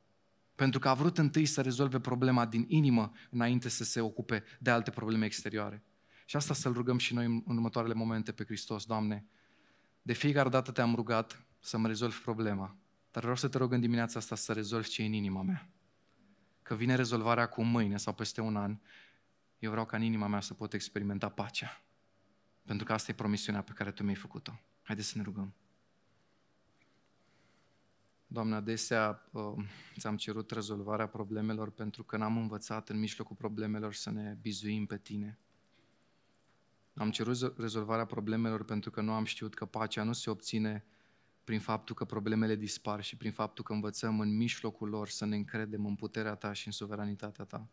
Pentru 0.55 0.79
că 0.79 0.89
a 0.89 0.93
vrut 0.93 1.17
întâi 1.17 1.45
să 1.45 1.61
rezolve 1.61 1.99
problema 1.99 2.45
din 2.45 2.65
inimă 2.67 3.11
înainte 3.29 3.69
să 3.69 3.83
se 3.83 4.01
ocupe 4.01 4.43
de 4.59 4.69
alte 4.69 4.91
probleme 4.91 5.25
exterioare. 5.25 5.83
Și 6.25 6.35
asta 6.35 6.53
să-L 6.53 6.73
rugăm 6.73 6.97
și 6.97 7.13
noi 7.13 7.25
în 7.25 7.55
următoarele 7.55 7.93
momente 7.93 8.31
pe 8.31 8.43
Hristos, 8.43 8.85
Doamne. 8.85 9.25
De 10.01 10.13
fiecare 10.13 10.49
dată 10.49 10.71
te-am 10.71 10.95
rugat 10.95 11.45
să-mi 11.59 11.87
rezolvi 11.87 12.17
problema, 12.17 12.77
dar 13.11 13.21
vreau 13.21 13.37
să 13.37 13.47
te 13.47 13.57
rog 13.57 13.73
în 13.73 13.79
dimineața 13.79 14.19
asta 14.19 14.35
să 14.35 14.53
rezolvi 14.53 14.89
ce 14.89 15.01
e 15.01 15.05
în 15.05 15.13
inima 15.13 15.41
mea. 15.41 15.69
Că 16.61 16.75
vine 16.75 16.95
rezolvarea 16.95 17.45
cu 17.45 17.63
mâine 17.63 17.97
sau 17.97 18.13
peste 18.13 18.41
un 18.41 18.55
an, 18.55 18.77
eu 19.59 19.69
vreau 19.69 19.85
ca 19.85 19.97
în 19.97 20.03
inima 20.03 20.27
mea 20.27 20.41
să 20.41 20.53
pot 20.53 20.73
experimenta 20.73 21.29
pacea 21.29 21.83
pentru 22.65 22.86
că 22.86 22.93
asta 22.93 23.12
e 23.12 23.15
promisiunea 23.15 23.62
pe 23.62 23.71
care 23.71 23.91
Tu 23.91 24.04
mi-ai 24.04 24.15
făcut-o. 24.15 24.60
Haideți 24.82 25.08
să 25.08 25.17
ne 25.17 25.23
rugăm. 25.23 25.54
Doamne, 28.28 28.56
adesea 28.56 29.30
uh, 29.32 29.65
ți-am 29.99 30.17
cerut 30.17 30.52
rezolvarea 30.52 31.08
problemelor 31.08 31.71
pentru 31.71 32.04
că 32.04 32.17
n-am 32.17 32.38
învățat 32.38 32.89
în 32.89 32.99
mijlocul 32.99 33.36
problemelor 33.36 33.93
să 33.93 34.12
ne 34.12 34.38
bizuim 34.41 34.86
pe 34.86 34.97
Tine. 34.97 35.39
Am 36.95 37.12
cerut 37.12 37.58
rezolvarea 37.58 38.06
problemelor 38.06 38.65
pentru 38.65 38.91
că 38.91 39.02
nu 39.02 39.12
am 39.12 39.26
știut 39.26 39.54
că 39.54 39.65
pacea 39.65 40.04
nu 40.04 40.13
se 40.13 40.30
obține 40.30 40.86
prin 41.43 41.60
faptul 41.60 41.95
că 41.95 42.06
problemele 42.06 42.56
dispar 42.56 43.04
și 43.04 43.17
prin 43.17 43.32
faptul 43.32 43.63
că 43.63 43.73
învățăm 43.73 44.19
în 44.19 44.36
mijlocul 44.36 44.89
lor 44.89 45.08
să 45.08 45.26
ne 45.26 45.36
încredem 45.36 45.86
în 45.86 45.95
puterea 45.95 46.36
Ta 46.36 46.54
și 46.54 46.67
în 46.67 46.73
suveranitatea 46.73 47.45
Ta. 47.45 47.69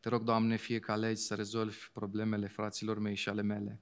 Te 0.00 0.08
rog, 0.08 0.22
Doamne, 0.22 0.56
fie 0.56 0.78
că 0.78 0.92
alegi 0.92 1.20
să 1.20 1.34
rezolvi 1.34 1.90
problemele 1.92 2.46
fraților 2.46 2.98
mei 2.98 3.14
și 3.14 3.28
ale 3.28 3.42
mele 3.42 3.80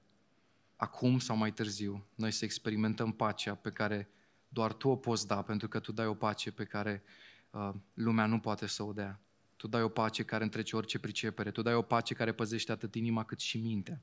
acum 0.83 1.19
sau 1.19 1.35
mai 1.35 1.51
târziu, 1.51 2.05
noi 2.15 2.31
să 2.31 2.45
experimentăm 2.45 3.11
pacea 3.11 3.55
pe 3.55 3.69
care 3.69 4.09
doar 4.47 4.73
Tu 4.73 4.89
o 4.89 4.95
poți 4.95 5.27
da, 5.27 5.41
pentru 5.41 5.67
că 5.67 5.79
Tu 5.79 5.91
dai 5.91 6.05
o 6.05 6.13
pace 6.13 6.51
pe 6.51 6.63
care 6.63 7.03
uh, 7.51 7.69
lumea 7.93 8.25
nu 8.25 8.39
poate 8.39 8.67
să 8.67 8.83
o 8.83 8.93
dea. 8.93 9.19
Tu 9.55 9.67
dai 9.67 9.81
o 9.81 9.87
pace 9.87 10.23
care 10.23 10.43
întrece 10.43 10.75
orice 10.75 10.99
pricepere, 10.99 11.51
Tu 11.51 11.61
dai 11.61 11.73
o 11.73 11.81
pace 11.81 12.13
care 12.13 12.31
păzește 12.31 12.71
atât 12.71 12.95
inima 12.95 13.23
cât 13.23 13.39
și 13.39 13.57
mintea. 13.57 14.01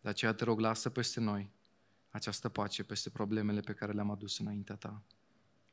De 0.00 0.08
aceea 0.08 0.32
te 0.32 0.44
rog, 0.44 0.60
lasă 0.60 0.90
peste 0.90 1.20
noi 1.20 1.50
această 2.10 2.48
pace, 2.48 2.82
peste 2.82 3.10
problemele 3.10 3.60
pe 3.60 3.72
care 3.72 3.92
le-am 3.92 4.10
adus 4.10 4.38
înaintea 4.38 4.74
Ta. 4.74 5.02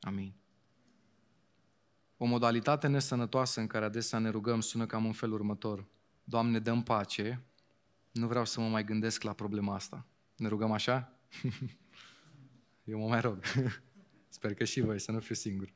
Amin. 0.00 0.34
O 2.16 2.24
modalitate 2.24 2.86
nesănătoasă 2.86 3.60
în 3.60 3.66
care 3.66 3.84
adesea 3.84 4.18
ne 4.18 4.28
rugăm 4.28 4.60
sună 4.60 4.86
cam 4.86 5.06
în 5.06 5.12
felul 5.12 5.34
următor. 5.34 5.86
Doamne, 6.24 6.58
dăm 6.58 6.82
pace, 6.82 7.44
nu 8.12 8.26
vreau 8.26 8.44
să 8.44 8.60
mă 8.60 8.68
mai 8.68 8.84
gândesc 8.84 9.22
la 9.22 9.32
problema 9.32 9.74
asta. 9.74 10.06
Ne 10.42 10.48
rugăm 10.48 10.72
așa? 10.72 11.12
Eu 12.84 12.98
mă 12.98 13.06
mai 13.06 13.20
rog. 13.20 13.38
Sper 14.28 14.54
că 14.54 14.64
și 14.64 14.80
voi, 14.80 15.00
să 15.00 15.12
nu 15.12 15.20
fiu 15.20 15.34
singur. 15.34 15.72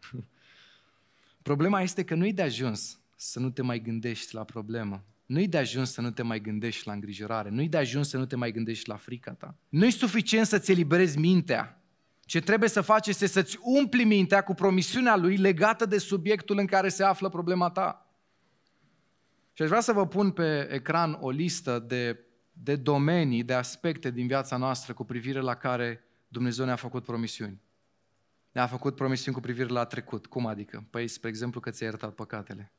Problema 1.43 1.81
este 1.81 2.05
că 2.05 2.15
nu-i 2.15 2.33
de 2.33 2.43
ajuns 2.43 3.01
să 3.17 3.41
nu 3.41 3.51
te 3.51 3.63
mai 3.63 3.81
gândești 3.81 4.35
la 4.35 4.45
problemă. 4.45 5.05
Nu-i 5.27 5.49
de 5.49 5.59
ajuns 5.59 5.93
să 5.93 6.01
nu 6.01 6.11
te 6.11 6.23
mai 6.23 6.41
gândești 6.41 6.87
la 6.87 6.93
îngrijorare. 6.93 7.51
Nu-i 7.51 7.69
de 7.69 7.77
ajuns 7.77 8.09
să 8.09 8.17
nu 8.17 8.27
te 8.27 8.37
mai 8.37 8.53
gândești 8.53 8.89
la 8.89 8.97
frica 8.97 9.33
ta. 9.33 9.55
Nu-i 9.69 9.91
suficient 9.91 10.47
să-ți 10.47 10.71
eliberezi 10.71 11.19
mintea. 11.19 11.83
Ce 12.21 12.41
trebuie 12.41 12.69
să 12.69 12.81
faci 12.81 13.07
este 13.07 13.27
să-ți 13.27 13.59
umpli 13.63 14.05
mintea 14.05 14.43
cu 14.43 14.55
promisiunea 14.55 15.17
lui 15.17 15.37
legată 15.37 15.87
de 15.87 15.99
subiectul 15.99 16.59
în 16.59 16.67
care 16.67 16.89
se 16.89 17.05
află 17.05 17.29
problema 17.29 17.71
ta. 17.71 18.11
Și 19.53 19.63
aș 19.63 19.69
vrea 19.69 19.81
să 19.81 19.93
vă 19.93 20.07
pun 20.07 20.31
pe 20.31 20.69
ecran 20.71 21.19
o 21.21 21.31
listă 21.31 21.79
de, 21.79 22.26
de 22.63 22.77
domenii, 22.77 23.43
de 23.43 23.55
aspecte 23.55 24.11
din 24.11 24.27
viața 24.27 24.57
noastră 24.57 24.93
cu 24.95 25.05
privire 25.05 25.41
la 25.41 25.55
care 25.55 26.05
Dumnezeu 26.29 26.65
ne-a 26.65 26.77
făcut 26.77 27.05
promisiuni. 27.05 27.61
Ne-a 28.53 28.67
făcut 28.67 28.95
promisiuni 28.95 29.37
cu 29.37 29.43
privire 29.43 29.69
la 29.69 29.85
trecut. 29.85 30.27
Cum 30.27 30.47
adică? 30.47 30.87
Păi, 30.91 31.09
spre 31.09 31.29
exemplu, 31.29 31.61
că 31.61 31.71
ți-ai 31.71 31.89
iertat 31.89 32.15
păcatele. 32.15 32.73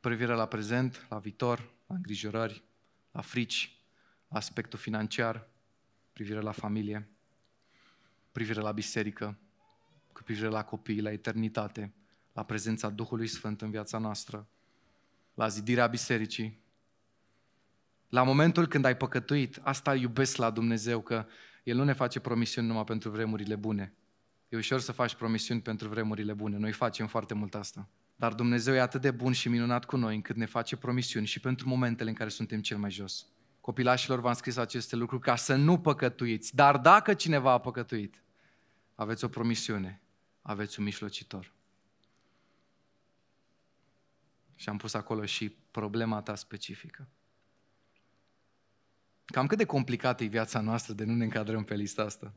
Privire 0.00 0.34
la 0.34 0.46
prezent, 0.46 1.06
la 1.08 1.18
viitor, 1.18 1.70
la 1.86 1.94
îngrijorări, 1.94 2.64
la 3.10 3.20
frici, 3.20 3.82
la 4.28 4.36
aspectul 4.36 4.78
financiar, 4.78 5.48
privire 6.12 6.40
la 6.40 6.52
familie, 6.52 7.08
privire 8.32 8.60
la 8.60 8.72
biserică, 8.72 9.38
cu 10.12 10.22
privire 10.22 10.48
la 10.48 10.64
copii, 10.64 11.00
la 11.00 11.12
eternitate, 11.12 11.94
la 12.32 12.44
prezența 12.44 12.88
Duhului 12.90 13.26
Sfânt 13.26 13.62
în 13.62 13.70
viața 13.70 13.98
noastră, 13.98 14.48
la 15.34 15.48
zidirea 15.48 15.86
bisericii, 15.86 16.66
la 18.08 18.22
momentul 18.22 18.66
când 18.66 18.84
ai 18.84 18.96
păcătuit, 18.96 19.58
asta 19.62 19.94
iubesc 19.94 20.36
la 20.36 20.50
Dumnezeu, 20.50 21.00
că 21.00 21.26
El 21.62 21.76
nu 21.76 21.84
ne 21.84 21.92
face 21.92 22.20
promisiuni 22.20 22.66
numai 22.66 22.84
pentru 22.84 23.10
vremurile 23.10 23.56
bune. 23.56 23.94
E 24.48 24.56
ușor 24.56 24.80
să 24.80 24.92
faci 24.92 25.14
promisiuni 25.14 25.60
pentru 25.60 25.88
vremurile 25.88 26.32
bune. 26.32 26.56
Noi 26.56 26.72
facem 26.72 27.06
foarte 27.06 27.34
mult 27.34 27.54
asta. 27.54 27.88
Dar 28.16 28.34
Dumnezeu 28.34 28.74
e 28.74 28.80
atât 28.80 29.00
de 29.00 29.10
bun 29.10 29.32
și 29.32 29.48
minunat 29.48 29.84
cu 29.84 29.96
noi 29.96 30.14
încât 30.14 30.36
ne 30.36 30.46
face 30.46 30.76
promisiuni 30.76 31.26
și 31.26 31.40
pentru 31.40 31.68
momentele 31.68 32.08
în 32.08 32.14
care 32.14 32.28
suntem 32.28 32.60
cel 32.60 32.78
mai 32.78 32.90
jos. 32.90 33.26
Copilașilor 33.60 34.20
v-am 34.20 34.32
scris 34.32 34.56
aceste 34.56 34.96
lucruri 34.96 35.22
ca 35.22 35.36
să 35.36 35.54
nu 35.54 35.78
păcătuiți. 35.78 36.54
Dar 36.54 36.76
dacă 36.76 37.14
cineva 37.14 37.52
a 37.52 37.58
păcătuit, 37.58 38.22
aveți 38.94 39.24
o 39.24 39.28
promisiune, 39.28 40.00
aveți 40.42 40.78
un 40.78 40.84
mijlocitor. 40.84 41.52
Și 44.54 44.68
am 44.68 44.76
pus 44.76 44.94
acolo 44.94 45.24
și 45.24 45.48
problema 45.70 46.22
ta 46.22 46.34
specifică. 46.34 47.08
Cam 49.32 49.46
cât 49.46 49.58
de 49.58 49.64
complicată 49.64 50.24
e 50.24 50.26
viața 50.26 50.60
noastră 50.60 50.92
de 50.92 51.04
nu 51.04 51.14
ne 51.14 51.24
încadrăm 51.24 51.64
pe 51.64 51.74
lista 51.74 52.02
asta. 52.02 52.34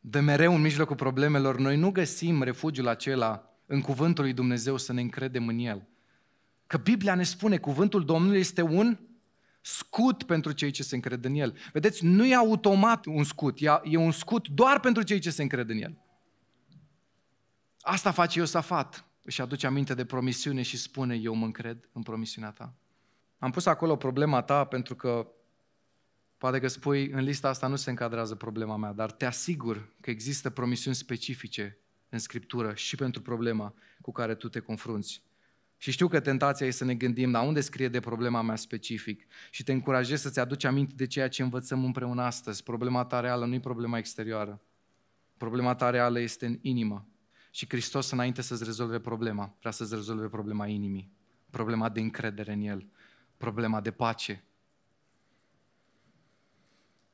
De 0.00 0.20
mereu 0.20 0.54
în 0.54 0.60
mijlocul 0.60 0.96
problemelor, 0.96 1.58
noi 1.58 1.76
nu 1.76 1.90
găsim 1.90 2.42
refugiul 2.42 2.88
acela 2.88 3.50
în 3.66 3.80
cuvântul 3.80 4.24
lui 4.24 4.32
Dumnezeu 4.32 4.76
să 4.76 4.92
ne 4.92 5.00
încredem 5.00 5.48
în 5.48 5.58
el. 5.58 5.88
Că 6.66 6.76
Biblia 6.76 7.14
ne 7.14 7.22
spune, 7.22 7.58
cuvântul 7.58 8.04
Domnului 8.04 8.38
este 8.38 8.62
un 8.62 8.98
scut 9.60 10.22
pentru 10.22 10.52
cei 10.52 10.70
ce 10.70 10.82
se 10.82 10.94
încred 10.94 11.24
în 11.24 11.34
el. 11.34 11.56
Vedeți, 11.72 12.04
nu 12.04 12.26
e 12.26 12.34
automat 12.34 13.04
un 13.04 13.24
scut, 13.24 13.58
e 13.84 13.96
un 13.96 14.12
scut 14.12 14.48
doar 14.48 14.80
pentru 14.80 15.02
cei 15.02 15.18
ce 15.18 15.30
se 15.30 15.42
încred 15.42 15.70
în 15.70 15.78
el. 15.82 15.98
Asta 17.80 18.10
face 18.10 18.38
Iosafat. 18.38 19.04
Își 19.22 19.42
aduce 19.42 19.66
aminte 19.66 19.94
de 19.94 20.04
promisiune 20.04 20.62
și 20.62 20.76
spune, 20.76 21.14
eu 21.14 21.34
mă 21.34 21.44
încred 21.44 21.88
în 21.92 22.02
promisiunea 22.02 22.50
ta. 22.50 22.74
Am 23.38 23.50
pus 23.50 23.66
acolo 23.66 23.96
problema 23.96 24.42
ta 24.42 24.64
pentru 24.64 24.94
că 24.94 25.28
poate 26.38 26.60
că 26.60 26.68
spui, 26.68 27.10
în 27.10 27.22
lista 27.22 27.48
asta 27.48 27.66
nu 27.66 27.76
se 27.76 27.90
încadrează 27.90 28.34
problema 28.34 28.76
mea, 28.76 28.92
dar 28.92 29.10
te 29.12 29.24
asigur 29.24 29.92
că 30.00 30.10
există 30.10 30.50
promisiuni 30.50 30.96
specifice 30.96 31.78
în 32.08 32.18
Scriptură 32.18 32.74
și 32.74 32.96
pentru 32.96 33.22
problema 33.22 33.74
cu 34.00 34.12
care 34.12 34.34
tu 34.34 34.48
te 34.48 34.60
confrunți. 34.60 35.22
Și 35.78 35.90
știu 35.90 36.08
că 36.08 36.20
tentația 36.20 36.66
e 36.66 36.70
să 36.70 36.84
ne 36.84 36.94
gândim 36.94 37.30
la 37.30 37.40
unde 37.40 37.60
scrie 37.60 37.88
de 37.88 38.00
problema 38.00 38.42
mea 38.42 38.56
specific 38.56 39.26
și 39.50 39.62
te 39.62 39.72
încurajez 39.72 40.20
să-ți 40.20 40.38
aduci 40.38 40.64
aminte 40.64 40.94
de 40.96 41.06
ceea 41.06 41.28
ce 41.28 41.42
învățăm 41.42 41.84
împreună 41.84 42.22
astăzi. 42.22 42.62
Problema 42.62 43.04
ta 43.04 43.20
reală 43.20 43.46
nu 43.46 43.54
e 43.54 43.60
problema 43.60 43.98
exterioară. 43.98 44.60
Problema 45.36 45.74
ta 45.74 45.90
reală 45.90 46.20
este 46.20 46.46
în 46.46 46.58
inimă. 46.60 47.08
Și 47.50 47.66
Hristos, 47.68 48.10
înainte 48.10 48.42
să-ți 48.42 48.64
rezolve 48.64 48.98
problema, 49.00 49.56
vrea 49.60 49.70
să-ți 49.70 49.94
rezolve 49.94 50.26
problema 50.26 50.66
inimii, 50.66 51.12
problema 51.50 51.88
de 51.88 52.00
încredere 52.00 52.52
în 52.52 52.60
El, 52.60 52.88
problema 53.36 53.80
de 53.80 53.90
pace. 53.90 54.44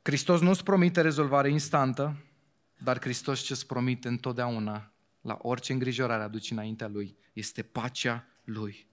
Hristos 0.03 0.41
nu 0.41 0.51
îți 0.51 0.63
promite 0.63 1.01
rezolvare 1.01 1.51
instantă, 1.51 2.17
dar 2.79 3.01
Hristos 3.01 3.41
ce 3.41 3.53
îți 3.53 3.67
promite 3.67 4.09
întotdeauna, 4.09 4.93
la 5.21 5.39
orice 5.43 5.73
îngrijorare 5.73 6.23
aduci 6.23 6.51
înaintea 6.51 6.89
Lui, 6.89 7.17
este 7.33 7.63
pacea 7.63 8.27
Lui. 8.45 8.87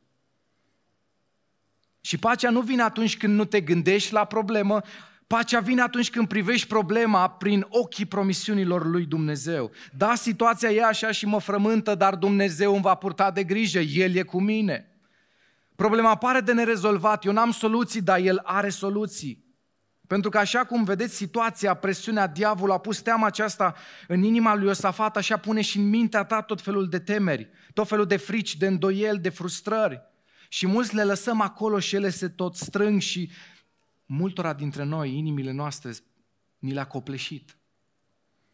Și 2.02 2.18
pacea 2.18 2.50
nu 2.50 2.62
vine 2.62 2.82
atunci 2.82 3.18
când 3.18 3.36
nu 3.36 3.46
te 3.46 3.62
gândești 3.62 4.14
la 4.14 4.26
problemă, 4.26 4.82
Pacea 5.28 5.60
vine 5.60 5.82
atunci 5.82 6.10
când 6.10 6.28
privești 6.28 6.68
problema 6.68 7.30
prin 7.30 7.66
ochii 7.70 8.06
promisiunilor 8.06 8.86
lui 8.86 9.06
Dumnezeu. 9.06 9.72
Da, 9.98 10.16
situația 10.16 10.72
e 10.72 10.86
așa 10.86 11.12
și 11.12 11.26
mă 11.26 11.40
frământă, 11.40 11.96
dar 11.96 12.16
Dumnezeu 12.16 12.74
îmi 12.74 12.82
va 12.82 12.96
purta 12.96 13.32
de 13.32 13.44
grijă, 13.44 13.80
El 13.80 14.16
e 14.16 14.24
cu 14.24 14.42
mine. 14.42 14.98
Problema 15.76 16.16
pare 16.16 16.40
de 16.40 16.54
nerezolvat, 16.54 17.26
eu 17.26 17.32
n-am 17.32 17.52
soluții, 17.52 18.02
dar 18.02 18.20
El 18.20 18.42
are 18.44 18.70
soluții. 18.70 19.49
Pentru 20.10 20.30
că 20.30 20.38
așa 20.38 20.66
cum 20.66 20.84
vedeți 20.84 21.16
situația, 21.16 21.74
presiunea, 21.74 22.28
diavolul 22.28 22.74
a 22.74 22.78
pus 22.78 23.02
teama 23.02 23.26
aceasta 23.26 23.76
în 24.08 24.24
inima 24.24 24.56
lui 24.56 24.66
Iosafat, 24.66 25.18
așa 25.18 25.38
pune 25.38 25.62
și 25.62 25.78
în 25.78 25.90
mintea 25.90 26.24
ta 26.24 26.42
tot 26.42 26.62
felul 26.62 26.90
de 26.90 27.00
temeri, 27.00 27.50
tot 27.74 27.88
felul 27.88 28.06
de 28.06 28.18
frici, 28.18 28.58
de 28.58 28.68
îndoieli, 28.68 29.20
de 29.20 29.30
frustrări. 29.30 30.02
Și 30.48 30.68
mulți 30.68 30.96
le 30.96 31.04
lăsăm 31.04 31.42
acolo 31.42 31.80
și 31.80 31.96
ele 31.96 32.10
se 32.10 32.28
tot 32.28 32.56
strâng 32.56 33.02
și 33.02 33.32
multora 34.06 34.54
dintre 34.54 34.84
noi, 34.84 35.18
inimile 35.18 35.52
noastre, 35.52 35.92
ni 36.60 36.74
le-a 36.74 36.88
copleșit. 36.88 37.58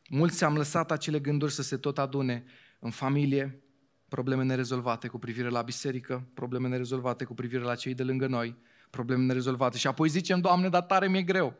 Mulți 0.09 0.43
am 0.43 0.55
lăsat 0.55 0.91
acele 0.91 1.19
gânduri 1.19 1.53
să 1.53 1.61
se 1.61 1.77
tot 1.77 1.97
adune 1.97 2.45
în 2.79 2.91
familie, 2.91 3.63
probleme 4.09 4.43
nerezolvate 4.43 5.07
cu 5.07 5.19
privire 5.19 5.49
la 5.49 5.61
biserică, 5.61 6.27
probleme 6.33 6.67
nerezolvate 6.67 7.23
cu 7.23 7.33
privire 7.33 7.63
la 7.63 7.75
cei 7.75 7.93
de 7.93 8.03
lângă 8.03 8.27
noi, 8.27 8.57
probleme 8.95 9.23
nerezolvate. 9.23 9.77
Și 9.77 9.88
apoi 9.88 10.10
zicem, 10.10 10.39
Doamne, 10.41 10.69
dar 10.69 10.81
tare 10.81 11.08
mi-e 11.08 11.23
greu. 11.23 11.55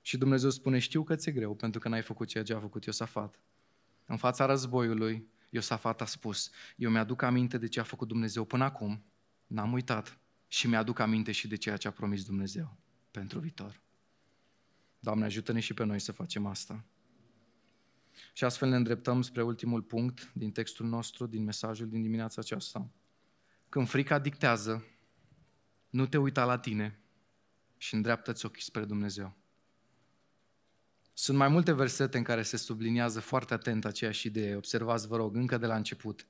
Și 0.00 0.16
Dumnezeu 0.16 0.50
spune, 0.50 0.78
știu 0.78 1.02
că 1.02 1.16
ți-e 1.16 1.32
greu, 1.32 1.54
pentru 1.54 1.80
că 1.80 1.88
n-ai 1.88 2.02
făcut 2.02 2.28
ceea 2.28 2.44
ce 2.44 2.54
a 2.54 2.60
făcut 2.60 2.84
Iosafat. 2.84 3.40
În 4.06 4.16
fața 4.16 4.46
războiului, 4.46 5.28
Iosafat 5.50 6.00
a 6.00 6.04
spus, 6.04 6.50
eu 6.76 6.90
mi-aduc 6.90 7.22
aminte 7.22 7.58
de 7.58 7.68
ce 7.68 7.80
a 7.80 7.82
făcut 7.82 8.08
Dumnezeu 8.08 8.44
până 8.44 8.64
acum, 8.64 9.04
n-am 9.46 9.72
uitat 9.72 10.18
și 10.46 10.66
mi-aduc 10.66 10.98
aminte 10.98 11.32
și 11.32 11.48
de 11.48 11.56
ceea 11.56 11.76
ce 11.76 11.88
a 11.88 11.90
promis 11.90 12.24
Dumnezeu 12.24 12.76
pentru 13.10 13.38
viitor. 13.38 13.80
Doamne, 14.98 15.24
ajută-ne 15.24 15.60
și 15.60 15.74
pe 15.74 15.84
noi 15.84 15.98
să 15.98 16.12
facem 16.12 16.46
asta. 16.46 16.84
Și 18.32 18.44
astfel 18.44 18.68
ne 18.68 18.76
îndreptăm 18.76 19.22
spre 19.22 19.42
ultimul 19.42 19.82
punct 19.82 20.32
din 20.32 20.50
textul 20.50 20.86
nostru, 20.86 21.26
din 21.26 21.44
mesajul 21.44 21.88
din 21.88 22.02
dimineața 22.02 22.40
aceasta. 22.40 22.90
Când 23.68 23.88
frica 23.88 24.18
dictează, 24.18 24.84
nu 25.90 26.06
te 26.06 26.16
uita 26.16 26.44
la 26.44 26.58
tine 26.58 26.98
și 27.76 27.94
îndreaptă-ți 27.94 28.46
ochii 28.46 28.62
spre 28.62 28.84
Dumnezeu. 28.84 29.36
Sunt 31.12 31.36
mai 31.36 31.48
multe 31.48 31.72
versete 31.72 32.16
în 32.16 32.22
care 32.22 32.42
se 32.42 32.56
subliniază 32.56 33.20
foarte 33.20 33.54
atent 33.54 33.84
aceeași 33.84 34.26
idee. 34.26 34.56
Observați, 34.56 35.06
vă 35.06 35.16
rog, 35.16 35.36
încă 35.36 35.58
de 35.58 35.66
la 35.66 35.76
început, 35.76 36.26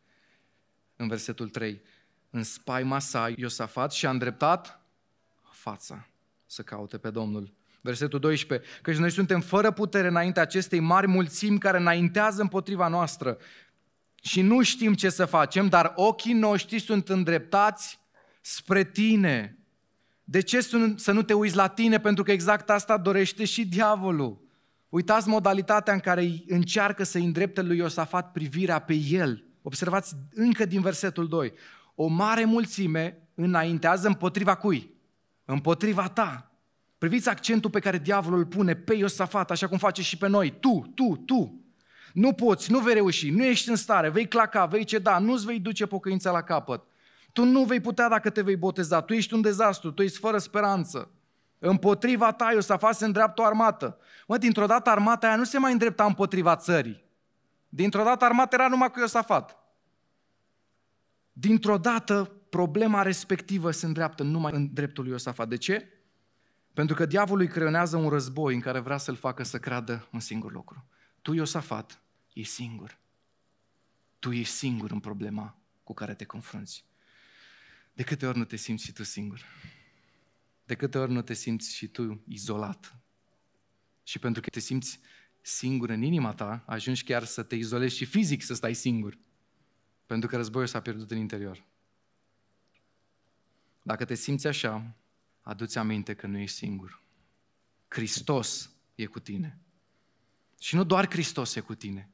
în 0.96 1.08
versetul 1.08 1.48
3. 1.48 1.82
În 2.30 2.42
spaima 2.42 2.98
sa, 2.98 3.28
Iosafat 3.36 3.92
și-a 3.92 4.10
îndreptat 4.10 4.80
fața 5.52 6.08
să 6.46 6.62
caute 6.62 6.98
pe 6.98 7.10
Domnul. 7.10 7.52
Versetul 7.80 8.18
12. 8.18 8.68
Căci 8.82 8.96
noi 8.96 9.10
suntem 9.10 9.40
fără 9.40 9.70
putere 9.70 10.08
înainte 10.08 10.40
acestei 10.40 10.80
mari 10.80 11.06
mulțimi 11.06 11.58
care 11.58 11.78
înaintează 11.78 12.42
împotriva 12.42 12.88
noastră 12.88 13.38
și 14.22 14.42
nu 14.42 14.62
știm 14.62 14.94
ce 14.94 15.08
să 15.08 15.24
facem, 15.24 15.68
dar 15.68 15.92
ochii 15.96 16.32
noștri 16.32 16.78
sunt 16.78 17.08
îndreptați 17.08 17.98
spre 18.40 18.84
tine. 18.84 19.58
De 20.24 20.40
ce 20.40 20.60
să 20.96 21.12
nu 21.12 21.22
te 21.22 21.32
uiți 21.32 21.56
la 21.56 21.66
tine? 21.66 22.00
Pentru 22.00 22.24
că 22.24 22.32
exact 22.32 22.70
asta 22.70 22.96
dorește 22.96 23.44
și 23.44 23.66
diavolul. 23.66 24.46
Uitați 24.88 25.28
modalitatea 25.28 25.92
în 25.92 26.00
care 26.00 26.32
încearcă 26.46 27.04
să 27.04 27.18
îndrepte 27.18 27.62
lui 27.62 27.76
Iosafat 27.76 28.32
privirea 28.32 28.78
pe 28.78 28.94
el– 28.94 29.42
Observați 29.68 30.14
încă 30.34 30.64
din 30.64 30.80
versetul 30.80 31.28
2. 31.28 31.52
O 31.94 32.06
mare 32.06 32.44
mulțime 32.44 33.28
înaintează 33.34 34.06
împotriva 34.06 34.54
cui? 34.54 34.94
Împotriva 35.44 36.08
ta. 36.08 36.52
Priviți 36.98 37.28
accentul 37.28 37.70
pe 37.70 37.80
care 37.80 37.98
diavolul 37.98 38.38
îl 38.38 38.46
pune 38.46 38.74
pe 38.74 38.94
Iosafat, 38.94 39.50
așa 39.50 39.68
cum 39.68 39.78
face 39.78 40.02
și 40.02 40.16
pe 40.16 40.28
noi. 40.28 40.54
Tu, 40.60 40.92
tu, 40.94 41.22
tu. 41.26 41.60
Nu 42.12 42.32
poți, 42.32 42.70
nu 42.70 42.78
vei 42.78 42.94
reuși, 42.94 43.30
nu 43.30 43.44
ești 43.44 43.68
în 43.68 43.76
stare, 43.76 44.08
vei 44.08 44.28
claca, 44.28 44.66
vei 44.66 44.84
ceda, 44.84 45.18
nu-ți 45.18 45.44
vei 45.44 45.60
duce 45.60 45.86
pocăința 45.86 46.30
la 46.30 46.42
capăt. 46.42 46.82
Tu 47.32 47.44
nu 47.44 47.64
vei 47.64 47.80
putea 47.80 48.08
dacă 48.08 48.30
te 48.30 48.42
vei 48.42 48.56
boteza, 48.56 49.00
tu 49.00 49.12
ești 49.12 49.34
un 49.34 49.40
dezastru, 49.40 49.92
tu 49.92 50.02
ești 50.02 50.18
fără 50.18 50.38
speranță. 50.38 51.10
Împotriva 51.58 52.32
ta, 52.32 52.52
Iosafat 52.52 52.94
se 52.94 53.04
îndreaptă 53.04 53.42
o 53.42 53.44
armată. 53.44 53.98
Mă, 54.26 54.38
dintr-o 54.38 54.66
dată 54.66 54.90
armata 54.90 55.26
aia 55.26 55.36
nu 55.36 55.44
se 55.44 55.58
mai 55.58 55.72
îndrepta 55.72 56.04
împotriva 56.04 56.56
țării. 56.56 57.04
Dintr-o 57.68 58.02
dată 58.02 58.24
armata 58.24 58.56
era 58.56 58.68
numai 58.68 58.90
cu 58.90 58.98
Iosafat. 58.98 59.56
Dintr-o 61.32 61.78
dată 61.78 62.32
problema 62.48 63.02
respectivă 63.02 63.70
se 63.70 63.86
îndreaptă 63.86 64.22
numai 64.22 64.52
în 64.54 64.72
dreptul 64.72 65.02
lui 65.02 65.12
Iosafat. 65.12 65.48
De 65.48 65.56
ce? 65.56 65.92
Pentru 66.74 66.94
că 66.94 67.06
diavolul 67.06 67.42
îi 67.42 67.48
creionează 67.48 67.96
un 67.96 68.08
război 68.08 68.54
în 68.54 68.60
care 68.60 68.78
vrea 68.78 68.96
să-l 68.96 69.16
facă 69.16 69.42
să 69.42 69.58
creadă 69.58 70.08
un 70.12 70.20
singur 70.20 70.52
lucru. 70.52 70.84
Tu, 71.22 71.32
Iosafat, 71.32 72.02
e 72.32 72.42
singur. 72.42 72.98
Tu 74.18 74.32
ești 74.32 74.54
singur 74.54 74.90
în 74.90 75.00
problema 75.00 75.56
cu 75.84 75.94
care 75.94 76.14
te 76.14 76.24
confrunți. 76.24 76.87
De 77.98 78.04
câte 78.04 78.26
ori 78.26 78.38
nu 78.38 78.44
te 78.44 78.56
simți 78.56 78.84
și 78.84 78.92
tu 78.92 79.02
singur? 79.02 79.44
De 80.64 80.74
câte 80.74 80.98
ori 80.98 81.12
nu 81.12 81.22
te 81.22 81.34
simți 81.34 81.74
și 81.74 81.86
tu 81.86 82.22
izolat? 82.28 82.96
Și 84.02 84.18
pentru 84.18 84.42
că 84.42 84.50
te 84.50 84.60
simți 84.60 85.00
singur 85.40 85.88
în 85.88 86.02
inima 86.02 86.34
ta, 86.34 86.62
ajungi 86.66 87.04
chiar 87.04 87.24
să 87.24 87.42
te 87.42 87.54
izolezi 87.54 87.96
și 87.96 88.04
fizic 88.04 88.42
să 88.42 88.54
stai 88.54 88.74
singur. 88.74 89.18
Pentru 90.06 90.28
că 90.28 90.36
războiul 90.36 90.66
s-a 90.66 90.80
pierdut 90.80 91.10
în 91.10 91.16
interior. 91.16 91.64
Dacă 93.82 94.04
te 94.04 94.14
simți 94.14 94.46
așa, 94.46 94.96
adu-ți 95.42 95.78
aminte 95.78 96.14
că 96.14 96.26
nu 96.26 96.38
ești 96.38 96.56
singur. 96.56 97.02
Hristos 97.88 98.70
e 98.94 99.06
cu 99.06 99.20
tine. 99.20 99.58
Și 100.60 100.74
nu 100.74 100.84
doar 100.84 101.10
Hristos 101.10 101.54
e 101.54 101.60
cu 101.60 101.74
tine. 101.74 102.10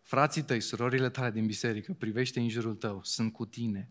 Frații 0.00 0.42
tăi, 0.42 0.60
surorile 0.60 1.10
tale 1.10 1.30
din 1.30 1.46
biserică, 1.46 1.92
privește 1.92 2.40
în 2.40 2.48
jurul 2.48 2.74
tău, 2.74 3.04
sunt 3.04 3.32
cu 3.32 3.46
tine. 3.46 3.90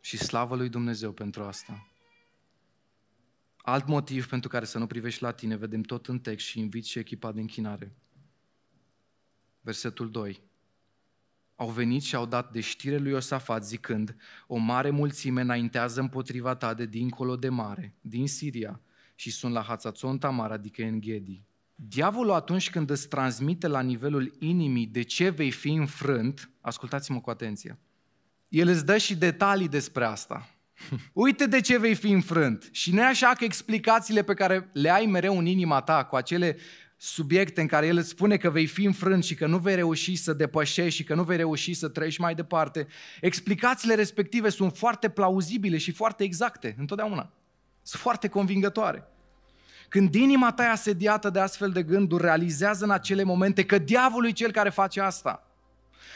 Și 0.00 0.16
slavă 0.16 0.56
lui 0.56 0.68
Dumnezeu 0.68 1.12
pentru 1.12 1.42
asta. 1.42 1.90
Alt 3.56 3.86
motiv 3.86 4.28
pentru 4.28 4.48
care 4.48 4.64
să 4.64 4.78
nu 4.78 4.86
privești 4.86 5.22
la 5.22 5.32
tine, 5.32 5.56
vedem 5.56 5.82
tot 5.82 6.06
în 6.06 6.18
text 6.18 6.46
și 6.46 6.58
invit 6.58 6.84
și 6.84 6.98
echipa 6.98 7.32
de 7.32 7.40
închinare. 7.40 7.92
Versetul 9.60 10.10
2. 10.10 10.42
Au 11.56 11.68
venit 11.68 12.02
și 12.02 12.14
au 12.14 12.26
dat 12.26 12.52
de 12.52 12.60
știre 12.60 12.98
lui 12.98 13.10
Iosafat 13.10 13.64
zicând, 13.64 14.16
o 14.46 14.56
mare 14.56 14.90
mulțime 14.90 15.40
înaintează 15.40 16.00
împotriva 16.00 16.54
ta 16.54 16.74
de 16.74 16.86
dincolo 16.86 17.36
de 17.36 17.48
mare, 17.48 17.94
din 18.00 18.28
Siria, 18.28 18.80
și 19.14 19.30
sunt 19.30 19.52
la 19.52 19.62
Hatzațon 19.62 20.18
Tamar, 20.18 20.50
adică 20.50 20.82
în 20.82 21.00
Ghedi. 21.00 21.42
Diavolul 21.74 22.32
atunci 22.32 22.70
când 22.70 22.90
îți 22.90 23.08
transmite 23.08 23.66
la 23.66 23.80
nivelul 23.80 24.36
inimii 24.38 24.86
de 24.86 25.02
ce 25.02 25.28
vei 25.28 25.50
fi 25.50 25.72
înfrânt, 25.72 26.50
ascultați-mă 26.60 27.20
cu 27.20 27.30
atenție, 27.30 27.78
el 28.50 28.68
îți 28.68 28.84
dă 28.84 28.96
și 28.96 29.16
detalii 29.16 29.68
despre 29.68 30.04
asta. 30.04 30.48
Uite 31.12 31.46
de 31.46 31.60
ce 31.60 31.78
vei 31.78 31.94
fi 31.94 32.10
înfrânt. 32.10 32.68
Și 32.72 32.92
nu 32.92 33.00
e 33.00 33.04
așa 33.04 33.32
că 33.38 33.44
explicațiile 33.44 34.22
pe 34.22 34.34
care 34.34 34.70
le 34.72 34.90
ai 34.90 35.06
mereu 35.06 35.38
în 35.38 35.46
inima 35.46 35.80
ta, 35.80 36.04
cu 36.04 36.16
acele 36.16 36.56
subiecte 36.96 37.60
în 37.60 37.66
care 37.66 37.86
el 37.86 37.96
îți 37.96 38.08
spune 38.08 38.36
că 38.36 38.50
vei 38.50 38.66
fi 38.66 38.84
înfrânt 38.84 39.24
și 39.24 39.34
că 39.34 39.46
nu 39.46 39.58
vei 39.58 39.74
reuși 39.74 40.16
să 40.16 40.32
depășești 40.32 40.96
și 40.96 41.04
că 41.04 41.14
nu 41.14 41.22
vei 41.22 41.36
reuși 41.36 41.74
să 41.74 41.88
treci 41.88 42.18
mai 42.18 42.34
departe, 42.34 42.86
explicațiile 43.20 43.94
respective 43.94 44.48
sunt 44.48 44.76
foarte 44.76 45.08
plauzibile 45.08 45.78
și 45.78 45.92
foarte 45.92 46.24
exacte, 46.24 46.74
întotdeauna. 46.78 47.32
Sunt 47.82 48.02
foarte 48.02 48.28
convingătoare. 48.28 49.04
Când 49.88 50.14
inima 50.14 50.52
ta 50.52 50.64
e 50.64 50.70
asediată 50.70 51.30
de 51.30 51.38
astfel 51.38 51.70
de 51.70 51.82
gânduri, 51.82 52.22
realizează 52.22 52.84
în 52.84 52.90
acele 52.90 53.22
momente 53.22 53.64
că 53.64 53.78
diavolul 53.78 54.28
e 54.28 54.32
cel 54.32 54.50
care 54.50 54.70
face 54.70 55.00
asta. 55.00 55.49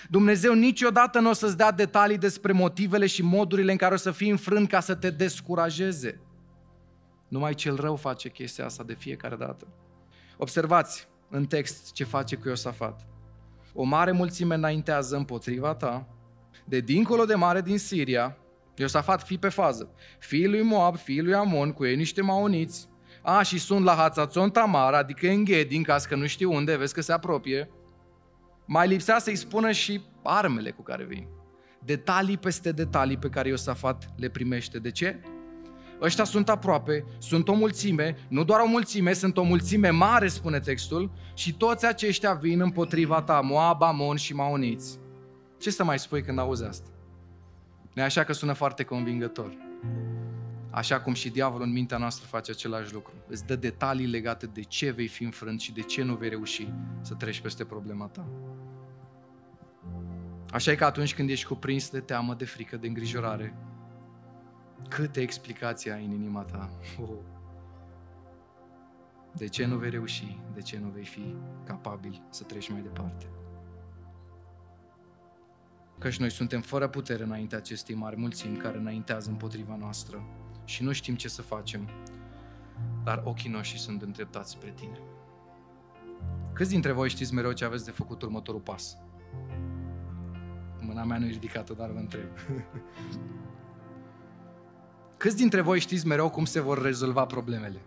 Dumnezeu 0.09 0.53
niciodată 0.53 1.19
nu 1.19 1.31
o 1.31 1.33
să-ți 1.33 1.57
dea 1.57 1.71
detalii 1.71 2.19
despre 2.19 2.53
motivele 2.53 3.07
și 3.07 3.23
modurile 3.23 3.71
în 3.71 3.77
care 3.77 3.95
o 3.95 3.97
să 3.97 4.11
fii 4.11 4.31
înfrânt 4.31 4.69
ca 4.69 4.81
să 4.81 4.95
te 4.95 5.11
descurajeze. 5.11 6.21
Numai 7.29 7.55
cel 7.55 7.77
rău 7.77 7.97
face 7.97 8.29
chestia 8.29 8.65
asta 8.65 8.83
de 8.83 8.95
fiecare 8.95 9.37
dată. 9.37 9.67
Observați 10.37 11.09
în 11.31 11.47
text 11.47 11.93
ce 11.93 12.05
face 12.05 12.37
cu 12.37 12.49
Iosafat. 12.49 13.07
O 13.73 13.83
mare 13.83 14.13
mulțime 14.13 14.55
înaintează 14.55 15.17
împotriva 15.17 15.75
ta, 15.75 16.09
de 16.65 16.81
dincolo 16.81 17.25
de 17.25 17.35
mare 17.35 17.61
din 17.61 17.79
Siria, 17.79 18.37
Iosafat, 18.77 19.23
fii 19.23 19.39
pe 19.39 19.49
fază, 19.49 19.91
fiii 20.19 20.49
lui 20.49 20.63
Moab, 20.63 20.97
fiii 20.97 21.23
lui 21.23 21.35
Amon, 21.35 21.73
cu 21.73 21.85
ei 21.85 21.97
niște 21.97 22.23
maoniți, 22.23 22.89
a, 23.23 23.43
și 23.43 23.59
sunt 23.59 23.85
la 23.85 23.95
Hatzațon 23.95 24.51
Tamar, 24.51 24.95
adică 24.95 25.29
în 25.29 25.45
Ghedi, 25.45 25.77
în 25.77 25.83
caz 25.83 26.05
că 26.05 26.15
nu 26.15 26.27
știu 26.27 26.53
unde, 26.53 26.77
vezi 26.77 26.95
că 26.95 27.01
se 27.01 27.13
apropie. 27.13 27.71
Mai 28.65 28.89
lipsea 28.89 29.19
să-i 29.19 29.37
spună 29.37 29.71
și 29.71 30.01
armele 30.23 30.71
cu 30.71 30.83
care 30.83 31.05
vin. 31.05 31.27
Detalii 31.85 32.39
peste 32.39 32.73
detalii 32.73 33.17
pe 33.17 33.29
care 33.29 33.49
Iosafat 33.49 34.09
le 34.17 34.29
primește. 34.29 34.79
De 34.79 34.91
ce? 34.91 35.21
Ăștia 36.01 36.25
sunt 36.25 36.49
aproape, 36.49 37.05
sunt 37.19 37.49
o 37.49 37.55
mulțime, 37.55 38.17
nu 38.29 38.45
doar 38.45 38.61
o 38.61 38.67
mulțime, 38.67 39.13
sunt 39.13 39.37
o 39.37 39.43
mulțime 39.43 39.91
mare, 39.91 40.29
spune 40.29 40.61
textul, 40.61 41.11
și 41.35 41.55
toți 41.55 41.87
aceștia 41.87 42.33
vin 42.33 42.61
împotriva 42.61 43.23
ta, 43.23 43.41
Moab, 43.41 43.83
Amon 43.83 44.17
și 44.17 44.35
Maoniți. 44.35 44.99
Ce 45.59 45.71
să 45.71 45.85
mai 45.85 45.99
spui 45.99 46.23
când 46.23 46.39
auzi 46.39 46.65
asta? 46.65 46.89
nu 47.95 48.03
așa 48.03 48.25
că 48.25 48.33
sună 48.33 48.53
foarte 48.53 48.83
convingător. 48.83 49.57
Așa 50.75 51.01
cum 51.01 51.13
și 51.13 51.31
diavolul 51.31 51.67
în 51.67 51.73
mintea 51.73 51.99
noastră 51.99 52.27
face 52.27 52.51
același 52.51 52.93
lucru. 52.93 53.13
Îți 53.27 53.47
dă 53.47 53.57
detalii 53.57 54.07
legate 54.07 54.47
de 54.47 54.63
ce 54.63 54.91
vei 54.91 55.07
fi 55.07 55.25
înfrânt 55.25 55.61
și 55.61 55.73
de 55.73 55.81
ce 55.81 56.03
nu 56.03 56.15
vei 56.15 56.29
reuși 56.29 56.73
să 57.01 57.15
treci 57.15 57.41
peste 57.41 57.65
problema 57.65 58.07
ta. 58.07 58.27
Așa 60.51 60.71
e 60.71 60.75
că 60.75 60.85
atunci 60.85 61.15
când 61.15 61.31
ești 61.31 61.47
cuprins 61.47 61.91
de 61.91 62.01
teamă, 62.01 62.35
de 62.35 62.45
frică, 62.45 62.77
de 62.77 62.87
îngrijorare, 62.87 63.57
câte 64.89 65.21
explicații 65.21 65.91
ai 65.91 66.05
în 66.05 66.11
inima 66.11 66.43
ta. 66.43 66.71
Oh. 67.01 67.19
De 69.33 69.49
ce 69.49 69.67
nu 69.67 69.77
vei 69.77 69.91
reuși? 69.91 70.41
De 70.55 70.61
ce 70.61 70.79
nu 70.79 70.89
vei 70.89 71.05
fi 71.05 71.35
capabil 71.65 72.23
să 72.31 72.45
treci 72.45 72.71
mai 72.71 72.81
departe? 72.81 73.27
Căci 75.99 76.19
noi 76.19 76.31
suntem 76.31 76.61
fără 76.61 76.89
putere 76.89 77.23
înainte 77.23 77.57
acestei 77.57 77.95
mari 77.95 78.17
mulțimi 78.17 78.57
care 78.57 78.79
înaintează 78.79 79.31
împotriva 79.31 79.77
noastră 79.77 80.25
și 80.65 80.83
nu 80.83 80.93
știm 80.93 81.15
ce 81.15 81.29
să 81.29 81.43
facem, 81.43 81.89
dar 83.05 83.23
ochii 83.25 83.51
noștri 83.51 83.79
sunt 83.79 84.03
îndreptați 84.03 84.51
spre 84.51 84.71
tine. 84.71 84.99
Câți 86.53 86.71
dintre 86.71 86.93
voi 86.93 87.09
știți 87.09 87.35
mereu 87.35 87.53
ce 87.53 87.65
aveți 87.65 87.85
de 87.85 87.91
făcut 87.91 88.23
următorul 88.23 88.61
pas? 88.61 88.97
Mâna 90.81 91.05
mea 91.05 91.19
nu 91.19 91.27
e 91.27 91.31
ridicată, 91.31 91.73
dar 91.73 91.91
vă 91.91 91.99
întreb. 91.99 92.29
Câți 95.17 95.37
dintre 95.37 95.61
voi 95.61 95.81
știți 95.81 96.07
mereu 96.07 96.31
cum 96.31 96.45
se 96.45 96.61
vor 96.61 96.83
rezolva 96.83 97.27
problemele? 97.27 97.81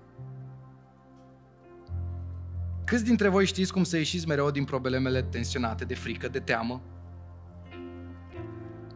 Câți 2.83 3.03
dintre 3.03 3.27
voi 3.27 3.45
știți 3.45 3.73
cum 3.73 3.83
să 3.83 3.97
ieșiți 3.97 4.27
mereu 4.27 4.51
din 4.51 4.63
problemele 4.63 5.21
tensionate, 5.21 5.85
de 5.85 5.95
frică, 5.95 6.27
de 6.27 6.39
teamă? 6.39 6.81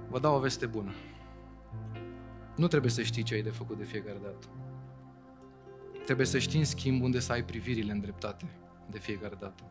Vă 0.10 0.20
dau 0.20 0.36
o 0.36 0.40
veste 0.40 0.66
bună. 0.66 0.92
Nu 2.62 2.68
trebuie 2.68 2.91
să 2.91 3.01
știi 3.01 3.24
ce 3.24 3.34
ai 3.34 3.41
de 3.41 3.49
făcut 3.49 3.78
de 3.78 3.84
fiecare 3.84 4.18
dată. 4.24 4.47
Trebuie 6.05 6.26
să 6.26 6.38
știi, 6.38 6.59
în 6.59 6.66
schimb, 6.66 7.03
unde 7.03 7.20
să 7.20 7.32
ai 7.32 7.43
privirile 7.43 7.91
îndreptate 7.91 8.45
de 8.91 8.99
fiecare 8.99 9.36
dată. 9.39 9.64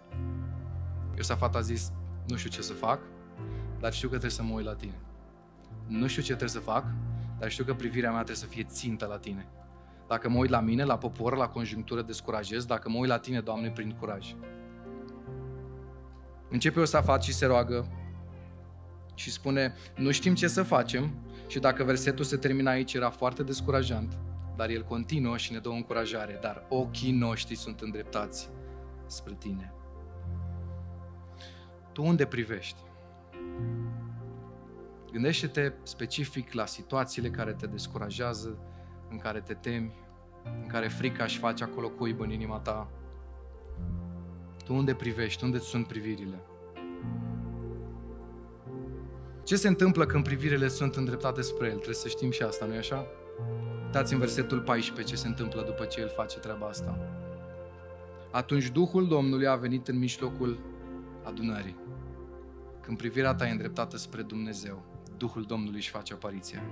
Iosafat 1.16 1.54
a 1.54 1.60
zis, 1.60 1.92
nu 2.28 2.36
știu 2.36 2.50
ce 2.50 2.62
să 2.62 2.72
fac, 2.72 3.00
dar 3.80 3.92
știu 3.92 4.08
că 4.08 4.16
trebuie 4.16 4.36
să 4.38 4.42
mă 4.42 4.54
uit 4.54 4.64
la 4.64 4.74
tine. 4.74 5.00
Nu 5.86 6.06
știu 6.06 6.22
ce 6.22 6.28
trebuie 6.28 6.48
să 6.48 6.58
fac, 6.58 6.84
dar 7.38 7.50
știu 7.50 7.64
că 7.64 7.74
privirea 7.74 8.10
mea 8.10 8.22
trebuie 8.22 8.44
să 8.44 8.46
fie 8.46 8.62
țintă 8.62 9.06
la 9.06 9.18
tine. 9.18 9.46
Dacă 10.08 10.28
mă 10.28 10.38
uit 10.38 10.50
la 10.50 10.60
mine, 10.60 10.84
la 10.84 10.98
popor, 10.98 11.36
la 11.36 11.48
conjunctură, 11.48 12.02
descurajez. 12.02 12.64
Dacă 12.64 12.88
mă 12.88 12.98
uit 12.98 13.08
la 13.08 13.18
tine, 13.18 13.40
Doamne, 13.40 13.70
prin 13.70 13.96
curaj. 13.98 14.34
Începe 16.48 16.80
o 16.80 16.84
să 16.84 17.00
faci 17.04 17.24
și 17.24 17.32
se 17.32 17.46
roagă 17.46 17.86
și 19.14 19.30
spune, 19.30 19.74
nu 19.96 20.10
știm 20.10 20.34
ce 20.34 20.48
să 20.48 20.62
facem 20.62 21.14
și 21.50 21.58
dacă 21.58 21.84
versetul 21.84 22.24
se 22.24 22.36
termină 22.36 22.70
aici 22.70 22.94
era 22.94 23.10
foarte 23.10 23.42
descurajant, 23.42 24.18
dar 24.56 24.68
el 24.68 24.84
continuă 24.84 25.36
și 25.36 25.52
ne 25.52 25.58
dă 25.58 25.68
o 25.68 25.72
încurajare, 25.72 26.38
dar 26.40 26.66
ochii 26.68 27.12
noștri 27.12 27.54
sunt 27.54 27.80
îndreptați 27.80 28.50
spre 29.06 29.34
tine. 29.38 29.72
Tu 31.92 32.02
unde 32.02 32.26
privești? 32.26 32.80
Gândește-te 35.12 35.72
specific 35.82 36.52
la 36.52 36.66
situațiile 36.66 37.30
care 37.30 37.52
te 37.52 37.66
descurajează, 37.66 38.58
în 39.08 39.18
care 39.18 39.40
te 39.40 39.54
temi, 39.54 39.94
în 40.44 40.66
care 40.66 40.88
frica 40.88 41.24
își 41.24 41.38
face 41.38 41.64
acolo 41.64 41.88
cuibă 41.88 42.24
în 42.24 42.30
inima 42.30 42.58
ta. 42.58 42.90
Tu 44.64 44.74
unde 44.74 44.94
privești? 44.94 45.44
Unde 45.44 45.58
sunt 45.58 45.86
privirile? 45.86 46.40
Ce 49.50 49.56
se 49.56 49.68
întâmplă 49.68 50.06
când 50.06 50.24
privirile 50.24 50.68
sunt 50.68 50.96
îndreptate 50.96 51.40
spre 51.42 51.66
El? 51.66 51.72
Trebuie 51.72 51.94
să 51.94 52.08
știm 52.08 52.30
și 52.30 52.42
asta, 52.42 52.66
nu-i 52.66 52.76
așa? 52.76 53.06
Dați 53.90 54.12
în 54.12 54.18
versetul 54.18 54.60
14 54.60 55.14
ce 55.14 55.20
se 55.20 55.26
întâmplă 55.28 55.62
după 55.62 55.84
ce 55.84 56.00
El 56.00 56.08
face 56.16 56.38
treaba 56.38 56.66
asta. 56.66 56.98
Atunci 58.30 58.68
Duhul 58.68 59.08
Domnului 59.08 59.46
a 59.46 59.54
venit 59.54 59.88
în 59.88 59.98
mijlocul 59.98 60.58
adunării. 61.24 61.76
Când 62.80 62.96
privirea 62.96 63.34
ta 63.34 63.46
e 63.46 63.50
îndreptată 63.50 63.96
spre 63.96 64.22
Dumnezeu, 64.22 64.82
Duhul 65.16 65.42
Domnului 65.42 65.78
își 65.78 65.90
face 65.90 66.12
apariția. 66.12 66.62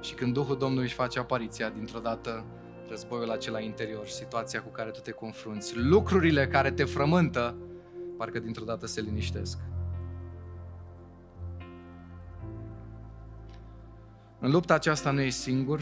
Și 0.00 0.14
când 0.14 0.32
Duhul 0.32 0.56
Domnului 0.56 0.84
își 0.84 0.94
face 0.94 1.18
apariția, 1.18 1.68
dintr-o 1.68 1.98
dată 1.98 2.44
războiul 2.88 3.30
acela 3.30 3.60
interior, 3.60 4.06
situația 4.06 4.62
cu 4.62 4.70
care 4.70 4.90
tu 4.90 5.00
te 5.00 5.10
confrunți, 5.10 5.76
lucrurile 5.76 6.46
care 6.46 6.70
te 6.70 6.84
frământă, 6.84 7.56
parcă 8.16 8.38
dintr-o 8.38 8.64
dată 8.64 8.86
se 8.86 9.00
liniștesc. 9.00 9.58
În 14.42 14.50
lupta 14.50 14.74
aceasta 14.74 15.10
nu 15.10 15.20
ești 15.20 15.40
singur. 15.40 15.80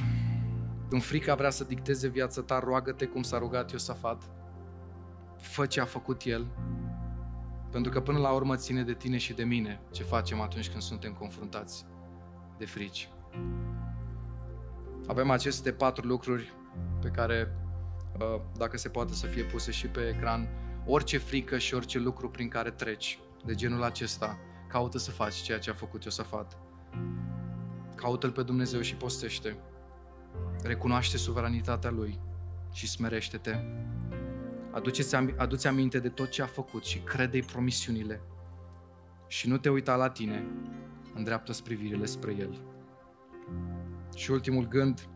În 0.91 1.01
frica 1.01 1.35
vrea 1.35 1.51
să 1.51 1.65
dicteze 1.65 2.09
viața 2.09 2.43
ta, 2.43 2.59
roagă-te 2.59 3.07
cum 3.07 3.23
s-a 3.23 3.39
rugat 3.39 3.71
Iosafat. 3.71 4.23
Fă 5.37 5.67
ce 5.67 5.81
a 5.81 5.85
făcut 5.85 6.23
el. 6.23 6.47
Pentru 7.71 7.93
că 7.93 8.01
până 8.01 8.19
la 8.19 8.31
urmă 8.31 8.57
ține 8.57 8.83
de 8.83 8.95
tine 8.95 9.17
și 9.17 9.33
de 9.33 9.45
mine 9.45 9.81
ce 9.91 10.03
facem 10.03 10.41
atunci 10.41 10.71
când 10.71 10.83
suntem 10.83 11.13
confruntați 11.13 11.85
de 12.59 12.67
frici. 12.67 13.09
Avem 15.07 15.31
aceste 15.31 15.73
patru 15.73 16.07
lucruri 16.07 16.53
pe 17.01 17.09
care, 17.09 17.57
uh, 18.21 18.41
dacă 18.57 18.77
se 18.77 18.89
poate 18.89 19.13
să 19.13 19.27
fie 19.27 19.43
puse 19.43 19.71
și 19.71 19.87
pe 19.87 20.09
ecran, 20.09 20.49
orice 20.87 21.19
frică 21.19 21.59
și 21.59 21.75
orice 21.75 21.99
lucru 21.99 22.31
prin 22.31 22.49
care 22.49 22.71
treci 22.71 23.19
de 23.45 23.55
genul 23.55 23.83
acesta, 23.83 24.39
caută 24.69 24.99
să 24.99 25.11
faci 25.11 25.35
ceea 25.35 25.59
ce 25.59 25.71
a 25.71 25.75
făcut 25.75 26.05
Iosafat. 26.05 26.59
Caută-L 28.01 28.31
pe 28.31 28.43
Dumnezeu 28.43 28.81
și 28.81 28.95
postește. 28.95 29.57
Recunoaște 30.63 31.17
suveranitatea 31.17 31.91
Lui 31.91 32.19
și 32.73 32.89
smerește-te. 32.89 33.57
Aduceți, 34.71 35.15
adu-ți 35.15 35.67
aminte 35.67 35.99
de 35.99 36.09
tot 36.09 36.29
ce 36.29 36.43
a 36.43 36.47
făcut 36.47 36.85
și 36.85 36.99
crede-i 36.99 37.43
promisiunile. 37.43 38.21
Și 39.27 39.49
nu 39.49 39.59
te 39.59 39.71
uita 39.71 39.97
la 39.97 40.11
tine, 40.11 40.47
îndreaptă 41.15 41.53
privirile 41.65 42.05
spre 42.05 42.37
El. 42.39 42.61
Și 44.15 44.31
ultimul 44.31 44.69
gând, 44.69 45.09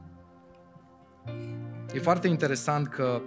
e 1.95 1.99
foarte 1.99 2.29
interesant 2.29 2.89
că 2.89 3.23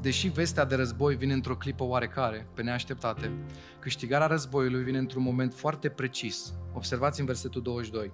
deși 0.00 0.28
vestea 0.28 0.64
de 0.64 0.74
război 0.74 1.14
vine 1.14 1.32
într-o 1.32 1.56
clipă 1.56 1.84
oarecare, 1.84 2.48
pe 2.54 2.62
neașteptate, 2.62 3.30
câștigarea 3.78 4.26
războiului 4.26 4.82
vine 4.82 4.98
într-un 4.98 5.22
moment 5.22 5.54
foarte 5.54 5.88
precis. 5.88 6.52
Observați 6.72 7.20
în 7.20 7.26
versetul 7.26 7.62
22. 7.62 8.12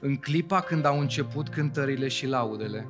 În 0.00 0.16
clipa 0.16 0.60
când 0.60 0.84
au 0.84 1.00
început 1.00 1.48
cântările 1.48 2.08
și 2.08 2.26
laudele, 2.26 2.86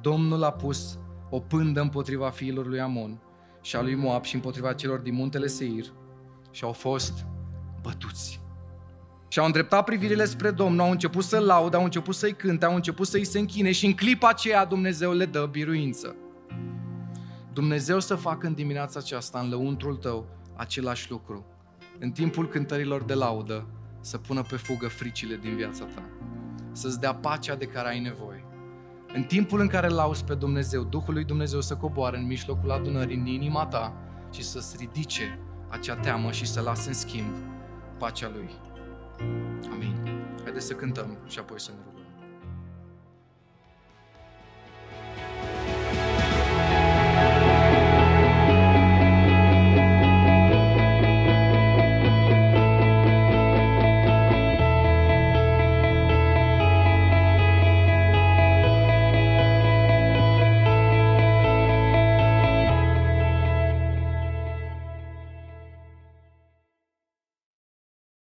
Domnul 0.00 0.42
a 0.42 0.52
pus 0.52 0.98
o 1.30 1.40
pândă 1.40 1.80
împotriva 1.80 2.30
fiilor 2.30 2.66
lui 2.66 2.80
Amon 2.80 3.20
și 3.62 3.76
a 3.76 3.82
lui 3.82 3.94
Moab 3.94 4.24
și 4.24 4.34
împotriva 4.34 4.72
celor 4.72 4.98
din 4.98 5.14
muntele 5.14 5.46
Seir 5.46 5.84
și 6.50 6.64
au 6.64 6.72
fost 6.72 7.24
bătuți. 7.82 8.40
Și 9.28 9.38
au 9.38 9.44
îndreptat 9.44 9.84
privirile 9.84 10.24
spre 10.24 10.50
Domnul, 10.50 10.80
au 10.80 10.90
început 10.90 11.24
să 11.24 11.38
laude, 11.38 11.76
au 11.76 11.84
început 11.84 12.14
să-i 12.14 12.32
cânte, 12.32 12.64
au 12.64 12.74
început 12.74 13.06
să-i 13.06 13.24
se 13.24 13.38
închine 13.38 13.72
și 13.72 13.86
în 13.86 13.94
clipa 13.94 14.28
aceea 14.28 14.64
Dumnezeu 14.64 15.12
le 15.12 15.24
dă 15.24 15.48
biruință. 15.50 16.16
Dumnezeu 17.52 18.00
să 18.00 18.14
facă 18.14 18.46
în 18.46 18.54
dimineața 18.54 18.98
aceasta, 18.98 19.38
în 19.38 19.48
lăuntrul 19.48 19.96
tău, 19.96 20.26
același 20.56 21.10
lucru. 21.10 21.46
În 21.98 22.10
timpul 22.10 22.48
cântărilor 22.48 23.02
de 23.02 23.14
laudă, 23.14 23.66
să 24.00 24.18
pună 24.18 24.42
pe 24.42 24.56
fugă 24.56 24.88
fricile 24.88 25.36
din 25.36 25.56
viața 25.56 25.84
ta. 25.84 26.02
Să-ți 26.72 27.00
dea 27.00 27.14
pacea 27.14 27.54
de 27.54 27.66
care 27.66 27.88
ai 27.88 28.00
nevoie. 28.00 28.44
În 29.14 29.22
timpul 29.22 29.60
în 29.60 29.66
care 29.66 29.88
lauzi 29.88 30.24
pe 30.24 30.34
Dumnezeu, 30.34 30.84
Duhul 30.84 31.14
lui 31.14 31.24
Dumnezeu 31.24 31.60
să 31.60 31.76
coboare 31.76 32.18
în 32.18 32.26
mijlocul 32.26 32.70
adunării, 32.70 33.16
în 33.16 33.26
inima 33.26 33.66
ta 33.66 33.94
și 34.30 34.42
să-ți 34.42 34.76
ridice 34.78 35.38
acea 35.68 35.96
teamă 35.96 36.30
și 36.30 36.46
să 36.46 36.60
lase 36.60 36.88
în 36.88 36.94
schimb 36.94 37.34
pacea 37.98 38.30
Lui. 38.34 38.50
Amin. 39.72 40.22
Haideți 40.42 40.66
să 40.66 40.74
cântăm 40.74 41.18
și 41.26 41.38
apoi 41.38 41.60
să 41.60 41.70
ne 41.70 41.78
rugăm. 41.86 41.99